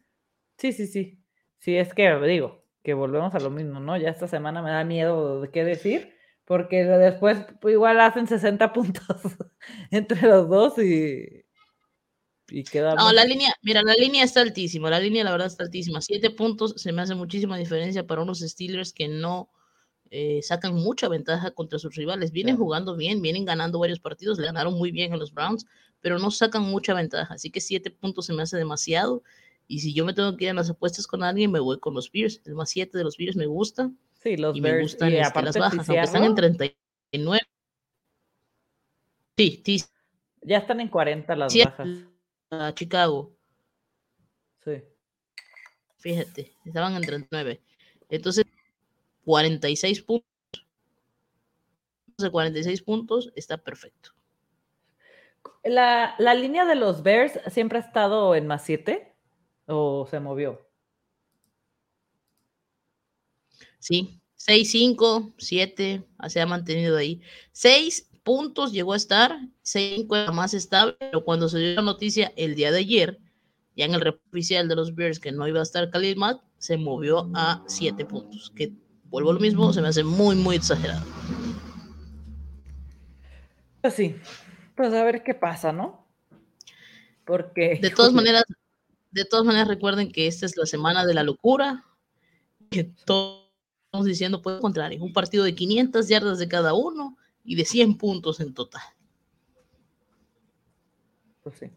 sí, 0.57 0.73
sí, 0.73 0.87
sí. 0.87 1.23
Sí, 1.57 1.77
es 1.77 1.93
que 1.93 2.13
digo, 2.27 2.63
que 2.83 2.93
volvemos 2.93 3.33
a 3.33 3.39
lo 3.39 3.49
mismo, 3.49 3.79
¿no? 3.79 3.97
Ya 3.97 4.09
esta 4.09 4.27
semana 4.27 4.61
me 4.61 4.71
da 4.71 4.83
miedo 4.83 5.41
de 5.41 5.49
qué 5.49 5.63
decir, 5.63 6.15
porque 6.45 6.83
después 6.83 7.45
pues, 7.61 7.73
igual 7.73 7.99
hacen 8.01 8.27
60 8.27 8.73
puntos 8.73 9.37
entre 9.91 10.21
los 10.27 10.49
dos 10.49 10.77
y, 10.77 11.45
y 12.51 12.63
queda... 12.63 12.95
No, 12.95 13.11
la 13.11 13.25
línea, 13.25 13.53
mira, 13.61 13.81
la 13.83 13.93
línea 13.93 14.23
está 14.23 14.41
altísima, 14.41 14.89
la 14.89 14.99
línea 14.99 15.23
la 15.23 15.31
verdad 15.31 15.47
está 15.47 15.63
altísima. 15.63 16.01
Siete 16.01 16.29
puntos 16.29 16.73
se 16.77 16.91
me 16.91 17.01
hace 17.01 17.15
muchísima 17.15 17.57
diferencia 17.57 18.05
para 18.05 18.21
unos 18.21 18.39
Steelers 18.39 18.93
que 18.93 19.07
no 19.07 19.49
eh, 20.11 20.41
sacan 20.41 20.73
mucha 20.73 21.07
ventaja 21.07 21.51
contra 21.51 21.77
sus 21.79 21.95
rivales. 21.95 22.31
Vienen 22.31 22.57
jugando 22.57 22.95
bien, 22.95 23.21
vienen 23.21 23.45
ganando 23.45 23.79
varios 23.79 23.99
partidos, 23.99 24.39
le 24.39 24.47
ganaron 24.47 24.73
muy 24.73 24.91
bien 24.91 25.13
a 25.13 25.17
los 25.17 25.33
Browns, 25.33 25.65
pero 26.01 26.17
no 26.19 26.31
sacan 26.31 26.63
mucha 26.63 26.93
ventaja. 26.93 27.33
Así 27.33 27.51
que 27.51 27.61
siete 27.61 27.91
puntos 27.91 28.25
se 28.25 28.33
me 28.33 28.43
hace 28.43 28.57
demasiado. 28.57 29.23
Y 29.67 29.79
si 29.79 29.93
yo 29.93 30.03
me 30.03 30.13
tengo 30.13 30.35
que 30.35 30.45
ir 30.45 30.49
en 30.49 30.55
las 30.55 30.69
apuestas 30.69 31.05
con 31.05 31.23
alguien, 31.23 31.51
me 31.51 31.59
voy 31.59 31.79
con 31.79 31.93
los 31.93 32.11
Bears. 32.11 32.41
El 32.45 32.55
más 32.55 32.71
siete 32.71 32.97
de 32.97 33.03
los 33.03 33.17
Bears 33.17 33.35
me 33.35 33.45
gusta. 33.45 33.91
Sí, 34.23 34.35
los 34.35 34.57
y 34.57 34.61
Bears. 34.61 34.75
Me 34.75 34.81
gustan 34.81 35.09
y 35.11 35.15
este, 35.15 35.27
aparte 35.27 35.45
las 35.45 35.57
bajas, 35.57 35.89
aunque 35.89 36.03
están 36.03 36.23
en 36.23 36.35
39. 36.35 37.41
Sí, 39.37 39.61
sí. 39.63 39.83
Ya 40.41 40.57
están 40.57 40.79
en 40.79 40.87
40 40.87 41.35
las 41.35 41.53
sí, 41.53 41.63
bajas. 41.63 41.87
A 42.51 42.73
Chicago. 42.73 43.35
Sí. 44.63 44.83
Fíjate, 45.97 46.53
estaban 46.65 46.95
en 46.95 47.01
39. 47.01 47.61
Entonces, 48.09 48.45
46 49.25 50.01
puntos. 50.01 50.29
De 52.17 52.29
46 52.29 52.81
puntos 52.81 53.31
está 53.35 53.57
perfecto. 53.57 54.11
La, 55.63 56.15
la, 56.17 56.33
línea 56.33 56.65
de 56.65 56.75
los 56.75 57.03
Bears 57.03 57.39
siempre 57.51 57.77
ha 57.77 57.81
estado 57.81 58.35
en 58.35 58.47
más 58.47 58.63
7 58.63 59.15
o 59.67 60.07
se 60.09 60.19
movió. 60.19 60.67
Sí, 63.79 64.21
6, 64.35 64.71
5, 64.71 65.33
7, 65.37 66.03
se 66.27 66.41
ha 66.41 66.45
mantenido 66.45 66.97
ahí. 66.97 67.21
6 67.51 68.08
puntos 68.29 68.71
llegó 68.71 68.93
a 68.93 68.95
estar, 68.95 69.39
5 69.63 70.15
era 70.15 70.31
más 70.31 70.53
estable, 70.53 70.95
pero 70.99 71.23
cuando 71.23 71.49
se 71.49 71.57
dio 71.57 71.73
la 71.73 71.81
noticia 71.81 72.31
el 72.35 72.53
día 72.53 72.71
de 72.71 72.77
ayer, 72.77 73.19
ya 73.75 73.85
en 73.85 73.95
el 73.95 74.07
oficial 74.07 74.67
de 74.67 74.75
los 74.75 74.93
Bears 74.93 75.19
que 75.19 75.31
no 75.31 75.47
iba 75.47 75.59
a 75.59 75.63
estar 75.63 75.89
Khalil 75.89 76.15
Mack, 76.15 76.39
se 76.59 76.77
movió 76.77 77.31
a 77.33 77.63
7 77.65 78.05
puntos, 78.05 78.51
que 78.55 78.71
vuelvo 79.05 79.31
a 79.31 79.33
lo 79.33 79.39
mismo, 79.39 79.73
se 79.73 79.81
me 79.81 79.87
hace 79.87 80.03
muy, 80.03 80.35
muy 80.35 80.57
exagerado. 80.57 81.03
Pues 83.81 83.95
sí, 83.95 84.15
pues 84.75 84.93
a 84.93 85.03
ver 85.03 85.23
qué 85.23 85.33
pasa, 85.33 85.71
¿no? 85.71 86.05
Porque... 87.25 87.79
De 87.81 87.89
todas 87.89 88.13
maneras, 88.13 88.43
de 89.09 89.25
todas 89.25 89.43
maneras 89.43 89.67
recuerden 89.67 90.11
que 90.11 90.27
esta 90.27 90.45
es 90.45 90.55
la 90.55 90.67
semana 90.67 91.03
de 91.07 91.15
la 91.15 91.23
locura, 91.23 91.83
que 92.69 92.83
todos 93.05 93.49
estamos 93.85 94.05
diciendo 94.05 94.39
el 94.45 94.59
contrario, 94.59 95.03
un 95.03 95.13
partido 95.13 95.43
de 95.45 95.55
500 95.55 96.07
yardas 96.07 96.37
de 96.37 96.47
cada 96.47 96.75
uno 96.75 97.17
y 97.43 97.55
de 97.55 97.65
100 97.65 97.97
puntos 97.97 98.39
en 98.39 98.53
total. 98.53 98.81
Pues 101.43 101.57
sí. 101.57 101.71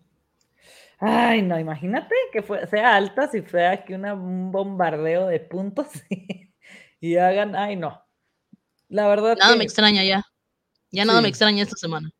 Ay, 0.98 1.42
no, 1.42 1.58
imagínate 1.58 2.14
que 2.32 2.42
fue, 2.42 2.66
sea 2.68 2.94
alta 2.94 3.28
si 3.28 3.42
fuera 3.42 3.72
aquí 3.72 3.94
una, 3.94 4.14
un 4.14 4.52
bombardeo 4.52 5.26
de 5.26 5.40
puntos. 5.40 5.88
y 7.00 7.16
hagan, 7.16 7.56
ay 7.56 7.76
no. 7.76 8.00
La 8.88 9.08
verdad. 9.08 9.36
Nada 9.38 9.56
me 9.56 9.64
extraña 9.64 10.04
ya. 10.04 10.22
Ya 10.90 11.04
nada 11.04 11.20
me 11.22 11.28
extraña 11.28 11.62
esta 11.62 11.76
semana. 11.76 12.10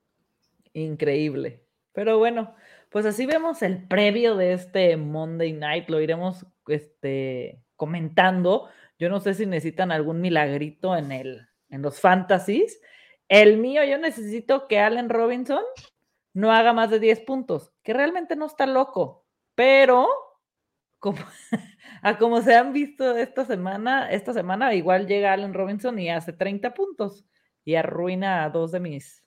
Increíble. 0.73 1.63
Pero 1.93 2.19
bueno, 2.19 2.55
pues 2.89 3.07
así 3.07 3.27
vemos 3.27 3.63
el 3.63 3.87
previo 3.87 4.37
de 4.37 4.55
este 4.55 4.97
Monday 4.97 5.53
Night. 5.53 5.89
Lo 5.89 6.01
iremos 6.01 6.47
este, 6.67 7.63
comentando. 7.77 8.69
Yo 8.99 9.11
no 9.11 9.21
sé 9.21 9.35
si 9.35 9.47
necesitan 9.47 9.93
algún 9.93 10.21
milagrito 10.21 10.97
en, 10.97 11.13
el, 11.13 11.47
en 11.69 11.83
los 11.83 12.01
fantasies. 12.01 12.81
El 13.33 13.57
mío, 13.57 13.83
yo 13.83 13.97
necesito 13.97 14.69
que 14.69 14.79
Allen 14.79 15.09
Robinson 15.09 15.63
no 16.35 16.53
haga 16.53 16.75
más 16.75 16.91
de 16.91 17.01
10 17.01 17.21
puntos, 17.21 17.73
que 17.83 17.95
realmente 17.95 18.37
no 18.37 18.45
está 18.45 18.67
loco, 18.67 19.25
pero 19.55 20.07
como, 20.99 21.17
a 22.03 22.19
como 22.19 22.43
se 22.43 22.55
han 22.55 22.75
visto 22.75 23.17
esta 23.17 23.47
semana, 23.47 24.11
esta 24.11 24.35
semana 24.35 24.75
igual 24.75 25.07
llega 25.07 25.33
Allen 25.33 25.55
Robinson 25.55 25.99
y 25.99 26.11
hace 26.11 26.35
30 26.35 26.75
puntos 26.75 27.25
y 27.65 27.77
arruina 27.77 28.45
a 28.45 28.51
dos 28.51 28.71
de 28.71 28.81
mis, 28.81 29.25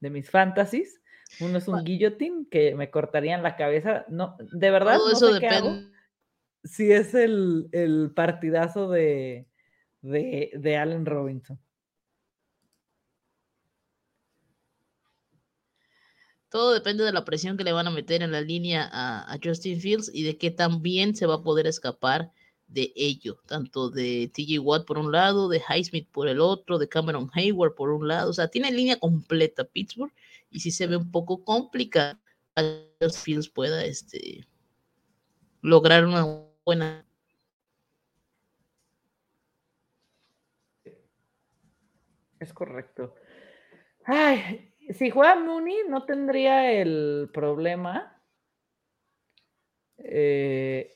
de 0.00 0.10
mis 0.10 0.28
fantasies. 0.28 1.00
Uno 1.38 1.58
es 1.58 1.68
un 1.68 1.84
guillotine 1.84 2.46
que 2.50 2.74
me 2.74 2.90
cortarían 2.90 3.44
la 3.44 3.54
cabeza. 3.54 4.04
No, 4.08 4.36
de 4.40 4.70
verdad. 4.72 4.96
Todo 4.96 5.10
no 5.10 5.12
eso 5.12 5.32
sé 5.32 5.38
qué 5.38 5.46
hago. 5.46 5.70
Si 6.64 6.90
es 6.90 7.14
el, 7.14 7.68
el 7.70 8.10
partidazo 8.16 8.90
de, 8.90 9.46
de, 10.00 10.50
de 10.54 10.76
Allen 10.76 11.06
Robinson. 11.06 11.60
Todo 16.52 16.74
depende 16.74 17.02
de 17.02 17.12
la 17.12 17.24
presión 17.24 17.56
que 17.56 17.64
le 17.64 17.72
van 17.72 17.86
a 17.86 17.90
meter 17.90 18.22
en 18.22 18.30
la 18.30 18.42
línea 18.42 18.86
a, 18.92 19.38
Justin 19.42 19.80
Fields 19.80 20.10
y 20.12 20.22
de 20.22 20.36
qué 20.36 20.50
tan 20.50 20.82
bien 20.82 21.16
se 21.16 21.24
va 21.24 21.36
a 21.36 21.42
poder 21.42 21.66
escapar 21.66 22.30
de 22.68 22.92
ello, 22.94 23.38
tanto 23.46 23.88
de 23.88 24.30
TJ 24.34 24.58
Watt 24.58 24.84
por 24.84 24.98
un 24.98 25.12
lado, 25.12 25.48
de 25.48 25.62
Highsmith 25.66 26.10
por 26.10 26.28
el 26.28 26.40
otro, 26.40 26.76
de 26.76 26.90
Cameron 26.90 27.30
Hayward 27.32 27.74
por 27.74 27.88
un 27.88 28.06
lado, 28.06 28.28
o 28.28 28.32
sea, 28.34 28.48
tiene 28.48 28.70
línea 28.70 28.98
completa 28.98 29.64
Pittsburgh 29.64 30.12
y 30.50 30.60
si 30.60 30.70
se 30.70 30.86
ve 30.86 30.98
un 30.98 31.10
poco 31.10 31.42
complicado, 31.42 32.18
Justin 33.00 33.22
Fields 33.22 33.48
pueda 33.48 33.82
este, 33.86 34.46
lograr 35.62 36.04
una 36.04 36.26
buena 36.66 37.06
Es 42.38 42.52
correcto. 42.52 43.14
Ay, 44.04 44.71
si 44.94 45.10
juega 45.10 45.36
Mooney, 45.36 45.78
no 45.88 46.04
tendría 46.04 46.72
el 46.72 47.30
problema. 47.32 48.20
Eh, 49.98 50.90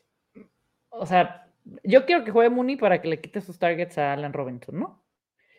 o 0.91 1.07
sea, 1.07 1.49
yo 1.83 2.07
quiero 2.07 2.25
que 2.25 2.31
juegue 2.31 2.51
Mooney 2.51 2.77
para 2.77 3.01
que 3.01 3.09
le 3.09 3.21
quite 3.21 3.41
sus 3.41 3.59
targets 3.59 3.99
a 3.99 4.13
Allen 4.13 4.33
Robinson, 4.33 4.79
¿no? 4.79 5.05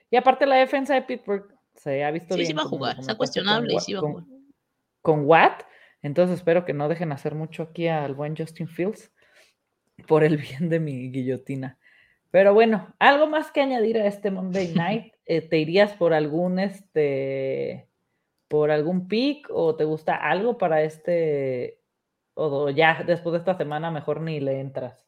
Y 0.10 0.16
aparte, 0.16 0.46
la 0.46 0.56
defensa 0.56 0.94
de 0.94 1.02
Pittsburgh 1.02 1.54
se 1.76 2.04
ha 2.04 2.12
visto 2.12 2.34
sí, 2.34 2.42
bien. 2.42 2.48
Sí, 2.48 2.54
va 2.54 2.64
a 2.64 2.66
jugar, 2.66 3.00
está 3.00 3.16
cuestionable 3.16 3.74
con, 3.74 3.78
y 3.78 3.80
sí 3.82 3.94
va 3.94 4.00
a 4.00 4.02
jugar. 4.02 4.24
Con, 4.24 4.54
con 5.02 5.26
Watt. 5.26 5.64
Entonces, 6.02 6.38
espero 6.38 6.66
que 6.66 6.74
no 6.74 6.88
dejen 6.90 7.12
hacer 7.12 7.36
mucho 7.36 7.64
aquí 7.64 7.88
al 7.88 8.14
buen 8.14 8.36
Justin 8.36 8.68
Fields 8.68 9.12
por 10.08 10.24
el 10.24 10.38
bien 10.38 10.70
de 10.70 10.80
mi 10.80 11.12
guillotina. 11.12 11.78
Pero 12.32 12.54
bueno, 12.54 12.94
algo 13.00 13.28
más 13.28 13.52
que 13.52 13.62
añadir 13.62 13.98
a 13.98 14.06
este 14.06 14.32
Monday 14.32 14.74
Night. 14.76 15.14
Eh, 15.26 15.42
¿Te 15.42 15.58
irías 15.58 15.94
por 15.94 16.14
algún 16.14 16.60
este 16.60 17.87
por 18.48 18.72
algún 18.72 19.08
pick 19.08 19.48
o 19.52 19.76
te 19.76 19.84
gusta 19.84 20.16
algo 20.16 20.58
para 20.58 20.84
este 20.84 21.82
o 22.34 22.70
ya 22.70 23.04
después 23.06 23.34
de 23.34 23.40
esta 23.40 23.58
semana 23.58 23.92
mejor 23.92 24.22
ni 24.22 24.40
le 24.40 24.60
entras? 24.60 25.06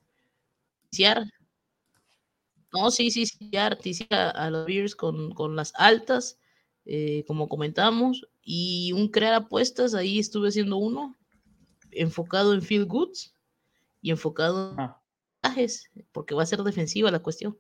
No, 2.73 2.91
sí, 2.91 3.11
sí, 3.11 3.25
sí, 3.25 3.49
ya 3.51 3.67
a 3.67 4.49
los 4.49 4.65
Bears 4.65 4.95
con, 4.95 5.33
con 5.33 5.55
las 5.55 5.73
altas, 5.75 6.39
eh, 6.85 7.23
como 7.27 7.47
comentamos, 7.47 8.27
y 8.43 8.91
un 8.93 9.09
crear 9.09 9.33
apuestas, 9.33 9.93
ahí 9.93 10.19
estuve 10.19 10.49
haciendo 10.49 10.77
uno, 10.77 11.17
enfocado 11.91 12.53
en 12.53 12.61
field 12.61 12.87
goods 12.87 13.33
y 14.01 14.11
enfocado 14.11 14.71
en 14.71 14.79
Ah, 15.41 15.55
porque 16.11 16.35
va 16.35 16.43
a 16.43 16.47
ser 16.47 16.63
defensiva 16.63 17.11
la 17.11 17.19
cuestión. 17.19 17.57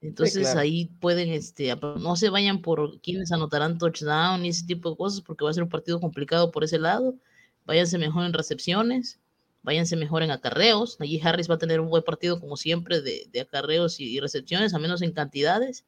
Entonces 0.00 0.42
claro. 0.42 0.60
ahí 0.60 0.86
pueden, 1.00 1.30
este, 1.30 1.74
no 1.76 2.16
se 2.16 2.28
vayan 2.30 2.60
por 2.60 3.00
quienes 3.00 3.32
anotarán 3.32 3.78
touchdown 3.78 4.44
y 4.44 4.50
ese 4.50 4.66
tipo 4.66 4.90
de 4.90 4.96
cosas, 4.96 5.22
porque 5.22 5.44
va 5.44 5.50
a 5.50 5.54
ser 5.54 5.62
un 5.62 5.68
partido 5.68 6.00
complicado 6.00 6.50
por 6.50 6.64
ese 6.64 6.78
lado. 6.78 7.16
Váyanse 7.64 7.98
mejor 7.98 8.24
en 8.24 8.32
recepciones, 8.32 9.18
váyanse 9.62 9.96
mejor 9.96 10.22
en 10.22 10.30
acarreos. 10.30 11.00
Allí 11.00 11.20
Harris 11.20 11.50
va 11.50 11.54
a 11.54 11.58
tener 11.58 11.80
un 11.80 11.88
buen 11.88 12.04
partido, 12.04 12.38
como 12.38 12.56
siempre, 12.56 13.00
de, 13.00 13.26
de 13.32 13.40
acarreos 13.40 13.98
y, 13.98 14.16
y 14.16 14.20
recepciones, 14.20 14.74
a 14.74 14.78
menos 14.78 15.02
en 15.02 15.12
cantidades. 15.12 15.84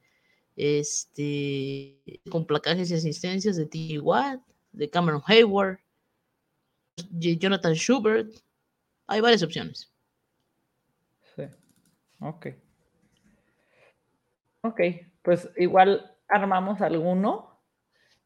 Este, 0.56 2.00
con 2.28 2.44
placajes 2.44 2.90
y 2.90 2.94
asistencias 2.94 3.56
de 3.56 3.66
T. 3.66 4.00
Watt, 4.00 4.40
de 4.72 4.90
Cameron 4.90 5.22
Hayward, 5.26 5.78
de 7.10 7.36
Jonathan 7.36 7.74
Schubert. 7.74 8.34
Hay 9.06 9.20
varias 9.20 9.42
opciones. 9.42 9.92
sí. 11.36 11.44
Ok. 12.20 12.48
Ok, 14.62 14.80
pues 15.22 15.50
igual 15.56 16.16
armamos 16.28 16.80
alguno 16.80 17.60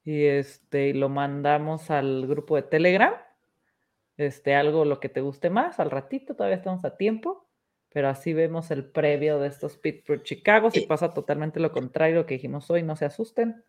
y 0.05 0.25
este 0.25 0.95
lo 0.95 1.09
mandamos 1.09 1.91
al 1.91 2.27
grupo 2.27 2.57
de 2.57 2.63
Telegram. 2.63 3.15
Este, 4.17 4.55
algo 4.55 4.85
lo 4.85 5.01
que 5.01 5.09
te 5.09 5.21
guste 5.21 5.51
más, 5.51 5.81
al 5.81 5.91
ratito, 5.91 6.35
todavía 6.35 6.57
estamos 6.57 6.85
a 6.85 6.97
tiempo. 6.97 7.49
Pero 7.95 8.09
así 8.09 8.33
vemos 8.33 8.71
el 8.71 8.87
previo 8.87 9.39
de 9.39 9.49
estos 9.49 9.77
Pittsburgh 9.77 10.23
Chicago. 10.23 10.71
Si 10.71 10.87
pasa 10.87 11.13
totalmente 11.13 11.61
lo 11.61 11.73
contrario 11.73 12.25
que 12.25 12.35
dijimos 12.35 12.71
hoy, 12.71 12.83
no 12.83 12.97
se 12.97 13.05
asusten. 13.05 13.63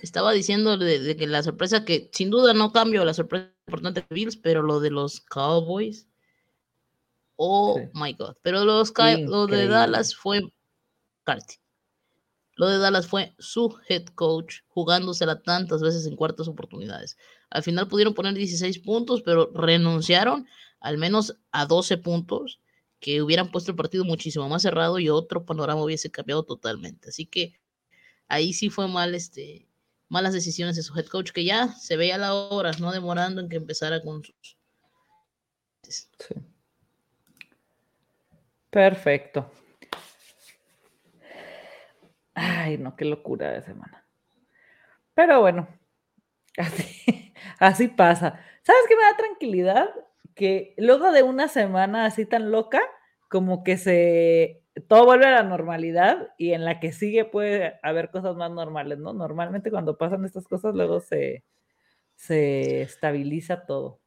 Estaba 0.00 0.32
diciendo 0.32 0.78
de, 0.78 1.00
de 1.00 1.16
que 1.16 1.26
la 1.26 1.42
sorpresa 1.42 1.84
que 1.84 2.08
sin 2.12 2.30
duda 2.30 2.54
no 2.54 2.72
cambio 2.72 3.04
la 3.04 3.12
sorpresa 3.12 3.52
importante 3.66 4.00
de 4.00 4.14
Bills, 4.14 4.36
pero 4.38 4.62
lo 4.62 4.80
de 4.80 4.90
los 4.90 5.20
Cowboys. 5.20 6.08
Oh 7.36 7.78
Sí. 7.78 7.88
my 7.94 8.12
god. 8.14 8.36
Pero 8.42 8.64
los 8.64 8.92
lo 8.96 9.46
de. 9.46 9.66
Dallas 9.68 10.14
fue 10.14 10.40
McCarthy. 11.26 11.56
Lo 12.56 12.68
de 12.68 12.78
Dallas 12.78 13.08
fue 13.08 13.34
su 13.38 13.76
head 13.88 14.06
coach 14.14 14.60
jugándosela 14.68 15.42
tantas 15.42 15.82
veces 15.82 16.06
en 16.06 16.14
cuartas 16.16 16.46
oportunidades. 16.46 17.16
Al 17.50 17.62
final 17.62 17.88
pudieron 17.88 18.14
poner 18.14 18.34
16 18.34 18.78
puntos, 18.80 19.22
pero 19.22 19.50
renunciaron 19.52 20.46
al 20.80 20.98
menos 20.98 21.36
a 21.50 21.66
12 21.66 21.96
puntos 21.98 22.60
que 23.00 23.22
hubieran 23.22 23.50
puesto 23.50 23.70
el 23.72 23.76
partido 23.76 24.04
muchísimo 24.04 24.48
más 24.48 24.62
cerrado 24.62 24.98
y 24.98 25.08
otro 25.08 25.44
panorama 25.44 25.82
hubiese 25.82 26.10
cambiado 26.10 26.44
totalmente. 26.44 27.08
Así 27.08 27.26
que 27.26 27.58
ahí 28.28 28.52
sí 28.52 28.70
fue 28.70 28.88
mal, 28.88 29.14
este, 29.14 29.66
malas 30.08 30.32
decisiones 30.32 30.76
de 30.76 30.82
su 30.82 30.96
head 30.98 31.06
coach, 31.06 31.32
que 31.32 31.44
ya 31.44 31.74
se 31.74 31.96
veía 31.96 32.18
la 32.18 32.34
hora, 32.34 32.70
no 32.78 32.92
demorando 32.92 33.40
en 33.40 33.48
que 33.48 33.56
empezara 33.56 34.00
con 34.02 34.22
sus... 34.24 34.56
Sí. 35.82 36.06
Perfecto. 38.74 39.46
Ay, 42.34 42.78
no, 42.78 42.96
qué 42.96 43.04
locura 43.04 43.50
de 43.52 43.62
semana. 43.62 44.04
Pero 45.14 45.40
bueno, 45.40 45.68
así, 47.58 47.88
pasa. 47.88 48.40
¿Sabes 48.62 48.82
qué 48.88 48.96
me 48.96 49.02
da 49.02 49.16
tranquilidad? 49.16 49.90
Que 50.34 50.74
luego 50.78 51.12
de 51.12 51.22
una 51.22 51.48
semana 51.48 52.06
así 52.06 52.26
tan 52.26 52.50
loca, 52.50 52.80
como 53.28 53.64
que 53.64 53.76
se 53.76 54.62
todo 54.88 55.04
vuelve 55.06 55.26
a 55.26 55.32
la 55.32 55.42
normalidad 55.44 56.30
y 56.38 56.52
en 56.52 56.64
la 56.64 56.80
que 56.80 56.92
sigue 56.92 57.24
puede 57.24 57.78
haber 57.82 58.10
cosas 58.10 58.36
más 58.36 58.50
normales, 58.50 58.98
¿no? 58.98 59.12
Normalmente 59.12 59.70
cuando 59.70 59.98
pasan 59.98 60.24
estas 60.24 60.48
cosas, 60.48 60.74
luego 60.74 61.00
se, 61.00 61.44
se 62.16 62.82
estabiliza 62.82 63.66
todo. 63.66 64.00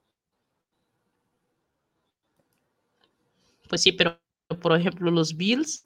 Pues 3.69 3.81
sí, 3.81 3.91
pero 3.91 4.17
por 4.55 4.77
ejemplo 4.77 5.11
los 5.11 5.35
Bills 5.35 5.85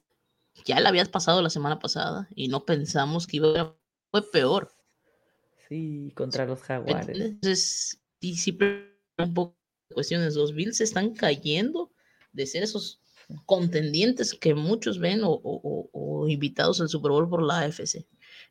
ya 0.66 0.80
la 0.80 0.90
habías 0.90 1.10
pasado 1.10 1.42
la 1.42 1.50
semana 1.50 1.80
pasada 1.80 2.28
y 2.36 2.48
no 2.48 2.66
pensamos 2.66 3.26
que 3.28 3.38
iba 3.38 3.60
a... 3.60 3.76
Fue 4.12 4.30
peor. 4.32 4.72
Sí, 5.70 6.12
contra 6.16 6.46
los 6.46 6.60
¿me 6.60 6.66
jaguares. 6.66 7.20
Entonces, 7.20 8.02
y 8.20 8.36
sí, 8.36 8.58
un 9.18 9.34
poco 9.34 9.56
de 9.90 9.96
cuestiones. 9.96 10.36
Los 10.36 10.54
Bills 10.54 10.82
están 10.82 11.14
cayendo 11.14 11.92
de 12.34 12.46
ser 12.46 12.64
esos 12.64 13.00
contendientes 13.46 14.34
que 14.34 14.54
muchos 14.54 15.00
ven 15.00 15.24
o, 15.24 15.30
o- 15.32 15.40
o- 15.64 15.90
o 15.94 16.28
invitados 16.28 16.82
al 16.82 16.90
Super 16.90 17.12
Bowl 17.12 17.30
por 17.30 17.42
la 17.42 17.60
AFC. 17.60 18.06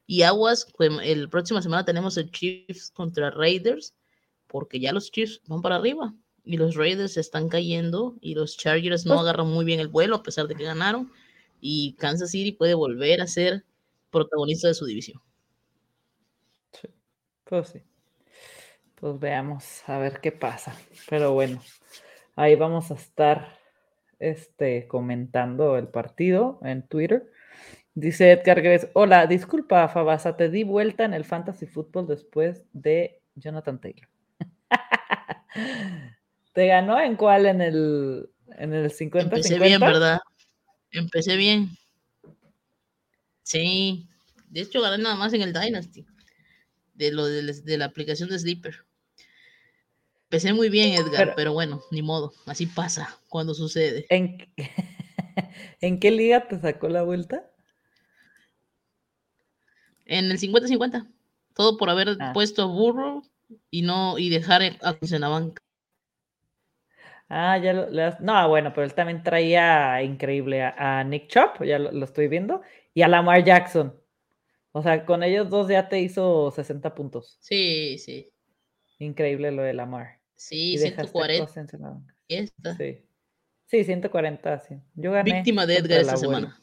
Y 0.06 0.22
aguas, 0.22 0.66
pues, 0.78 0.90
el 1.02 1.28
próxima 1.28 1.60
semana 1.60 1.84
tenemos 1.84 2.16
el 2.16 2.30
Chiefs 2.30 2.90
contra 2.90 3.30
Raiders, 3.30 3.94
porque 4.46 4.80
ya 4.80 4.92
los 4.92 5.10
Chiefs 5.10 5.42
van 5.46 5.60
para 5.60 5.76
arriba 5.76 6.14
y 6.50 6.56
los 6.56 6.74
Raiders 6.74 7.16
están 7.16 7.48
cayendo 7.48 8.16
y 8.20 8.34
los 8.34 8.56
Chargers 8.56 9.06
no 9.06 9.14
Pues- 9.14 9.20
agarran 9.22 9.46
muy 9.46 9.64
bien 9.64 9.78
el 9.78 9.88
vuelo 9.88 10.16
a 10.16 10.22
pesar 10.22 10.48
de 10.48 10.56
que 10.56 10.64
ganaron 10.64 11.12
y 11.60 11.94
Kansas 11.94 12.30
City 12.32 12.52
puede 12.52 12.74
volver 12.74 13.20
a 13.20 13.26
ser 13.28 13.64
protagonista 14.10 14.66
de 14.66 14.74
su 14.74 14.84
división. 14.84 15.20
Sí, 16.72 16.88
pues 17.44 17.68
sí. 17.68 17.82
Pues 18.96 19.18
veamos 19.20 19.88
a 19.88 19.98
ver 19.98 20.20
qué 20.20 20.32
pasa. 20.32 20.76
Pero 21.08 21.32
bueno, 21.34 21.62
ahí 22.34 22.56
vamos 22.56 22.90
a 22.90 22.94
estar 22.94 23.58
este, 24.18 24.88
comentando 24.88 25.76
el 25.76 25.86
partido 25.88 26.58
en 26.62 26.82
Twitter. 26.86 27.30
Dice 27.94 28.32
Edgar 28.32 28.60
Gres, 28.60 28.88
hola, 28.94 29.26
disculpa, 29.26 29.88
Fabasa, 29.88 30.36
te 30.36 30.48
di 30.48 30.64
vuelta 30.64 31.04
en 31.04 31.14
el 31.14 31.24
Fantasy 31.24 31.66
Football 31.66 32.08
después 32.08 32.64
de 32.72 33.20
Jonathan 33.36 33.80
Taylor. 33.80 34.08
¿Te 36.52 36.66
ganó 36.66 36.98
en 37.00 37.16
cuál? 37.16 37.46
¿En 37.46 37.60
el, 37.60 38.28
en 38.58 38.72
el 38.74 38.90
50-50? 38.90 39.22
Empecé 39.22 39.58
bien, 39.58 39.80
¿verdad? 39.80 40.18
Empecé 40.90 41.36
bien. 41.36 41.70
Sí. 43.42 44.08
De 44.48 44.60
hecho, 44.62 44.80
gané 44.80 45.02
nada 45.02 45.14
más 45.16 45.32
en 45.32 45.42
el 45.42 45.52
Dynasty. 45.52 46.04
De 46.94 47.12
lo 47.12 47.24
de, 47.26 47.42
de 47.42 47.78
la 47.78 47.86
aplicación 47.86 48.28
de 48.28 48.38
Sleeper. 48.38 48.84
Empecé 50.24 50.52
muy 50.52 50.68
bien, 50.68 50.92
Edgar, 50.94 51.10
Pero- 51.16 51.32
pero, 51.36 51.52
bueno, 51.52 51.82
ni 51.90 52.02
modo. 52.02 52.32
Así 52.46 52.66
pasa 52.66 53.18
cuando 53.28 53.54
sucede. 53.54 54.06
¿En, 54.10 54.36
qué- 54.38 54.48
¿En 55.80 55.98
qué 56.00 56.10
liga 56.10 56.46
te 56.48 56.58
sacó 56.60 56.88
la 56.88 57.02
vuelta? 57.02 57.50
En 60.06 60.30
el 60.30 60.38
50-50. 60.38 61.06
Todo 61.54 61.76
por 61.76 61.90
haber 61.90 62.16
Ah. 62.20 62.32
puesto 62.32 62.62
a 62.62 62.66
Burrow 62.66 63.22
y 63.70 63.82
no 63.82 64.18
y 64.18 64.28
dejar 64.30 64.62
a 64.62 64.96
en 65.00 65.20
la 65.20 65.28
banca. 65.28 65.62
Ah, 67.32 67.56
ya 67.58 67.72
lo, 67.72 67.88
le 67.88 68.02
has- 68.02 68.20
No, 68.20 68.48
bueno, 68.48 68.72
pero 68.74 68.84
él 68.84 68.92
también 68.92 69.22
traía 69.22 70.02
increíble 70.02 70.62
a, 70.62 70.98
a 70.98 71.04
Nick 71.04 71.28
Chop, 71.28 71.62
ya 71.62 71.78
lo, 71.78 71.92
lo 71.92 72.04
estoy 72.04 72.26
viendo, 72.28 72.60
y 72.92 73.02
a 73.02 73.08
Lamar 73.08 73.44
Jackson. 73.44 73.94
O 74.72 74.82
sea, 74.82 75.04
con 75.06 75.22
ellos 75.22 75.48
dos 75.48 75.68
ya 75.68 75.88
te 75.88 76.00
hizo 76.00 76.50
60 76.50 76.94
puntos. 76.94 77.38
Sí, 77.40 77.98
sí. 77.98 78.32
Increíble 78.98 79.50
lo 79.52 79.62
de 79.62 79.72
Lamar. 79.74 80.18
Sí, 80.34 80.74
Y 80.74 80.78
dejaste 80.78 81.02
a 81.02 81.04
140. 81.06 81.44
Cousins 81.44 81.74
en 81.74 81.82
la 81.82 81.88
banca. 81.90 82.14
Esta. 82.28 82.74
Sí. 82.76 83.04
Sí, 83.66 83.84
140, 83.84 84.58
sí. 84.58 84.76
Yo 84.94 85.12
gané. 85.12 85.32
Víctima 85.34 85.66
de 85.66 85.76
Edgar 85.76 86.00
esta 86.00 86.16
semana. 86.16 86.58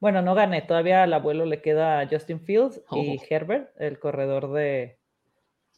Bueno, 0.00 0.22
no 0.22 0.34
gané. 0.34 0.62
Todavía 0.62 1.02
al 1.02 1.12
abuelo 1.12 1.44
le 1.44 1.60
queda 1.60 2.06
Justin 2.10 2.40
Fields 2.40 2.82
y. 2.92 3.18
Herbert, 3.28 3.70
el 3.78 3.98
corredor 3.98 4.52
de. 4.52 4.98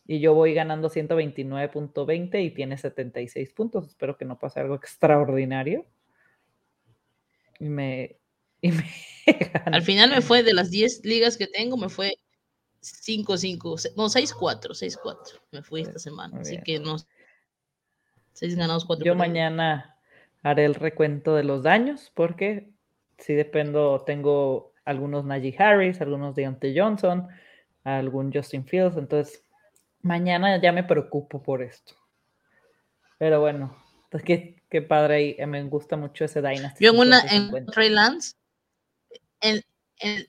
Y 0.06 0.20
yo 0.20 0.34
voy 0.34 0.54
ganando 0.54 0.88
129.20 0.88 2.44
y 2.44 2.50
tiene 2.50 2.78
76 2.78 3.52
puntos. 3.52 3.88
Espero 3.88 4.16
que 4.16 4.24
no 4.24 4.38
pase 4.38 4.60
algo 4.60 4.74
extraordinario. 4.76 5.86
Y 7.58 7.64
me. 7.64 8.16
Y 8.62 8.72
me. 8.72 8.84
Al 9.66 9.82
final 9.82 10.10
me 10.10 10.22
fue 10.22 10.42
de 10.42 10.54
las 10.54 10.70
10 10.70 11.04
ligas 11.04 11.36
que 11.36 11.46
tengo, 11.46 11.76
me 11.76 11.90
fue 11.90 12.14
5, 12.80 13.36
5, 13.36 13.76
no, 13.96 14.08
6, 14.08 14.32
4, 14.32 14.74
6, 14.74 14.98
4. 15.02 15.38
Me 15.52 15.62
fui 15.62 15.82
esta 15.82 15.98
semana. 15.98 16.40
Así 16.40 16.58
que 16.62 16.78
no. 16.80 16.96
6 18.32 18.56
ganados, 18.56 18.86
4 18.86 19.04
Yo 19.04 19.14
mañana 19.14 19.96
haré 20.42 20.64
el 20.64 20.74
recuento 20.74 21.34
de 21.34 21.44
los 21.44 21.62
daños 21.64 22.10
porque 22.14 22.70
sí 23.18 23.34
dependo, 23.34 24.02
tengo 24.06 24.72
algunos 24.84 25.24
Najee 25.24 25.56
Harris, 25.58 26.00
algunos 26.00 26.34
Deontay 26.34 26.78
Johnson, 26.78 27.28
algún 27.82 28.32
Justin 28.32 28.64
Fields, 28.64 28.96
entonces 28.96 29.42
mañana 30.02 30.60
ya 30.60 30.72
me 30.72 30.84
preocupo 30.84 31.42
por 31.42 31.62
esto. 31.62 31.94
Pero 33.18 33.40
bueno, 33.40 33.76
pues 34.10 34.22
qué, 34.22 34.62
qué 34.70 34.82
padre 34.82 35.22
y 35.22 35.36
eh, 35.38 35.46
me 35.46 35.62
gusta 35.64 35.96
mucho 35.96 36.24
ese 36.24 36.42
Dynasty. 36.42 36.84
Yo 36.84 36.92
en 36.92 36.98
una, 36.98 37.20
en 37.20 37.50
50-50. 37.50 37.72
Trey 37.72 37.88
Lance, 37.90 38.34
en, 39.40 39.62
en, 40.00 40.26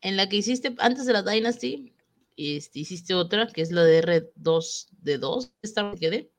en 0.00 0.16
la 0.16 0.28
que 0.28 0.36
hiciste 0.36 0.74
antes 0.78 1.06
de 1.06 1.12
la 1.12 1.22
Dynasty, 1.22 1.92
este, 2.36 2.78
hiciste 2.80 3.14
otra, 3.14 3.48
que 3.48 3.62
es 3.62 3.72
la 3.72 3.82
de 3.84 3.98
R2 3.98 4.88
de 5.02 5.18
2, 5.18 5.52
esta 5.62 5.90
que 5.92 5.98
quedé, 5.98 6.30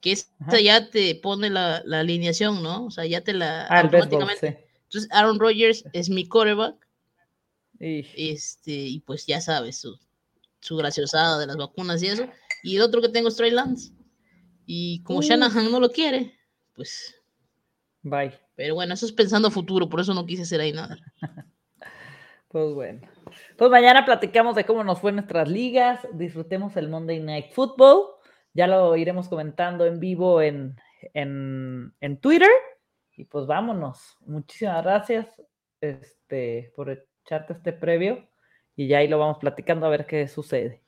que 0.00 0.12
esta 0.12 0.60
ya 0.60 0.90
te 0.90 1.14
pone 1.16 1.50
la, 1.50 1.82
la 1.84 2.00
alineación, 2.00 2.62
¿no? 2.62 2.86
O 2.86 2.90
sea, 2.90 3.06
ya 3.06 3.22
te 3.22 3.32
la 3.34 3.66
Ah, 3.68 3.80
automáticamente. 3.80 4.66
Entonces, 4.84 5.10
Aaron 5.12 5.38
Rodgers 5.40 5.84
es 5.92 6.10
mi 6.10 6.26
quarterback, 6.26 6.86
sí. 7.78 8.04
Y- 8.16 8.32
este, 8.32 8.72
y 8.72 9.00
pues 9.00 9.26
ya 9.26 9.40
sabes, 9.40 9.78
su, 9.80 9.98
su 10.60 10.76
graciosada 10.76 11.38
de 11.38 11.46
las 11.46 11.56
vacunas 11.56 12.02
y 12.02 12.08
eso. 12.08 12.26
Y 12.62 12.76
el 12.76 12.82
otro 12.82 13.00
que 13.00 13.08
tengo 13.08 13.28
es 13.28 13.36
Trey 13.36 13.50
Lance. 13.50 13.92
Y 14.66 15.02
como 15.02 15.20
Uf. 15.20 15.24
Shanahan 15.24 15.70
no 15.70 15.80
lo 15.80 15.90
quiere, 15.90 16.38
pues 16.74 17.14
bye. 18.02 18.38
Pero 18.54 18.74
bueno, 18.74 18.94
eso 18.94 19.06
es 19.06 19.12
pensando 19.12 19.50
futuro, 19.50 19.88
por 19.88 20.00
eso 20.00 20.14
no 20.14 20.26
quise 20.26 20.42
hacer 20.42 20.60
ahí 20.60 20.72
nada. 20.72 20.96
Pues 22.50 22.74
bueno. 22.74 23.00
Pues 23.56 23.70
mañana 23.70 24.04
platicamos 24.04 24.56
de 24.56 24.64
cómo 24.66 24.82
nos 24.82 25.00
fue 25.00 25.12
nuestras 25.12 25.48
ligas. 25.48 26.04
Disfrutemos 26.14 26.76
el 26.76 26.88
Monday 26.88 27.20
Night 27.20 27.52
Football. 27.52 28.08
Ya 28.54 28.66
lo 28.66 28.96
iremos 28.96 29.28
comentando 29.28 29.86
en 29.86 30.00
vivo 30.00 30.42
en, 30.42 30.74
en, 31.14 31.94
en 32.00 32.20
Twitter. 32.20 32.50
Y 33.16 33.24
pues 33.26 33.46
vámonos. 33.46 34.16
Muchísimas 34.22 34.82
gracias 34.82 35.28
este, 35.80 36.72
por 36.74 36.90
echarte 36.90 37.52
este 37.52 37.72
previo. 37.72 38.28
Y 38.80 38.86
ya 38.86 38.96
ahí 38.96 39.08
lo 39.08 39.18
vamos 39.18 39.36
platicando 39.36 39.84
a 39.84 39.90
ver 39.90 40.06
qué 40.06 40.26
sucede. 40.26 40.80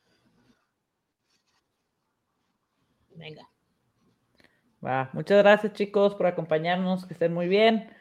Venga. 3.10 3.50
Va. 4.82 5.10
Muchas 5.12 5.36
gracias 5.42 5.74
chicos 5.74 6.14
por 6.14 6.26
acompañarnos. 6.26 7.04
Que 7.04 7.12
estén 7.12 7.34
muy 7.34 7.48
bien. 7.48 7.94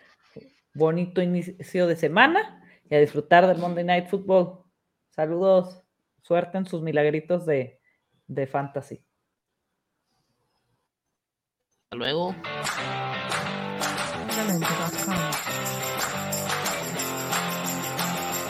Bonito 0.73 1.21
inicio 1.21 1.87
de 1.87 1.97
semana. 1.97 2.63
Y 2.89 2.95
a 2.95 2.99
disfrutar 2.99 3.45
del 3.47 3.57
Monday 3.57 3.83
Night 3.83 4.07
Football. 4.07 4.63
Saludos. 5.09 5.83
Suerte 6.21 6.57
en 6.57 6.65
sus 6.65 6.81
milagritos 6.81 7.45
de, 7.45 7.81
de 8.27 8.47
fantasy. 8.47 9.03
luego. 11.91 12.33
Excelente.com. 14.29 15.50